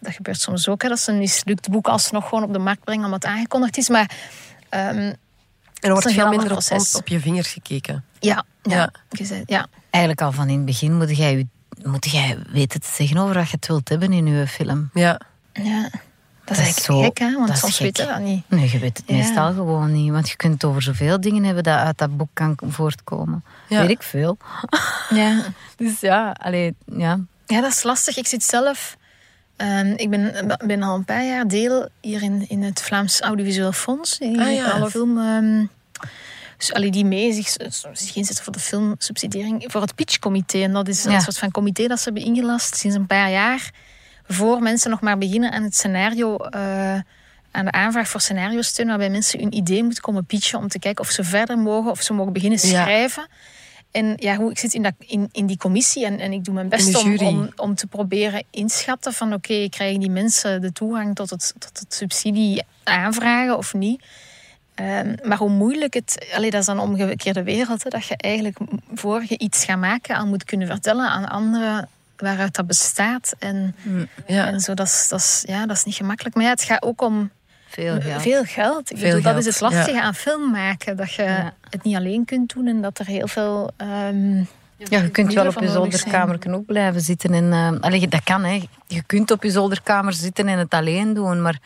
dat 0.00 0.12
gebeurt 0.12 0.40
soms 0.40 0.68
ook, 0.68 0.82
hè, 0.82 0.88
dat 0.88 1.00
ze 1.00 1.10
een 1.12 1.18
mislukt 1.18 1.68
boek 1.70 1.88
alsnog 1.88 2.28
gewoon 2.28 2.44
op 2.44 2.52
de 2.52 2.58
markt 2.58 2.84
brengen 2.84 3.04
omdat 3.04 3.22
het 3.22 3.32
aangekondigd 3.32 3.76
is. 3.76 3.88
Maar 3.88 4.10
ehm, 4.68 5.12
er 5.80 5.90
wordt 5.90 6.12
veel 6.12 6.28
minder 6.28 6.50
op, 6.50 6.56
ander 6.56 6.66
proces. 6.66 6.94
op 6.94 7.08
je 7.08 7.20
vingers 7.20 7.48
gekeken. 7.52 8.04
ja, 8.18 8.44
ja, 8.62 8.76
Ja. 8.76 8.92
je 9.10 9.24
zei- 9.24 9.42
ja. 9.46 9.66
Eigenlijk 9.90 10.22
al 10.22 10.32
van 10.32 10.48
in 10.48 10.56
het 10.56 10.64
begin 10.64 10.96
moet 10.96 11.16
jij, 11.16 11.36
je- 11.36 11.46
moet 11.88 12.10
jij 12.10 12.38
weten 12.52 12.80
te 12.80 12.88
zeggen 12.94 13.18
over 13.18 13.34
wat 13.34 13.48
je 13.50 13.56
het 13.56 13.66
wilt 13.66 13.88
hebben 13.88 14.12
in 14.12 14.26
je 14.26 14.46
film. 14.46 14.90
Ja. 14.94 15.20
ja. 15.52 15.82
Dat 15.82 16.56
Dat 16.56 16.66
is 16.66 16.72
eigenlijk 16.74 16.78
zo- 16.78 17.00
gek, 17.02 17.18
hè? 17.18 17.32
want 17.34 17.46
dat 17.46 17.56
is 17.56 17.60
soms 17.62 17.76
gek. 17.76 17.84
weten 17.84 18.06
we 18.06 18.12
dat 18.12 18.20
niet. 18.22 18.42
Nee, 18.48 18.70
je 18.70 18.78
weet 18.78 18.96
het 18.96 19.06
Ja. 19.08 19.14
meestal 19.16 19.52
gewoon 19.52 19.92
niet. 19.92 20.10
Want 20.12 20.28
je 20.28 20.36
kunt 20.36 20.52
het 20.52 20.64
over 20.64 20.82
zoveel 20.82 21.20
dingen 21.20 21.44
hebben 21.44 21.62
dat 21.62 21.78
uit 21.78 21.98
dat 21.98 22.16
boek 22.16 22.28
kan 22.32 22.58
voortkomen. 22.66 23.44
Ja. 23.68 23.80
Weet 23.80 23.90
ik 23.90 24.02
veel. 24.02 24.36
Ja. 25.10 25.42
Dus 25.76 26.00
ja, 26.00 26.36
alleen, 26.40 26.76
ja. 26.96 27.18
Ja, 27.46 27.60
dat 27.60 27.72
is 27.72 27.82
lastig. 27.82 28.16
Ik 28.16 28.26
zit 28.26 28.42
zelf. 28.42 28.96
Ehm, 29.58 29.92
ik 29.96 30.10
ben, 30.10 30.54
ben 30.66 30.82
al 30.82 30.94
een 30.94 31.04
paar 31.04 31.24
jaar 31.24 31.48
deel 31.48 31.88
hier 32.00 32.22
in, 32.22 32.44
in 32.48 32.62
het 32.62 32.82
Vlaams 32.82 33.20
Audiovisueel 33.20 33.72
Fonds. 33.72 34.18
Die 34.18 34.40
Ah, 34.40 34.54
ja. 34.54 34.70
alle 34.70 34.90
film. 34.90 35.18
ehm, 35.18 35.64
dus 36.56 36.72
allee, 36.72 36.90
die 36.90 37.04
mee 37.04 37.32
zich, 37.32 37.48
zich 37.92 38.16
inzetten 38.16 38.44
voor 38.44 38.52
de 38.52 38.58
filmsubsidiering. 38.58 39.64
Voor 39.66 39.80
het 39.80 39.94
pitchcomité. 39.94 40.58
En 40.62 40.72
dat 40.72 40.88
is 40.88 41.04
een 41.04 41.12
Ja. 41.12 41.20
soort 41.20 41.38
van 41.38 41.50
comité 41.50 41.86
dat 41.86 41.98
ze 41.98 42.04
hebben 42.04 42.22
ingelast 42.22 42.76
sinds 42.76 42.96
een 42.96 43.06
paar 43.06 43.30
jaar. 43.30 43.70
Voor 44.26 44.62
mensen 44.62 44.90
nog 44.90 45.00
maar 45.00 45.18
beginnen 45.18 45.52
aan 45.52 45.62
het 45.62 45.74
scenario 45.74 46.36
eh, 46.36 46.94
aan 47.50 47.64
de 47.64 47.72
aanvraag 47.72 48.08
voor 48.08 48.20
scenario-steun, 48.20 48.86
waarbij 48.86 49.10
mensen 49.10 49.40
hun 49.40 49.54
idee 49.54 49.82
moeten 49.84 50.02
komen 50.02 50.24
pitchen 50.24 50.58
om 50.58 50.68
te 50.68 50.78
kijken 50.78 51.04
of 51.04 51.10
ze 51.10 51.24
verder 51.24 51.58
mogen, 51.58 51.90
of 51.90 52.02
ze 52.02 52.12
mogen 52.12 52.32
beginnen 52.32 52.58
Ja. 52.68 52.84
En 53.90 54.14
ja, 54.16 54.36
hoe, 54.36 54.50
ik 54.50 54.58
zit 54.58 54.74
in, 54.74 54.82
dat, 54.82 54.92
in, 54.98 55.28
in 55.32 55.46
die 55.46 55.56
commissie 55.56 56.06
en, 56.06 56.18
en 56.18 56.32
ik 56.32 56.44
doe 56.44 56.54
mijn 56.54 56.68
best 56.68 56.96
om, 56.96 57.18
om, 57.18 57.50
om 57.56 57.74
te 57.74 57.86
proberen 57.86 58.44
inschatten 58.50 59.12
van 59.12 59.32
oké, 59.32 59.68
krijgen 59.68 60.00
die 60.00 60.10
mensen 60.10 60.60
de 60.60 60.72
toegang 60.72 61.14
tot 61.14 61.30
het, 61.30 61.54
tot 61.58 61.78
het 61.78 61.94
subsidie 61.94 62.62
aanvragen 62.84 63.56
of 63.56 63.74
niet? 63.74 64.02
Ehm, 64.74 65.14
maar 65.22 65.38
hoe 65.38 65.50
moeilijk 65.50 65.94
het... 65.94 66.26
Allee, 66.34 66.50
dat 66.50 66.60
is 66.60 66.66
dan 66.66 66.78
omgekeerde 66.78 67.42
wereld. 67.42 67.84
Hè, 67.84 67.90
dat 67.90 68.06
je 68.06 68.16
eigenlijk 68.16 68.58
voor 68.94 69.24
je 69.28 69.38
iets 69.38 69.64
gaat 69.64 69.78
maken... 69.78 70.16
al 70.16 70.26
moet 70.26 70.44
kunnen 70.44 70.66
vertellen 70.66 71.08
aan 71.08 71.28
anderen 71.28 71.88
waaruit 72.16 72.54
dat 72.54 72.66
bestaat. 72.66 73.34
En, 73.38 73.74
Ja. 74.26 74.46
en 74.46 74.60
zo, 74.60 74.74
dat 74.74 74.86
is, 74.86 75.06
dat, 75.08 75.20
is, 75.20 75.42
ja, 75.46 75.66
dat 75.66 75.76
is 75.76 75.84
niet 75.84 75.94
gemakkelijk. 75.94 76.34
Maar 76.34 76.44
ja, 76.44 76.50
het 76.50 76.62
gaat 76.62 76.82
ook 76.82 77.02
om 77.02 77.30
Veel 77.68 78.00
geld. 78.00 78.22
veel 78.22 78.44
geld. 78.44 78.90
Ik 78.90 78.98
Veel 78.98 79.14
bedoel, 79.16 79.32
dat 79.32 79.38
is 79.40 79.46
het 79.46 79.60
lastige 79.60 79.92
ja. 79.92 80.02
aan 80.02 80.14
film 80.14 80.50
maken. 80.50 80.96
Dat 80.96 81.12
je 81.12 81.22
Ja. 81.22 81.54
het 81.70 81.82
niet 81.82 81.96
alleen 81.96 82.24
kunt 82.24 82.54
doen 82.54 82.66
en 82.66 82.80
dat 82.82 82.98
er 82.98 83.06
heel 83.06 83.28
veel... 83.28 83.70
ehm, 83.76 84.36
Ja, 84.76 84.98
je 85.00 85.08
kunt 85.10 85.32
wel 85.34 85.46
op 85.46 85.60
je 85.60 85.68
zolderkamer 85.68 86.38
ook 86.50 86.66
blijven 86.66 87.00
zitten. 87.00 87.32
En, 87.34 87.52
eh, 87.52 87.80
allee, 87.80 88.08
dat 88.08 88.22
kan, 88.24 88.44
hè. 88.44 88.62
Je 88.86 89.02
kunt 89.02 89.30
op 89.30 89.42
je 89.42 89.50
zolderkamer 89.50 90.12
zitten 90.12 90.48
en 90.48 90.58
het 90.58 90.74
alleen 90.74 91.14
doen, 91.14 91.42
maar... 91.42 91.58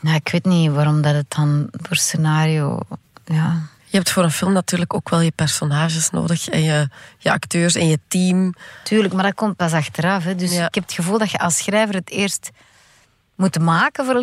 Nou, 0.00 0.16
ik 0.16 0.28
weet 0.28 0.44
niet 0.44 0.70
waarom 0.70 1.02
dat 1.02 1.14
het 1.14 1.30
dan 1.30 1.68
voor 1.82 1.96
scenario... 1.96 2.78
Ja, 3.24 3.60
Je 3.84 3.96
hebt 3.96 4.10
voor 4.10 4.22
een 4.22 4.30
film 4.30 4.52
natuurlijk 4.52 4.94
ook 4.94 5.08
wel 5.10 5.20
je 5.20 5.30
personages 5.30 6.10
nodig. 6.10 6.48
En 6.48 6.62
je, 6.62 6.88
je 7.18 7.32
acteurs 7.32 7.74
en 7.74 7.88
je 7.88 7.98
team. 8.08 8.54
tuurlijk, 8.82 9.14
maar 9.14 9.22
dat 9.24 9.34
komt 9.34 9.56
pas 9.56 9.72
achteraf. 9.72 10.24
Hè. 10.24 10.34
Dus 10.34 10.52
Ja. 10.54 10.66
ik 10.66 10.74
heb 10.74 10.84
het 10.84 10.92
gevoel 10.92 11.18
dat 11.18 11.30
je 11.30 11.38
als 11.38 11.56
schrijver 11.56 11.94
het 11.94 12.10
eerst 12.10 12.50
moet 13.36 13.58
maken 13.58 14.04
voor 14.04 14.20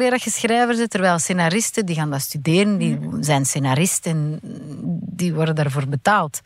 bent. 0.68 0.90
Terwijl 0.90 1.20
scenaristen, 1.20 1.86
die 1.86 1.96
gaan 1.96 2.10
dat 2.10 2.22
studeren, 2.22 2.78
die 2.78 3.00
zijn 3.20 3.46
scenaristen 3.46 4.12
en 4.12 4.40
die 5.02 5.34
worden 5.34 5.56
daarvoor 5.56 5.88
betaald. 5.88 6.42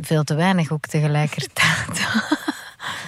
Veel 0.00 0.24
te 0.24 0.34
weinig 0.34 0.70
ook 0.70 0.86
tegelijkertijd. 0.86 2.06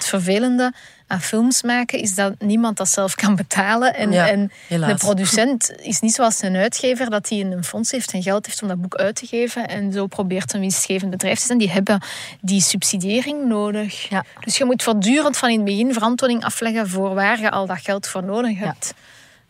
Het 0.05 0.13
vervelende 0.13 0.73
aan 1.07 1.21
films 1.21 1.63
maken 1.63 1.99
is 1.99 2.15
dat 2.15 2.35
niemand 2.39 2.77
dat 2.77 2.89
zelf 2.89 3.15
kan 3.15 3.37
betalen. 3.37 3.95
En, 3.95 4.13
Ja, 4.13 4.29
en 4.29 4.51
de 4.69 4.95
producent 4.99 5.73
is 5.77 6.01
niet 6.01 6.15
zoals 6.15 6.43
een 6.43 6.57
uitgever 6.57 7.11
dat 7.11 7.29
hij 7.29 7.41
een 7.41 7.65
fonds 7.65 7.91
heeft 7.91 8.13
en 8.13 8.23
geld 8.23 8.47
heeft 8.47 8.63
om 8.63 8.69
dat 8.69 8.81
boek 8.81 8.95
uit 8.95 9.17
te 9.17 9.27
geven. 9.27 9.69
En 9.69 9.93
zo 9.93 10.07
probeert 10.07 10.53
een 10.53 10.61
winstgevend 10.61 11.11
bedrijf 11.11 11.39
te 11.39 11.47
zijn. 11.47 11.59
Die 11.59 11.71
hebben 11.71 12.01
die 12.41 12.61
subsidiëring 12.61 13.47
nodig. 13.47 14.09
Ja. 14.09 14.25
Dus 14.41 14.57
je 14.57 14.65
moet 14.65 14.83
voortdurend 14.83 15.37
van 15.37 15.49
in 15.49 15.57
het 15.57 15.65
begin 15.65 15.93
verantwoording 15.93 16.45
afleggen 16.45 16.89
voor 16.89 17.15
waar 17.15 17.41
je 17.41 17.51
al 17.51 17.67
dat 17.67 17.81
geld 17.81 18.07
voor 18.07 18.25
nodig 18.25 18.59
hebt. 18.59 18.95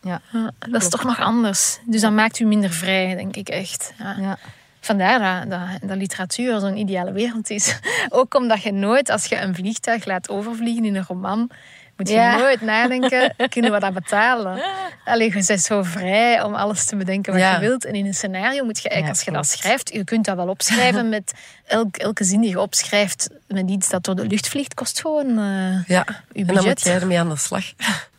Ja. 0.03 0.21
Ja, 0.33 0.51
dat 0.59 0.83
is 0.83 0.89
toch 0.89 1.05
nog 1.05 1.21
anders. 1.21 1.79
Dus 1.85 2.01
dat 2.01 2.13
maakt 2.13 2.39
u 2.39 2.45
minder 2.45 2.71
vrij, 2.71 3.15
denk 3.15 3.37
ik 3.37 3.49
echt. 3.49 3.93
Ja. 3.99 4.39
Vandaar 4.85 5.47
dat, 5.49 5.51
dat, 5.51 5.89
dat 5.89 5.97
literatuur 5.99 6.61
zo'n 6.61 6.77
ideale 6.77 7.13
wereld 7.13 7.51
is. 7.51 7.79
Ook 8.09 8.35
omdat 8.35 8.63
je 8.63 8.73
nooit, 8.73 9.11
als 9.11 9.25
je 9.25 9.41
een 9.41 9.55
vliegtuig 9.55 10.05
laat 10.05 10.29
overvliegen 10.29 10.85
in 10.85 10.95
een 10.97 11.05
roman, 11.09 11.51
moet 11.97 12.09
je 12.09 12.15
Ja. 12.15 12.37
nooit 12.37 12.61
nadenken, 12.61 13.35
kunnen 13.55 13.73
we 13.73 13.81
dat 13.81 13.93
betalen? 13.95 14.63
Allee, 15.05 15.35
je 15.35 15.45
bent 15.47 15.61
zo 15.61 15.83
vrij 15.83 16.43
om 16.43 16.55
alles 16.55 16.85
te 16.87 16.97
bedenken 16.97 17.33
wat 17.33 17.41
Ja. 17.43 17.55
je 17.55 17.61
wilt. 17.61 17.85
En 17.85 17.95
in 17.95 18.07
een 18.07 18.15
scenario 18.15 18.65
moet 18.65 18.81
je 18.83 18.89
eigenlijk, 18.89 19.25
Ja, 19.27 19.33
als 19.37 19.45
je 19.45 19.51
dat 19.51 19.59
schrijft, 19.61 19.93
je 19.93 20.05
kunt 20.05 20.25
dat 20.25 20.37
wel 20.37 20.49
opschrijven 20.49 21.09
met 21.17 21.33
elk, 21.67 21.97
elke 21.97 22.25
zin 22.25 22.41
die 22.41 22.51
je 22.51 22.61
opschrijft 22.61 23.29
met 23.49 23.71
iets 23.71 23.89
dat 23.89 24.05
door 24.05 24.15
de 24.17 24.27
lucht 24.27 24.49
vliegt, 24.49 24.75
kost 24.75 25.01
gewoon 25.01 25.27
eh 25.39 25.85
Ja. 25.87 26.05
je 26.33 26.41
En 26.41 26.47
dan 26.47 26.55
moet 26.55 26.55
budget. 26.55 26.81
jij 26.81 26.95
ermee 27.01 27.19
aan 27.19 27.29
de 27.29 27.37
slag. 27.37 27.65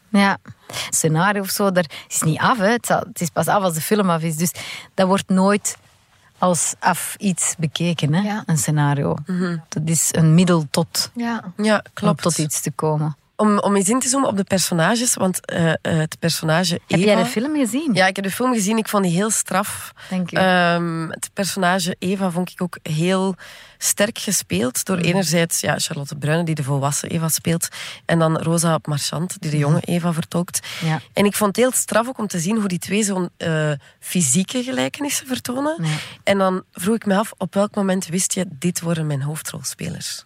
Ja, 0.09 0.37
scenario 0.89 1.41
of 1.41 1.49
zo, 1.49 1.71
daar 1.71 1.85
is 2.07 2.21
niet 2.21 2.39
af. 2.39 2.57
Hè. 2.57 2.69
Het, 2.71 2.87
het 2.87 3.21
is 3.21 3.29
pas 3.29 3.47
af 3.47 3.63
als 3.63 3.73
de 3.73 3.81
film 3.81 4.09
af 4.09 4.21
is. 4.21 4.35
Dus 4.35 4.51
dat 4.93 5.07
wordt 5.07 5.29
nooit 5.29 5.77
als 6.37 6.73
af 6.79 7.15
iets 7.17 7.55
bekeken, 7.57 8.13
hè? 8.13 8.21
Ja. 8.21 8.43
een 8.45 8.57
scenario. 8.57 9.15
Dat 9.69 9.83
is 9.85 10.09
een 10.11 10.33
middel 10.33 10.65
tot, 10.69 11.11
Ja. 11.15 11.43
Ja, 11.57 11.75
om 11.75 11.81
klopt. 11.93 12.21
tot 12.21 12.37
iets 12.37 12.61
te 12.61 12.71
komen. 12.71 13.17
Om, 13.35 13.59
om 13.59 13.75
eens 13.75 13.89
in 13.89 13.99
te 13.99 14.07
zoomen 14.07 14.29
op 14.29 14.37
de 14.37 14.43
personages, 14.43 15.13
want 15.13 15.45
eh, 15.45 15.69
eh, 15.69 15.75
het 15.81 16.19
personage 16.19 16.73
Heb 16.73 16.99
Eva... 16.99 17.05
jij 17.05 17.23
de 17.23 17.29
film 17.29 17.55
gezien? 17.55 17.93
Ja, 17.93 18.07
ik 18.07 18.15
heb 18.15 18.25
de 18.25 18.31
film 18.31 18.53
gezien. 18.53 18.77
Ik 18.77 18.87
vond 18.87 19.03
die 19.03 19.13
heel 19.13 19.29
straf. 19.29 19.93
Dank 20.09 20.31
u. 20.31 20.35
Ehm, 20.35 21.09
het 21.09 21.29
personage 21.33 21.95
Eva 21.99 22.29
vond 22.29 22.49
ik 22.49 22.61
ook 22.61 22.77
heel 22.83 23.35
sterk 23.77 24.19
gespeeld. 24.19 24.85
Door 24.85 24.97
enerzijds 24.97 25.59
ja, 25.59 25.79
Charlotte 25.79 26.15
Bruyne, 26.15 26.43
die 26.43 26.55
de 26.55 26.63
volwassen 26.63 27.09
Eva 27.09 27.29
speelt. 27.29 27.67
En 28.05 28.19
dan 28.19 28.37
Rosa 28.37 28.79
Marchand, 28.83 29.41
die 29.41 29.51
de 29.51 29.57
jonge 29.57 29.81
Eva 29.81 30.13
vertolkt. 30.13 30.67
Ja. 30.81 31.01
En 31.13 31.25
ik 31.25 31.35
vond 31.35 31.55
het 31.55 31.65
heel 31.65 31.73
straf 31.73 32.07
ook 32.07 32.17
om 32.17 32.27
te 32.27 32.39
zien 32.39 32.57
hoe 32.57 32.67
die 32.67 32.79
twee 32.79 33.03
zo'n 33.03 33.29
eh, 33.37 33.71
fysieke 33.99 34.63
gelijkenissen 34.63 35.27
vertonen. 35.27 35.83
En 36.23 36.37
dan 36.37 36.63
vroeg 36.71 36.95
ik 36.95 37.05
me 37.05 37.17
af, 37.17 37.33
op 37.37 37.53
welk 37.53 37.75
moment 37.75 38.07
wist 38.07 38.33
je, 38.33 38.45
dit 38.49 38.81
worden 38.81 39.07
mijn 39.07 39.21
hoofdrolspelers? 39.21 40.24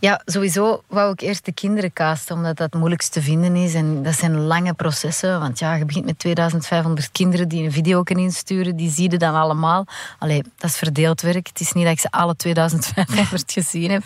Ja, 0.00 0.22
sowieso 0.24 0.82
wou 0.86 1.12
ik 1.12 1.20
eerst 1.20 1.44
de 1.44 1.52
kinderen 1.52 1.92
casten, 1.92 2.36
omdat 2.36 2.56
dat 2.56 2.66
het 2.66 2.80
moeilijkst 2.80 3.12
te 3.12 3.22
vinden 3.22 3.56
is. 3.56 3.74
En 3.74 4.02
dat 4.02 4.14
zijn 4.14 4.40
lange 4.40 4.74
processen, 4.74 5.40
want 5.40 5.58
ja, 5.58 5.74
je 5.74 5.84
begint 5.84 6.04
met 6.04 6.18
2500 6.18 7.10
kinderen 7.12 7.48
die 7.48 7.64
een 7.64 7.72
video 7.72 8.02
kunnen 8.02 8.24
insturen. 8.24 8.76
Die 8.76 8.90
zie 8.90 9.10
je 9.10 9.18
dan 9.18 9.34
allemaal. 9.34 9.86
Allee, 10.18 10.42
dat 10.56 10.70
is 10.70 10.76
verdeeld 10.76 11.20
werk. 11.20 11.46
Het 11.46 11.60
is 11.60 11.72
niet 11.72 11.84
dat 11.84 11.92
ik 11.92 12.00
ze 12.00 12.10
alle 12.10 12.36
2500 12.36 13.52
gezien 13.58 13.90
heb. 13.90 14.02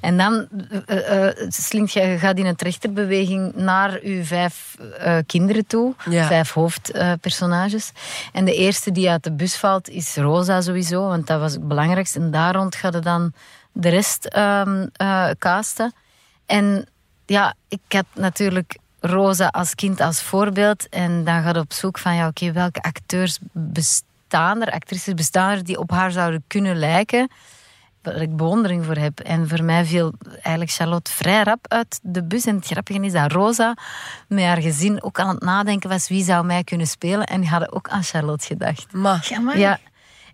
En 0.00 0.16
dan 0.16 0.46
eh, 0.86 1.28
slinkt 1.48 1.92
je, 1.92 2.00
je 2.00 2.18
gaat 2.18 2.38
in 2.38 2.46
een 2.46 2.56
trachterbeweging 2.56 3.54
naar 3.54 4.06
je 4.06 4.24
vijf 4.24 4.76
kinderen 5.26 5.66
toe. 5.66 5.94
Ja. 6.10 6.26
Vijf 6.26 6.52
hoofdpersonages. 6.52 7.92
en 8.32 8.44
de 8.44 8.54
eerste 8.54 8.92
die 8.92 9.10
uit 9.10 9.24
de 9.24 9.32
bus 9.32 9.56
valt 9.56 9.88
is 9.88 10.16
Rosa 10.16 10.60
sowieso, 10.60 11.06
want 11.06 11.26
dat 11.26 11.40
was 11.40 11.52
het 11.52 11.68
belangrijkste. 11.68 12.18
En 12.18 12.30
daar 12.30 12.54
rond 12.54 12.74
gaat 12.74 12.94
het 12.94 13.02
dan 13.04 13.32
de 13.80 13.88
rest 13.88 14.24
ehm 14.24 14.86
eh, 14.92 15.30
casten. 15.38 15.92
En 16.46 16.86
ja, 17.26 17.54
ik 17.68 17.80
had 17.88 18.04
natuurlijk 18.14 18.78
Rosa 19.00 19.46
als 19.46 19.74
kind 19.74 20.00
als 20.00 20.22
voorbeeld. 20.22 20.88
En 20.88 21.24
dan 21.24 21.42
gaat 21.42 21.56
op 21.56 21.72
zoek 21.72 21.98
van, 21.98 22.14
ja, 22.14 22.26
oké, 22.26 22.52
welke 22.52 22.82
acteurs 22.82 23.38
bestaan 23.52 24.62
er, 24.62 24.72
actrices 24.72 25.14
bestaan 25.14 25.50
er 25.50 25.64
die 25.64 25.78
op 25.78 25.90
haar 25.90 26.10
zouden 26.10 26.44
kunnen 26.46 26.76
lijken. 26.76 27.30
Waar 28.02 28.16
ik 28.16 28.36
bewondering 28.36 28.84
voor 28.84 28.96
heb. 28.96 29.20
En 29.20 29.48
voor 29.48 29.64
mij 29.64 29.84
viel 29.84 30.12
eigenlijk 30.32 30.70
Charlotte 30.70 31.12
vrij 31.12 31.42
rap 31.42 31.66
uit 31.68 32.00
de 32.02 32.24
bus. 32.24 32.46
En 32.46 32.56
het 32.56 32.66
grappige 32.66 33.00
is 33.00 33.12
dat 33.12 33.32
Rosa 33.32 33.76
met 34.28 34.44
haar 34.44 34.62
gezin 34.62 35.02
ook 35.02 35.20
aan 35.20 35.28
het 35.28 35.42
nadenken 35.42 35.88
was 35.88 36.08
wie 36.08 36.24
zou 36.24 36.44
mij 36.44 36.64
kunnen 36.64 36.86
spelen. 36.86 37.26
En 37.26 37.40
die 37.40 37.50
hadden 37.50 37.72
ook 37.72 37.88
aan 37.88 38.02
Charlotte 38.02 38.46
gedacht. 38.46 38.92
Maar 38.92 39.26
Ja, 39.28 39.40
maar 39.40 39.58
Ja. 39.58 39.78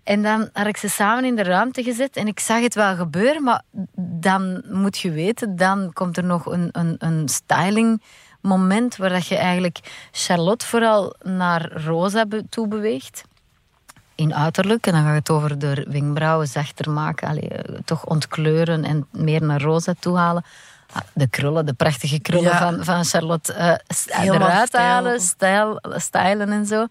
En 0.05 0.21
dan 0.23 0.49
had 0.53 0.67
ik 0.67 0.77
ze 0.77 0.89
samen 0.89 1.25
in 1.25 1.35
de 1.35 1.43
ruimte 1.43 1.83
gezet 1.83 2.15
en 2.17 2.27
ik 2.27 2.39
zag 2.39 2.61
het 2.61 2.75
wel 2.75 2.95
gebeuren, 2.95 3.43
maar 3.43 3.61
dan 3.95 4.63
moet 4.69 4.97
je 4.97 5.11
weten, 5.11 5.55
dan 5.55 5.93
komt 5.93 6.17
er 6.17 6.23
nog 6.23 6.45
een, 6.45 6.69
een, 6.71 6.95
een 6.99 7.29
styling 7.29 8.01
moment 8.41 8.95
waar 8.95 9.09
dat 9.09 9.27
je 9.27 9.35
eigenlijk 9.37 10.07
Charlotte 10.11 10.65
vooral 10.65 11.15
naar 11.23 11.71
Rosa 11.85 12.25
toe 12.49 12.67
beweegt. 12.67 13.23
In 14.15 14.35
uiterlijk, 14.35 14.87
en 14.87 14.93
dan 14.93 15.03
gaat 15.03 15.15
het 15.15 15.29
over 15.29 15.59
de 15.59 15.85
wenkbrauwen 15.89 16.47
zachter 16.47 16.91
maken, 16.91 17.27
allee, 17.27 17.49
eh, 17.49 17.79
toch 17.85 18.05
ontkleuren 18.05 18.83
en 18.83 19.07
meer 19.11 19.43
naar 19.43 19.61
rosa 19.61 19.93
toe 19.99 20.17
halen. 20.17 20.43
Ah, 20.93 21.01
De 21.13 21.27
krullen, 21.27 21.65
de 21.65 21.73
prachtige 21.73 22.19
krullen 22.19 22.51
Ja. 22.51 22.57
van, 22.57 22.83
van 22.83 23.05
Charlotte 23.05 23.81
Helemaal 24.07 24.47
eruit 24.49 24.67
stijl. 24.67 24.83
halen, 24.85 25.19
stijl, 25.19 25.79
stylen 25.81 26.51
en 26.51 26.65
zo. 26.65 26.85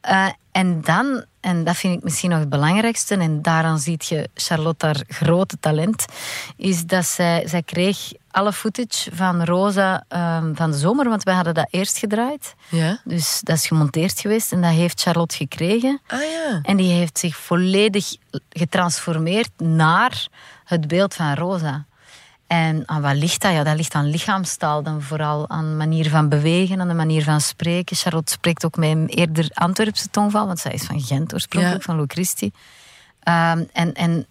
Eh, 0.00 0.28
en 0.52 0.80
dan, 0.80 1.24
en 1.42 1.64
dat 1.64 1.76
vind 1.76 1.96
ik 1.96 2.02
misschien 2.02 2.30
nog 2.30 2.38
het 2.38 2.48
belangrijkste, 2.48 3.16
en 3.16 3.42
daaraan 3.42 3.78
ziet 3.78 4.06
je 4.06 4.28
Charlotte 4.34 4.86
haar 4.86 5.02
grote 5.08 5.56
talent, 5.60 6.04
is 6.56 6.86
dat 6.86 7.04
zij, 7.04 7.42
zij 7.46 7.62
kreeg 7.62 8.12
alle 8.30 8.52
footage 8.52 9.10
van 9.14 9.44
Rosa 9.44 10.04
ehm, 10.08 10.54
van 10.54 10.70
de 10.70 10.76
zomer, 10.76 11.08
want 11.08 11.22
wij 11.22 11.34
hadden 11.34 11.54
dat 11.54 11.68
eerst 11.70 11.98
gedraaid. 11.98 12.54
ja. 12.68 13.00
Dus 13.04 13.40
dat 13.42 13.56
is 13.56 13.66
gemonteerd 13.66 14.20
geweest 14.20 14.52
en 14.52 14.60
dat 14.60 14.70
heeft 14.70 15.00
Charlotte 15.00 15.36
gekregen. 15.36 16.00
Ah 16.06 16.20
ja. 16.20 16.58
En 16.62 16.76
die 16.76 16.92
heeft 16.92 17.18
zich 17.18 17.36
volledig 17.36 18.16
getransformeerd 18.50 19.50
naar 19.56 20.28
het 20.64 20.88
beeld 20.88 21.14
van 21.14 21.34
Rosa. 21.34 21.84
En 22.52 22.82
aan 22.86 23.02
wat 23.02 23.14
ligt 23.14 23.40
dat? 23.40 23.52
Ja, 23.52 23.62
dat 23.62 23.76
ligt 23.76 23.94
aan 23.94 24.10
lichaamstaal, 24.10 24.82
dan 24.82 25.02
vooral 25.02 25.48
aan 25.48 25.76
manier 25.76 26.10
van 26.10 26.28
bewegen, 26.28 26.80
aan 26.80 26.88
de 26.88 26.94
manier 26.94 27.22
van 27.24 27.40
spreken. 27.40 27.96
Charlotte 27.96 28.32
spreekt 28.32 28.64
ook 28.64 28.76
met 28.76 28.90
een 28.90 29.06
eerder 29.06 29.50
Antwerpse 29.54 30.08
tongval, 30.10 30.46
want 30.46 30.58
zij 30.58 30.72
is 30.72 30.82
van 30.82 31.00
Gent 31.00 31.34
oorspronkelijk, 31.34 31.80
Ja. 31.80 31.86
van 31.86 31.96
Lou 31.96 32.06
Christi. 32.10 32.52
Ehm, 33.22 33.64
en, 33.72 33.92
en 33.94 34.26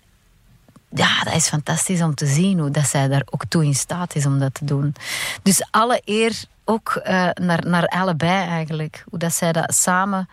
ja, 0.89 1.23
dat 1.23 1.33
is 1.33 1.47
fantastisch 1.47 2.01
om 2.01 2.15
te 2.15 2.25
zien 2.25 2.59
hoe 2.59 2.71
dat 2.71 2.85
zij 2.87 3.07
daar 3.07 3.23
ook 3.29 3.45
toe 3.47 3.65
in 3.65 3.75
staat 3.75 4.15
is 4.15 4.25
om 4.25 4.39
dat 4.39 4.53
te 4.53 4.65
doen. 4.65 4.95
Dus 5.43 5.65
alle 5.71 6.01
eer 6.05 6.43
ook 6.65 6.89
eh, 6.95 7.29
naar, 7.33 7.67
naar 7.67 7.85
allebei 7.87 8.47
eigenlijk. 8.47 9.03
Hoe 9.09 9.19
dat 9.19 9.33
zij 9.33 9.51
dat 9.51 9.73
samen... 9.73 10.29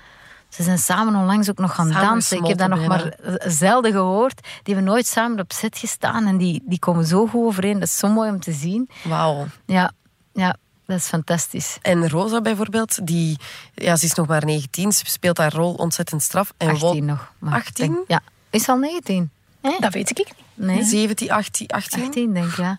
Ze 0.48 0.62
zijn 0.62 0.78
samen 0.78 1.14
onlangs 1.14 1.50
ook 1.50 1.58
nog 1.58 1.74
gaan 1.74 1.88
Samen 1.92 2.08
dansen. 2.08 2.38
Ik 2.38 2.46
heb 2.46 2.58
dat 2.58 2.68
nog 2.68 2.86
maar 2.86 3.16
zelden 3.46 3.92
gehoord. 3.92 4.40
Die 4.62 4.74
hebben 4.74 4.92
nooit 4.92 5.06
samen 5.06 5.40
op 5.40 5.52
set 5.52 5.78
gestaan 5.78 6.26
en 6.26 6.36
die, 6.36 6.62
die 6.66 6.78
komen 6.78 7.04
zo 7.06 7.26
goed 7.26 7.44
overeen. 7.46 7.78
Dat 7.78 7.88
is 7.88 7.98
zo 7.98 8.08
mooi 8.08 8.30
om 8.30 8.40
te 8.40 8.52
zien. 8.52 8.90
Wauw. 9.04 9.46
Ja, 9.66 9.92
ja. 10.32 10.56
dat 10.86 10.96
is 10.98 11.06
fantastisch. 11.06 11.78
En 11.82 12.08
Rosa 12.08 12.40
bijvoorbeeld, 12.40 13.06
die, 13.06 13.38
ja, 13.74 13.96
ze 13.96 14.04
is 14.04 14.14
nog 14.14 14.26
maar 14.26 14.44
19, 14.44 14.92
ze 14.92 15.04
speelt 15.06 15.38
haar 15.38 15.52
rol 15.52 15.74
ontzettend 15.74 16.22
straf. 16.22 16.52
En 16.56 16.68
18 16.68 16.88
won- 16.88 17.04
nog. 17.04 17.32
maar 17.38 17.58
ik 17.58 17.66
18? 17.66 17.92
denk- 17.92 18.04
ja, 18.08 18.20
is 18.50 18.68
al 18.68 18.76
19. 18.76 19.30
Nee? 19.62 19.80
Dat 19.80 19.92
weet 19.92 20.10
ik 20.10 20.16
niet. 20.18 20.34
Nee, 20.58 20.84
17, 20.84 21.30
18, 21.30 21.68
18? 21.68 22.02
18 22.06 22.32
denk 22.34 22.46
ik, 22.46 22.56
ja. 22.56 22.78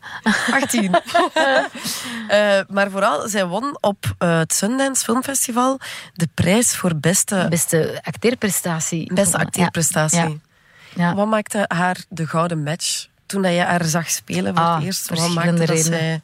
18. 0.52 0.96
Eh, 2.28 2.60
maar 2.68 2.92
vooral, 2.92 3.28
zij 3.28 3.46
won 3.46 3.78
op 3.82 4.06
eh, 4.18 4.38
het 4.38 4.54
Sundance 4.54 5.04
Filmfestival 5.04 5.80
de 6.14 6.28
prijs 6.34 6.76
voor 6.76 6.96
beste, 6.96 7.46
Beste 7.50 8.00
acteerprestatie. 8.04 9.14
beste 9.14 9.38
acteerprestatie. 9.38 10.20
Ja. 10.20 10.36
Ja. 10.96 11.16
Wat 11.16 11.28
maakte 11.28 11.66
haar 11.68 11.98
de 12.10 12.28
gouden 12.28 12.64
match 12.64 13.08
toen 13.26 13.42
dat 13.42 13.52
je 13.52 13.60
haar 13.60 13.84
zag 13.86 14.10
spelen 14.10 14.56
voor 14.56 14.66
Ah, 14.66 14.76
het 14.76 14.84
eerst? 14.84 15.10
Wat 15.10 15.30
maakte 15.30 15.66
dat 15.66 15.80
zij... 15.80 16.22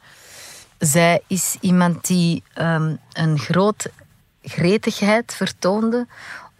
Zij 0.78 1.22
is 1.26 1.56
iemand 1.60 2.06
die 2.06 2.42
ehm, 2.54 2.94
een 3.12 3.38
groot 3.38 3.86
gretigheid 4.42 5.34
vertoonde 5.34 6.06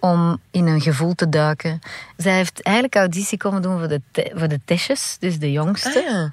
om 0.00 0.40
in 0.50 0.66
een 0.66 0.80
gevoel 0.80 1.14
te 1.14 1.28
duiken. 1.28 1.78
Zij 2.16 2.34
heeft 2.36 2.62
eigenlijk 2.62 2.96
auditie 2.96 3.38
komen 3.38 3.62
doen 3.62 3.78
voor 3.78 3.88
de, 3.88 4.00
te- 4.10 4.32
voor 4.34 4.48
de 4.48 4.60
Tesjes, 4.64 5.16
dus 5.20 5.38
de 5.38 5.52
jongste, 5.52 5.88
Ah, 5.98 6.10
ja. 6.10 6.32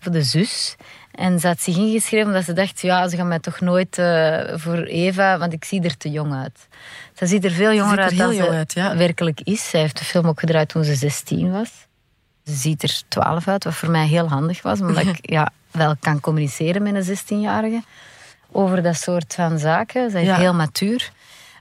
voor 0.00 0.12
de 0.12 0.22
zus. 0.22 0.76
En 1.12 1.40
ze 1.40 1.46
had 1.46 1.60
zich 1.60 1.76
ingeschreven 1.76 2.26
omdat 2.26 2.44
ze 2.44 2.52
dacht, 2.52 2.80
ja, 2.80 3.08
ze 3.08 3.16
gaan 3.16 3.28
mij 3.28 3.38
toch 3.38 3.60
nooit 3.60 3.98
eh, 3.98 4.38
voor 4.54 4.78
Eva, 4.78 5.38
want 5.38 5.52
ik 5.52 5.64
zie 5.64 5.82
er 5.82 5.96
te 5.96 6.10
jong 6.10 6.34
uit. 6.34 6.68
Ze 7.14 7.26
ziet 7.26 7.44
er 7.44 7.50
veel 7.50 7.72
jonger 7.74 7.98
er 7.98 8.04
uit 8.04 8.16
dan 8.16 8.34
jong 8.34 8.48
ze 8.48 8.56
uit, 8.56 8.72
ja. 8.72 8.96
werkelijk 8.96 9.40
is. 9.40 9.68
Zij 9.70 9.80
heeft 9.80 9.98
de 9.98 10.04
film 10.04 10.26
ook 10.26 10.40
gedraaid 10.40 10.68
toen 10.68 10.84
ze 10.84 10.94
16 10.94 11.52
was. 11.52 11.70
Ze 12.44 12.52
ziet 12.52 12.82
er 12.82 13.02
12 13.08 13.48
uit, 13.48 13.64
wat 13.64 13.74
voor 13.74 13.90
mij 13.90 14.06
heel 14.06 14.28
handig 14.28 14.62
was, 14.62 14.80
omdat 14.80 15.06
ik 15.06 15.18
ja, 15.36 15.50
wel 15.70 15.94
kan 16.00 16.20
communiceren 16.20 16.82
met 16.82 16.94
een 17.08 17.16
16-jarige 17.18 17.82
over 18.52 18.82
dat 18.82 18.96
soort 18.96 19.34
van 19.34 19.58
zaken. 19.58 20.10
Zij 20.10 20.20
is 20.22 20.26
Ja. 20.28 20.36
heel 20.36 20.54
matuur. 20.54 21.12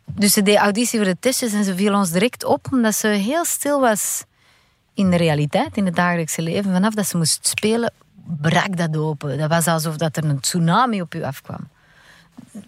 Dus 0.06 0.34
ze 0.34 0.42
deed 0.42 0.58
auditie 0.58 1.00
voor 1.00 1.08
de 1.08 1.18
testjes 1.20 1.54
en 1.54 1.64
ze 1.64 1.76
viel 1.76 1.94
ons 1.94 2.12
direct 2.12 2.44
op 2.44 2.68
omdat 2.72 2.96
ze 2.96 3.08
heel 3.08 3.46
stil 3.46 3.80
was 3.80 4.24
in 4.94 5.10
de 5.10 5.18
realiteit, 5.18 5.78
in 5.78 5.86
het 5.86 5.96
dagelijkse 5.96 6.42
leven. 6.42 6.72
Vanaf 6.72 6.94
dat 6.94 7.08
ze 7.08 7.18
moest 7.18 7.48
spelen, 7.48 7.94
brak 8.42 8.78
dat 8.78 8.98
open. 8.98 9.38
Dat 9.38 9.50
was 9.50 9.68
alsof 9.68 9.98
dat 9.98 10.18
er 10.18 10.24
een 10.24 10.40
tsunami 10.40 11.02
op 11.02 11.16
u 11.16 11.24
afkwam. 11.24 11.68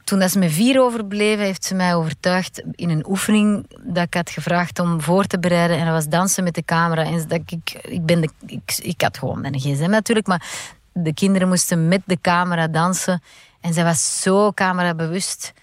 Toen 0.03 0.19
dat 0.19 0.31
ze 0.31 0.39
met 0.39 0.51
vier 0.51 0.81
overbleven, 0.81 1.45
heeft 1.45 1.63
ze 1.63 1.75
mij 1.75 1.95
overtuigd 1.95 2.61
in 2.71 2.89
een 2.89 3.05
oefening 3.07 3.65
dat 3.83 4.05
ik 4.05 4.13
had 4.13 4.29
gevraagd 4.29 4.79
om 4.79 5.01
voor 5.01 5.25
te 5.25 5.39
bereiden. 5.39 5.77
En 5.77 5.85
dat 5.85 5.93
was 5.93 6.07
dansen 6.07 6.43
met 6.43 6.55
de 6.55 6.65
camera. 6.65 7.03
En 7.03 7.27
dat 7.27 7.39
ik, 7.45 7.73
ik, 7.81 8.05
ben 8.05 8.21
de, 8.21 8.29
ik, 8.45 8.77
ik 8.81 9.01
had 9.01 9.17
gewoon 9.17 9.41
mijn 9.41 9.59
gsm 9.59 9.89
natuurlijk, 9.89 10.27
maar 10.27 10.71
de 10.91 11.13
kinderen 11.13 11.47
moesten 11.47 11.87
met 11.87 12.01
de 12.05 12.17
camera 12.21 12.67
dansen. 12.67 13.21
En 13.61 13.73
zij 13.73 13.83
was 13.83 14.21
zo 14.21 14.51
camerabewust 14.51 15.53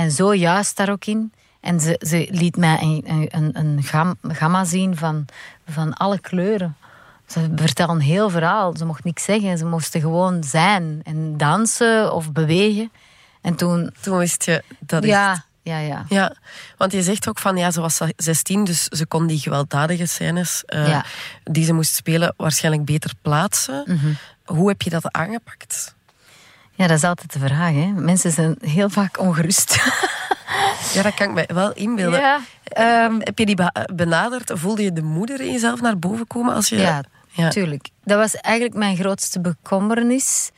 en 0.00 0.10
zo 0.10 0.34
juist 0.34 0.76
daar 0.76 0.90
ook 0.90 1.04
in. 1.04 1.32
En 1.60 1.80
ze, 1.80 1.96
ze 2.06 2.26
liet 2.30 2.56
mij 2.56 2.78
een, 2.80 3.02
een, 3.06 3.28
een, 3.30 3.58
een 3.58 3.82
gam- 3.82 4.16
gamma 4.22 4.64
zien 4.64 4.96
van, 4.96 5.26
van 5.68 5.94
alle 5.94 6.18
kleuren. 6.18 6.76
Ze 7.26 7.48
vertelde 7.56 7.92
een 7.92 8.00
heel 8.00 8.30
verhaal. 8.30 8.76
Ze 8.76 8.84
mocht 8.84 9.04
niks 9.04 9.24
zeggen. 9.24 9.58
Ze 9.58 9.64
moesten 9.66 10.00
gewoon 10.00 10.44
zijn 10.44 11.00
en 11.04 11.36
dansen 11.36 12.12
of 12.14 12.32
bewegen. 12.32 12.90
En 13.40 13.54
toen... 13.54 13.92
Toen 14.00 14.18
wist 14.18 14.44
je 14.44 14.62
dat 14.78 15.02
echt- 15.02 15.12
Ja, 15.12 15.44
ja, 15.62 15.78
ja. 15.78 16.04
Ja, 16.08 16.34
want 16.76 16.92
je 16.92 17.02
zegt 17.02 17.28
ook 17.28 17.38
van 17.38 17.56
ja, 17.56 17.70
ze 17.70 17.80
was 17.80 18.00
16, 18.16 18.64
dus 18.64 18.84
ze 18.84 19.06
kon 19.06 19.26
die 19.26 19.38
gewelddadige 19.38 20.06
scènes 20.06 20.62
eh, 20.64 20.88
Ja. 20.88 21.04
die 21.44 21.64
ze 21.64 21.72
moest 21.72 21.94
spelen 21.94 22.34
waarschijnlijk 22.36 22.84
beter 22.84 23.10
plaatsen. 23.22 23.82
Mhm. 23.86 24.12
Hoe 24.44 24.68
heb 24.68 24.82
je 24.82 24.90
dat 24.90 25.12
aangepakt? 25.12 25.94
Ja, 26.80 26.86
dat 26.86 26.96
is 26.96 27.04
altijd 27.04 27.32
de 27.32 27.38
vraag. 27.38 27.72
Hè. 27.72 27.86
Mensen 27.86 28.30
zijn 28.30 28.56
heel 28.60 28.90
vaak 28.90 29.18
ongerust. 29.18 29.76
Ja, 30.94 31.02
dat 31.02 31.14
kan 31.14 31.28
ik 31.28 31.34
me 31.48 31.54
wel 31.54 31.72
inbeelden. 31.72 32.20
Ja, 32.20 32.40
ehm, 32.62 33.14
Heb 33.18 33.38
je 33.38 33.46
die 33.46 33.54
be- 33.54 33.88
benaderd? 33.94 34.50
Voelde 34.54 34.82
je 34.82 34.92
de 34.92 35.02
moeder 35.02 35.40
in 35.40 35.52
jezelf 35.52 35.80
naar 35.80 35.98
boven 35.98 36.26
komen 36.26 36.54
als 36.54 36.68
je... 36.68 36.76
Ja, 36.76 37.02
Ja. 37.30 37.48
tuurlijk. 37.48 37.88
Dat 38.04 38.18
was 38.18 38.34
eigenlijk 38.34 38.76
mijn 38.76 38.96
grootste 38.96 39.40
bekommernis. 39.40 40.50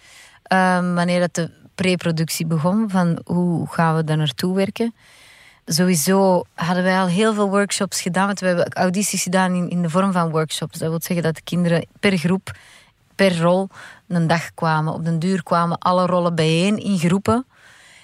ehm, 0.43 0.95
wanneer 0.95 1.21
dat 1.21 1.35
de 1.35 1.51
preproductie 1.75 2.47
begon, 2.47 2.91
van 2.91 3.19
hoe 3.25 3.67
gaan 3.71 3.97
we 3.97 4.05
daar 4.05 4.17
naartoe 4.17 4.55
werken. 4.55 4.95
Sowieso 5.67 6.45
hadden 6.55 6.83
wij 6.85 6.99
al 7.01 7.07
heel 7.07 7.35
veel 7.35 7.49
workshops 7.51 8.01
gedaan. 8.01 8.27
Want 8.27 8.41
we 8.41 8.47
hebben 8.47 8.69
audities 8.73 9.23
gedaan 9.23 9.55
in, 9.55 9.71
in 9.71 9.83
de 9.83 9.91
vorm 9.91 10.13
van 10.13 10.31
workshops. 10.31 10.79
Dat 10.79 10.89
wil 10.91 11.01
zeggen 11.03 11.23
dat 11.25 11.35
de 11.35 11.43
kinderen 11.45 11.87
per 12.01 12.17
groep, 12.17 12.51
per 13.15 13.39
rol, 13.41 13.69
een 14.15 14.27
dag 14.27 14.55
kwamen. 14.55 14.93
Op 14.93 15.05
den 15.05 15.19
duur 15.19 15.43
kwamen 15.43 15.79
alle 15.79 16.07
rollen 16.07 16.35
bijeen 16.35 16.79
in 16.79 16.99
groepen. 16.99 17.47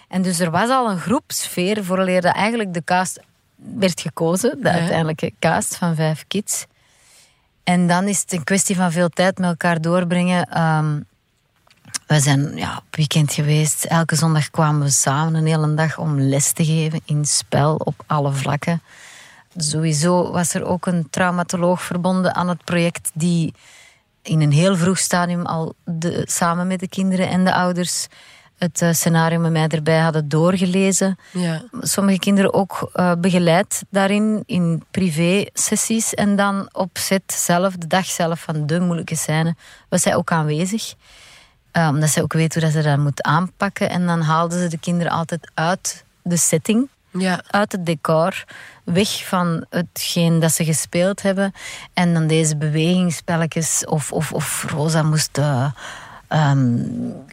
En 0.08 0.22
dus 0.22 0.40
er 0.40 0.50
was 0.50 0.68
al 0.70 0.90
een 0.90 0.98
groepsfeer 0.98 1.84
vooraleer 1.84 2.20
dat 2.20 2.34
eigenlijk 2.34 2.74
de 2.74 2.84
cast 2.84 3.20
werd 3.56 4.00
gekozen. 4.00 4.58
De 4.62 4.68
Ja. 4.68 4.74
uiteindelijke 4.74 5.32
cast 5.38 5.76
van 5.76 5.94
vijf 5.94 6.24
kids. 6.28 6.66
En 7.64 7.86
dan 7.86 8.08
is 8.08 8.20
het 8.20 8.32
een 8.32 8.44
kwestie 8.44 8.76
van 8.76 8.92
veel 8.92 9.08
tijd 9.08 9.38
met 9.38 9.48
elkaar 9.48 9.80
doorbrengen. 9.80 10.44
Ehm, 10.46 11.00
we 12.06 12.20
zijn 12.20 12.56
ja, 12.56 12.76
op 12.76 12.96
weekend 12.96 13.32
geweest. 13.32 13.84
Elke 13.84 14.16
zondag 14.16 14.50
kwamen 14.50 14.82
we 14.82 14.90
samen 14.90 15.34
een 15.34 15.46
hele 15.46 15.74
dag 15.74 15.98
om 15.98 16.20
les 16.20 16.52
te 16.52 16.64
geven 16.64 17.00
in 17.04 17.24
spel 17.24 17.74
op 17.74 18.02
alle 18.06 18.32
vlakken. 18.32 18.82
Sowieso 19.56 20.30
was 20.32 20.54
er 20.54 20.64
ook 20.64 20.86
een 20.86 21.10
traumatoloog 21.10 21.82
verbonden 21.82 22.34
aan 22.34 22.48
het 22.48 22.64
project 22.64 23.10
die 23.14 23.54
in 24.28 24.40
een 24.40 24.52
heel 24.52 24.76
vroeg 24.76 24.98
stadium 24.98 25.46
al 25.46 25.74
de, 25.84 26.22
samen 26.24 26.66
met 26.66 26.80
de 26.80 26.88
kinderen 26.88 27.28
en 27.28 27.44
de 27.44 27.52
ouders 27.54 28.06
het 28.58 28.82
eh, 28.82 28.92
scenario 28.92 29.38
met 29.38 29.52
mij 29.52 29.66
erbij 29.68 29.98
hadden 29.98 30.28
doorgelezen 30.28 31.18
Ja. 31.32 31.62
sommige 31.80 32.18
kinderen 32.18 32.54
ook 32.54 32.90
eh, 32.92 33.12
begeleid 33.18 33.82
daarin 33.90 34.42
in 34.46 34.82
privé-sessies. 34.90 36.14
En 36.14 36.36
dan 36.36 36.68
op 36.72 36.90
set 36.92 37.32
zelf, 37.32 37.74
de 37.76 37.86
dag 37.86 38.06
zelf 38.06 38.40
van 38.40 38.66
de 38.66 38.80
moeilijke 38.80 39.16
scène, 39.16 39.54
was 39.88 40.02
zij 40.02 40.14
ook 40.16 40.30
aanwezig. 40.32 40.94
Eh, 41.70 41.88
omdat 41.88 42.08
zij 42.08 42.22
ook 42.22 42.32
weet 42.32 42.54
hoe 42.54 42.62
dat 42.62 42.72
ze 42.72 42.82
dat 42.82 42.98
moet 42.98 43.22
aanpakken. 43.22 43.90
En 43.90 44.06
dan 44.06 44.20
haalden 44.20 44.58
ze 44.58 44.68
de 44.68 44.78
kinderen 44.78 45.12
altijd 45.12 45.50
uit 45.54 46.04
de 46.22 46.36
setting, 46.36 46.88
Ja. 47.20 47.42
uit 47.50 47.72
het 47.72 47.86
decor, 47.86 48.44
weg 48.84 49.26
van 49.26 49.64
hetgeen 49.70 50.40
dat 50.40 50.52
ze 50.52 50.64
gespeeld 50.64 51.22
hebben. 51.22 51.52
En 51.92 52.14
dan 52.14 52.26
deze 52.26 52.56
bewegingsspelletjes, 52.56 53.84
of, 53.86 54.12
of, 54.12 54.32
of 54.32 54.64
Rosa 54.70 55.02
moest. 55.02 55.38
eh, 55.38 55.66
ehm, 56.28 56.76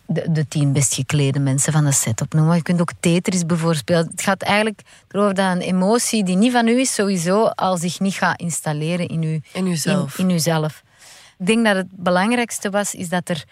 de, 0.05 0.25
de 0.31 0.47
tien 0.47 0.71
best 0.73 0.93
geklede 0.93 1.39
mensen 1.39 1.73
van 1.73 1.85
de 1.85 1.91
set 1.91 2.21
opnoemen. 2.21 2.55
Je 2.55 2.61
kunt 2.61 2.81
ook 2.81 2.91
Tetris 2.99 3.45
bijvoorbeeld. 3.45 3.87
Het 4.11 4.21
gaat 4.21 4.41
eigenlijk 4.41 4.81
erover 5.11 5.33
dat 5.33 5.51
een 5.55 5.61
emotie 5.61 6.23
die 6.23 6.35
niet 6.35 6.51
van 6.51 6.67
u 6.67 6.79
is, 6.79 6.93
sowieso 6.93 7.45
al 7.45 7.77
zich 7.77 7.99
niet 7.99 8.13
gaat 8.13 8.39
installeren 8.39 9.07
in 9.07 9.23
u, 9.23 9.41
In 9.53 9.67
uzelf. 9.67 10.17
In, 10.17 10.29
in 10.29 10.35
uzelf. 10.35 10.83
Ik 11.37 11.45
denk 11.45 11.65
dat 11.65 11.75
het 11.75 11.87
belangrijkste 11.91 12.69
was, 12.69 12.93
is 12.93 13.09
dat 13.09 13.29
er 13.29 13.43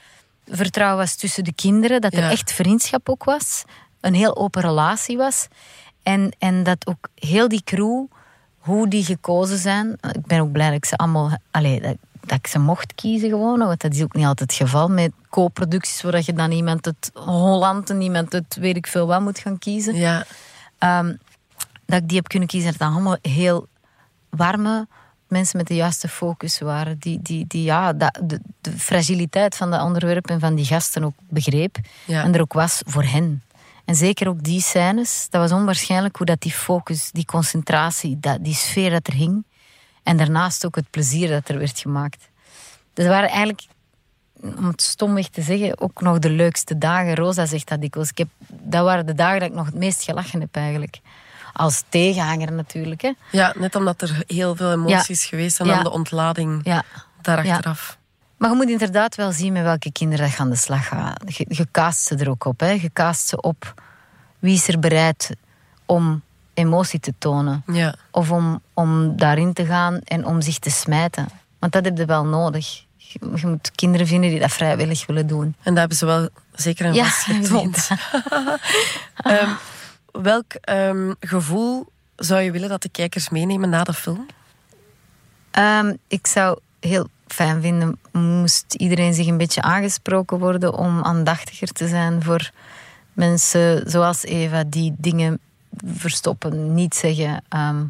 vertrouwen 0.48 0.98
was 0.98 1.16
tussen 1.16 1.44
de 1.44 1.54
kinderen, 1.54 2.02
dat 2.02 2.14
er 2.14 2.20
Ja. 2.24 2.30
echt 2.32 2.52
vriendschap 2.54 3.10
ook 3.10 3.24
was, 3.24 3.64
een 4.02 4.14
heel 4.14 4.36
open 4.38 4.62
relatie 4.62 5.18
was. 5.18 5.48
En, 6.04 6.32
en 6.40 6.64
dat 6.64 6.88
ook 6.88 7.08
heel 7.16 7.48
die 7.48 7.64
crew, 7.64 8.06
hoe 8.58 8.88
die 8.88 9.04
gekozen 9.04 9.58
zijn. 9.58 9.98
Ik 10.12 10.26
ben 10.26 10.40
ook 10.40 10.52
blij 10.52 10.68
dat 10.68 10.78
ik 10.78 10.86
ze 10.86 10.96
allemaal. 10.96 11.30
Dat, 11.52 11.96
dat 12.26 12.38
ik 12.38 12.48
ze 12.48 12.60
mocht 12.60 12.96
kiezen 12.96 13.30
gewoon. 13.30 13.60
Want 13.60 13.82
dat 13.82 13.94
is 13.94 14.04
ook 14.04 14.14
niet 14.14 14.26
altijd 14.26 14.52
het 14.52 14.62
geval 14.62 14.90
met 14.90 15.12
co-producties, 15.30 16.02
waar 16.02 16.22
je 16.26 16.34
dan 16.34 16.52
iemand 16.52 16.86
uit 16.86 17.12
Holland 17.14 17.90
en 17.90 18.02
iemand 18.02 18.34
uit 18.34 18.56
weet 18.56 18.76
ik 18.76 18.88
veel 18.88 19.08
wat 19.08 19.22
moet 19.22 19.40
gaan 19.40 19.60
kiezen. 19.60 19.96
Ja. 19.96 20.26
Ehm, 20.78 21.16
dat 21.86 22.02
ik 22.02 22.08
die 22.08 22.18
heb 22.18 22.28
kunnen 22.28 22.48
kiezen. 22.48 22.72
Dat 22.72 22.80
het 22.80 22.90
allemaal 22.90 23.18
heel 23.22 23.68
warme 24.30 24.88
mensen 25.28 25.58
met 25.58 25.68
de 25.68 25.76
juiste 25.76 26.08
focus 26.08 26.60
waren. 26.60 26.98
Die, 27.00 27.20
die, 27.22 27.46
die 27.48 27.64
ja, 27.64 27.94
dat, 27.94 28.20
de, 28.24 28.40
de 28.62 28.72
fragiliteit 28.72 29.56
van 29.56 29.72
dat 29.72 29.82
onderwerp 29.82 30.30
en 30.30 30.40
van 30.40 30.56
die 30.56 30.66
gasten 30.66 31.04
ook 31.04 31.16
begreep. 31.30 31.78
Ja. 32.06 32.24
En 32.24 32.34
er 32.34 32.42
ook 32.42 32.54
was 32.54 32.82
voor 32.86 33.04
hen. 33.04 33.44
En 33.86 33.96
zeker 33.96 34.28
ook 34.28 34.44
die 34.44 34.62
scènes. 34.62 35.28
Dat 35.30 35.42
was 35.42 35.60
onwaarschijnlijk 35.60 36.16
hoe 36.18 36.26
dat 36.26 36.42
die 36.42 36.52
focus, 36.52 37.12
die 37.12 37.26
concentratie, 37.26 38.20
dat, 38.20 38.44
die 38.44 38.54
sfeer 38.54 38.90
dat 38.90 39.08
er 39.08 39.14
hing. 39.14 39.46
En 40.04 40.18
daarnaast 40.18 40.66
ook 40.66 40.76
het 40.76 40.90
plezier 40.90 41.30
dat 41.30 41.50
er 41.50 41.58
werd 41.58 41.80
gemaakt. 41.80 42.30
Dus 42.94 43.06
dat 43.06 43.14
waren 43.14 43.30
eigenlijk, 43.30 43.62
om 44.42 44.66
het 44.68 44.82
stomweg 44.82 45.28
te 45.28 45.42
zeggen, 45.42 45.82
ook 45.82 46.02
nog 46.02 46.20
de 46.20 46.30
leukste 46.30 46.78
dagen. 46.78 47.16
Rosa 47.16 47.46
zegt 47.46 47.68
dat 47.68 47.82
dikwijls. 47.82 48.10
Ik 48.10 48.18
heb, 48.18 48.28
dat 48.48 48.84
waren 48.84 49.06
de 49.06 49.14
dagen 49.14 49.40
dat 49.40 49.50
ik 49.50 49.56
nog 49.56 49.66
het 49.66 49.76
meest 49.76 50.04
gelachen 50.04 50.40
heb 50.40 50.56
eigenlijk. 50.56 51.00
Als 51.54 51.84
tegenhanger 51.90 52.52
natuurlijk. 52.52 53.02
Hè. 53.02 53.12
ja, 53.32 53.54
net 53.58 53.76
omdat 53.76 54.02
er 54.02 54.24
heel 54.28 54.56
veel 54.56 54.72
emoties 54.72 55.26
geweest 55.26 55.56
zijn 55.56 55.68
Ja. 55.68 55.78
aan 55.78 55.84
de 55.84 55.92
ontlading 55.92 56.62
Ja. 56.64 56.84
daarachteraf. 57.22 57.98
Maar 58.44 58.52
je 58.52 58.58
moet 58.58 58.70
inderdaad 58.70 59.16
wel 59.16 59.32
zien 59.32 59.54
met 59.54 59.64
welke 59.64 59.92
kinderen 59.92 60.26
dat 60.26 60.36
je 60.36 60.42
aan 60.42 60.50
de 60.50 60.56
slag 60.56 60.88
gaat. 60.88 61.38
Je, 61.38 61.46
je 61.50 61.68
cast 61.72 62.02
ze 62.02 62.16
er 62.16 62.30
ook 62.30 62.46
op. 62.46 62.60
Hè. 62.60 62.70
Je 62.70 62.90
cast 62.94 63.28
ze 63.28 63.42
op 63.42 63.74
wie 64.40 64.54
is 64.54 64.68
er 64.68 64.80
bereid 64.80 65.36
om 65.86 66.22
emotie 66.54 67.00
te 67.00 67.14
tonen. 67.18 67.64
Ja. 67.68 67.96
Of 68.12 68.32
om, 68.32 68.62
om 68.74 69.18
daarin 69.18 69.54
te 69.54 69.66
gaan 69.66 70.00
en 70.04 70.26
om 70.26 70.42
zich 70.42 70.60
te 70.60 70.70
smijten. 70.70 71.28
Want 71.60 71.74
dat 71.74 71.86
heb 71.86 71.98
je 71.98 72.06
wel 72.06 72.26
nodig. 72.26 72.86
Je, 72.98 73.20
je 73.36 73.48
moet 73.48 73.72
kinderen 73.72 74.08
vinden 74.08 74.30
die 74.30 74.40
dat 74.40 74.52
vrijwillig 74.52 75.06
willen 75.06 75.28
doen. 75.28 75.56
En 75.62 75.72
daar 75.72 75.80
hebben 75.80 75.98
ze 75.98 76.06
wel 76.06 76.30
zeker 76.54 76.86
een 76.86 76.94
Ja, 76.94 77.06
getoond. 77.06 77.88
Ehm, 79.16 79.50
welk 80.12 80.54
ehm, 80.54 81.14
gevoel 81.20 81.92
zou 82.16 82.42
je 82.42 82.52
willen 82.52 82.70
dat 82.70 82.82
de 82.82 82.90
kijkers 82.90 83.30
meenemen 83.30 83.70
na 83.70 83.84
de 83.84 83.94
film? 83.94 84.26
Ehm, 85.52 85.94
ik 86.08 86.28
zou 86.28 86.60
heel 86.80 87.10
fijn 87.34 87.62
vinden, 87.62 88.00
moest 88.12 88.74
iedereen 88.74 89.14
zich 89.14 89.28
een 89.28 89.38
beetje 89.38 89.62
aangesproken 89.62 90.40
worden 90.40 90.74
om 90.74 91.04
aandachtiger 91.04 91.68
te 91.68 91.88
zijn 91.88 92.24
voor 92.24 92.52
mensen 93.14 93.92
zoals 93.92 94.24
Eva 94.24 94.64
die 94.68 94.96
dingen 94.98 95.40
verstoppen, 95.86 96.74
niet 96.74 96.96
zeggen, 96.96 97.44
ehm, 97.50 97.84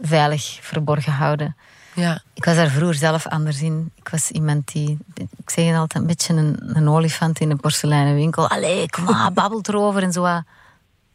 veilig 0.00 0.58
verborgen 0.60 1.12
houden. 1.12 1.56
Ja, 1.94 2.22
Ik 2.34 2.44
was 2.44 2.56
daar 2.56 2.68
vroeger 2.68 2.94
zelf 2.94 3.26
anders 3.26 3.62
in. 3.62 3.90
Ik 3.94 4.08
was 4.08 4.30
iemand 4.30 4.72
die, 4.72 4.98
ik 5.14 5.50
zeg 5.50 5.66
het 5.66 5.76
altijd, 5.76 6.02
een 6.02 6.08
beetje 6.08 6.34
een, 6.34 6.76
een 6.76 6.88
olifant 6.88 7.40
in 7.40 7.50
een 7.50 7.60
porseleinen 7.60 8.14
winkel. 8.14 8.48
Allee, 8.48 8.90
kom 8.90 9.04
maar, 9.04 9.32
babbelt 9.42 9.68
erover 9.68 10.02
en 10.02 10.12
zo. 10.12 10.40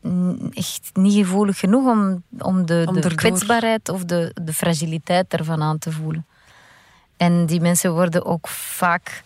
Mm, 0.02 0.52
Echt 0.54 0.90
niet 0.94 1.14
gevoelig 1.26 1.60
genoeg 1.60 1.88
om, 1.88 2.24
om 2.40 2.66
de, 2.66 2.84
Om 2.88 3.02
de 3.02 3.16
kwetsbaarheid 3.16 3.90
of 3.90 4.04
de, 4.04 4.36
de 4.42 4.54
fragiliteit 4.54 5.34
ervan 5.34 5.62
aan 5.62 5.78
te 5.78 5.92
voelen. 5.92 6.26
En 7.22 7.46
die 7.46 7.62
mensen 7.62 7.92
worden 7.94 8.26
ook 8.26 8.48
vaak, 8.48 9.24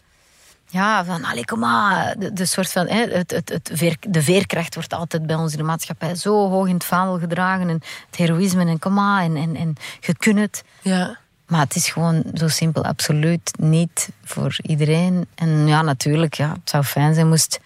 ja, 0.69 1.05
van, 1.05 1.23
allee, 1.23 1.45
kom 1.45 1.59
maar. 1.59 2.15
De, 2.17 2.33
de 2.33 2.45
soort 2.45 2.71
van, 2.71 2.87
hè, 2.87 3.05
het, 3.07 3.31
het, 3.31 3.49
het 3.49 3.69
veer, 3.73 3.97
de 4.07 4.21
veerkracht 4.21 4.75
wordt 4.75 4.93
altijd 4.93 5.25
bij 5.27 5.35
ons 5.35 5.51
in 5.51 5.57
de 5.57 5.63
maatschappij 5.63 6.15
zo 6.15 6.49
hoog 6.49 6.67
in 6.67 6.73
het 6.73 6.83
vaandel 6.83 7.19
gedragen. 7.19 7.69
En 7.69 7.79
het 8.05 8.15
heroïsme 8.15 8.65
en 8.65 8.79
kom 8.79 8.93
maar, 8.93 9.23
en, 9.23 9.35
en, 9.35 9.55
en 9.55 9.75
je 9.99 10.15
kunt 10.17 10.39
het. 10.39 10.63
ja. 10.81 11.17
Maar 11.47 11.59
het 11.59 11.75
is 11.75 11.89
gewoon 11.89 12.23
zo 12.33 12.47
simpel, 12.47 12.83
absoluut 12.85 13.51
niet 13.59 14.09
voor 14.23 14.55
iedereen. 14.61 15.27
En 15.35 15.67
ja, 15.67 15.81
natuurlijk, 15.81 16.33
ja, 16.33 16.49
het 16.51 16.69
zou 16.69 16.83
fijn 16.83 17.13
zijn 17.13 17.27
moest, 17.27 17.59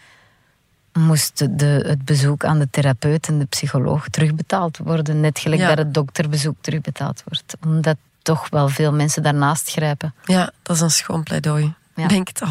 moest 0.94 1.60
de, 1.60 1.84
het 1.88 2.06
bezoek 2.06 2.44
aan 2.46 2.60
de 2.60 2.68
therapeut 2.70 3.28
en 3.28 3.40
de 3.40 3.46
psycholoog 3.46 4.10
terugbetaald 4.10 4.78
worden. 4.78 5.20
Net 5.20 5.40
gelijk 5.40 5.62
Ja. 5.62 5.68
dat 5.68 5.78
het 5.78 5.94
dokterbezoek 5.94 6.56
terugbetaald 6.62 7.24
wordt. 7.26 7.56
Omdat 7.66 7.98
toch 8.22 8.50
wel 8.50 8.68
veel 8.68 8.94
mensen 8.94 9.24
daarnaast 9.24 9.70
grijpen. 9.70 10.14
ja, 10.24 10.52
dat 10.62 10.76
is 10.76 10.82
een 10.82 10.92
schoon 10.92 11.24
pleidooi. 11.24 11.74
Ja. 11.96 12.08
Ben 12.08 12.18
ik 12.18 12.28
het 12.34 12.42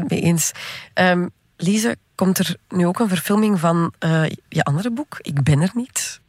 100% 0.00 0.02
mee 0.06 0.20
eens. 0.20 0.52
Ehm 0.94 1.26
Lise, 1.56 1.96
komt 2.14 2.38
er 2.38 2.56
nu 2.68 2.86
ook 2.86 2.98
een 2.98 3.08
verfilming 3.08 3.60
van 3.60 3.92
eh, 3.98 4.24
je 4.48 4.64
andere 4.64 4.90
boek? 4.90 5.18
Ik 5.20 5.42
ben 5.42 5.60
er 5.60 5.70
niet. 5.74 6.20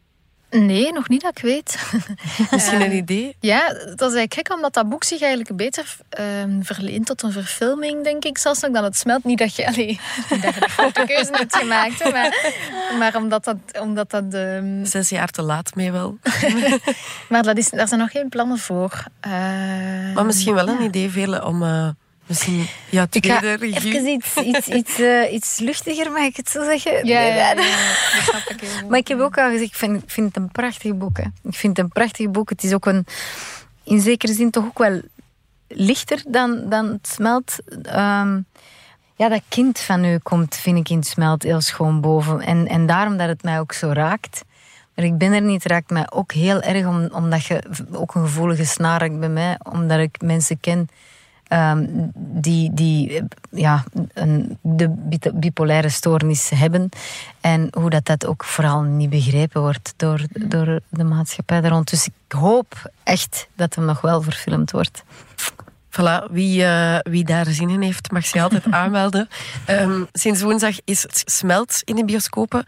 Nee, 0.52 0.93
nog 0.93 1.10
niet 1.10 1.22
dat 1.22 1.38
ik 1.38 1.43
weet. 1.43 1.80
Misschien 2.52 2.82
een 2.82 2.95
idee? 2.95 3.36
Ja, 3.39 3.68
dat 3.68 3.80
is 3.84 3.99
eigenlijk 3.99 4.34
gek, 4.34 4.54
omdat 4.54 4.74
dat 4.74 4.89
boek 4.89 5.04
zich 5.04 5.22
eigenlijk 5.22 5.56
beter 5.56 5.95
ehm, 6.10 6.62
verleent 6.62 7.06
tot 7.06 7.22
een 7.22 7.32
verfilming, 7.32 8.04
denk 8.04 8.26
ik. 8.26 8.38
Zelfs 8.38 8.62
nog 8.62 8.72
dan 8.72 8.84
het 8.84 8.97
smelt. 8.97 9.24
Niet 9.24 9.38
dat 9.38 9.56
je, 9.56 9.68
allee, 9.68 9.88
niet 10.30 10.41
dat 10.41 10.54
je 10.54 10.89
de 10.93 11.04
keuze 11.06 11.32
hebt 11.32 11.56
gemaakt, 11.56 12.04
hè, 12.04 12.12
maar, 12.12 12.54
maar 12.99 13.16
omdat 13.16 13.43
dat... 13.43 13.58
Omdat 13.80 14.10
dat 14.10 14.34
ehm, 14.34 14.86
Zes 14.86 15.10
jaar 15.10 15.30
te 15.30 15.41
laat 15.41 15.76
mee 15.76 15.91
wel. 15.91 16.18
maar 17.30 17.43
dat 17.43 17.58
is, 17.58 17.70
daar 17.70 17.88
zijn 17.88 17.99
nog 17.99 18.12
geen 18.12 18.30
plannen 18.30 18.58
voor. 18.58 19.04
Eh, 19.20 19.32
Maar 20.14 20.26
misschien 20.26 20.54
wel 20.54 20.68
een 20.68 20.82
idee, 20.82 21.10
Vele, 21.10 21.45
om 21.45 21.64
eh, 21.64 21.88
misschien 22.32 22.66
ja, 22.90 23.06
tweede 23.08 23.54
regie... 23.54 23.94
even 23.94 24.08
iets, 24.08 24.36
iets, 24.38 24.68
iets, 24.68 25.00
eh, 25.12 25.34
iets 25.34 25.60
luchtiger, 25.60 26.12
mag 26.12 26.24
ik 26.24 26.36
het 26.36 26.50
zo 26.50 26.64
zeggen? 26.64 26.92
Ja, 26.92 27.20
Nee, 27.20 27.28
ja, 27.34 27.36
ja, 27.36 27.54
dat- 27.56 27.66
dat 28.32 28.62
ik. 28.62 28.90
Maar 28.90 29.00
ik 29.00 29.08
heb 29.08 29.20
ook 29.20 29.38
al 29.38 29.50
gezegd, 29.50 29.70
ik 29.70 29.76
vind, 29.76 30.04
ik 30.04 30.10
vind 30.10 30.28
het 30.28 30.36
een 30.44 30.52
prachtig 30.52 30.96
boek. 30.98 31.18
Hè. 31.18 31.24
Ik 31.24 31.56
vind 31.56 31.78
het 31.78 31.86
een 31.86 31.92
prachtig 31.92 32.30
boek. 32.32 32.50
Het 32.50 32.64
is 32.64 32.74
ook 32.74 32.86
een, 32.86 33.06
in 33.84 34.02
zekere 34.02 34.34
zin 34.34 34.52
toch 34.52 34.66
ook 34.66 34.78
wel 34.78 35.02
lichter 35.68 36.24
dan, 36.28 36.70
dan 36.70 36.86
het 36.88 37.08
smelt. 37.08 37.56
Ehm, 37.84 38.40
ja, 39.16 39.30
dat 39.30 39.42
kind 39.48 39.80
van 39.80 40.06
u 40.06 40.18
komt, 40.18 40.56
vind 40.56 40.78
ik 40.78 40.90
in 40.90 40.98
het 40.98 41.08
smelt 41.08 41.44
heel 41.44 41.62
schoon 41.62 42.02
boven. 42.02 42.42
En, 42.42 42.68
en 42.68 42.86
daarom 42.86 43.18
dat 43.18 43.28
het 43.28 43.44
mij 43.44 43.60
ook 43.60 43.74
zo 43.74 43.90
raakt. 43.92 44.44
Maar 44.96 45.06
ik 45.06 45.18
ben 45.18 45.34
er 45.34 45.42
niet, 45.42 45.66
raakt 45.66 45.90
mij 45.90 46.06
ook 46.12 46.32
heel 46.32 46.62
erg, 46.62 46.86
om, 46.86 47.10
omdat 47.14 47.46
je 47.46 47.64
ook 47.92 48.16
een 48.16 48.22
gevoelige 48.22 48.66
snaar 48.66 49.00
raakt 49.00 49.20
bij 49.20 49.30
mij, 49.30 49.60
omdat 49.64 50.00
ik 50.00 50.22
mensen 50.22 50.60
ken 50.60 50.90
ehm, 51.52 51.86
die, 52.16 52.74
die 52.74 53.24
ja, 53.49 53.84
een, 54.14 54.58
de 54.62 54.89
bi- 54.89 55.32
bipolaire 55.34 55.89
stoornis 55.89 56.49
hebben. 56.49 56.89
En 57.41 57.68
hoe 57.78 57.89
dat, 57.89 58.06
dat 58.06 58.26
ook 58.26 58.43
vooral 58.43 58.82
niet 58.82 59.10
begrepen 59.10 59.62
wordt 59.62 59.93
door, 59.97 60.22
door 60.34 60.80
de 60.89 61.04
maatschappij 61.04 61.62
daar 61.62 61.72
rond. 61.72 61.89
Dus 61.89 62.06
ik 62.06 62.14
hoop 62.38 62.91
echt 63.04 63.47
dat 63.56 63.76
hem 63.76 63.86
nog 63.86 64.02
wel 64.02 64.22
verfilmd 64.22 64.72
wordt. 64.72 65.04
Voilà, 65.89 66.32
wie, 66.32 66.64
eh, 66.66 66.97
wie 66.99 67.24
daar 67.24 67.45
zin 67.45 67.70
in 67.70 67.82
heeft, 67.82 68.12
mag 68.12 68.26
zich 68.26 68.41
altijd 68.41 68.64
aanmelden. 68.82 69.28
Ehm, 69.66 70.04
sinds 70.14 70.41
woensdag 70.41 70.76
is 70.86 71.02
het 71.02 71.24
Smelt 71.26 71.82
in 71.84 71.95
de 71.95 72.06
bioscopen. 72.06 72.64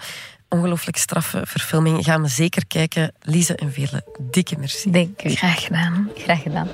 Ongelooflijk 0.49 0.97
straffe 0.97 1.41
verfilming. 1.45 2.03
Gaan 2.03 2.21
we 2.21 2.27
zeker 2.27 2.65
kijken. 2.67 3.13
Lise 3.21 3.55
en 3.55 3.73
Vele, 3.73 4.03
dikke 4.31 4.55
merci. 4.59 4.91
Denk 4.91 5.21
ik. 5.21 5.38
Graag 5.38 5.63
gedaan. 5.63 6.09
Graag 6.15 6.41
gedaan. 6.41 6.67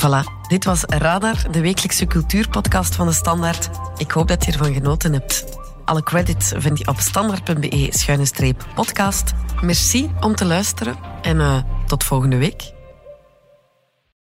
Voilà, 0.00 0.24
dit 0.48 0.64
was 0.64 0.84
Radar, 0.84 1.36
de 1.50 1.60
wekelijkse 1.60 2.06
cultuurpodcast 2.06 2.94
van 2.94 3.06
de 3.06 3.12
Standaard. 3.12 3.70
Ik 3.96 4.10
hoop 4.10 4.28
dat 4.28 4.44
je 4.44 4.52
ervan 4.52 4.72
genoten 4.72 5.12
hebt. 5.12 5.44
Alle 5.84 6.02
credits 6.02 6.52
vind 6.56 6.78
je 6.78 6.86
op 6.86 6.98
standaard.be-podcast. 6.98 9.32
Merci 9.60 10.10
om 10.20 10.34
te 10.34 10.44
luisteren 10.44 10.96
en 11.22 11.40
eh, 11.40 11.56
tot 11.86 12.04
volgende 12.04 12.36
week. 12.36 12.79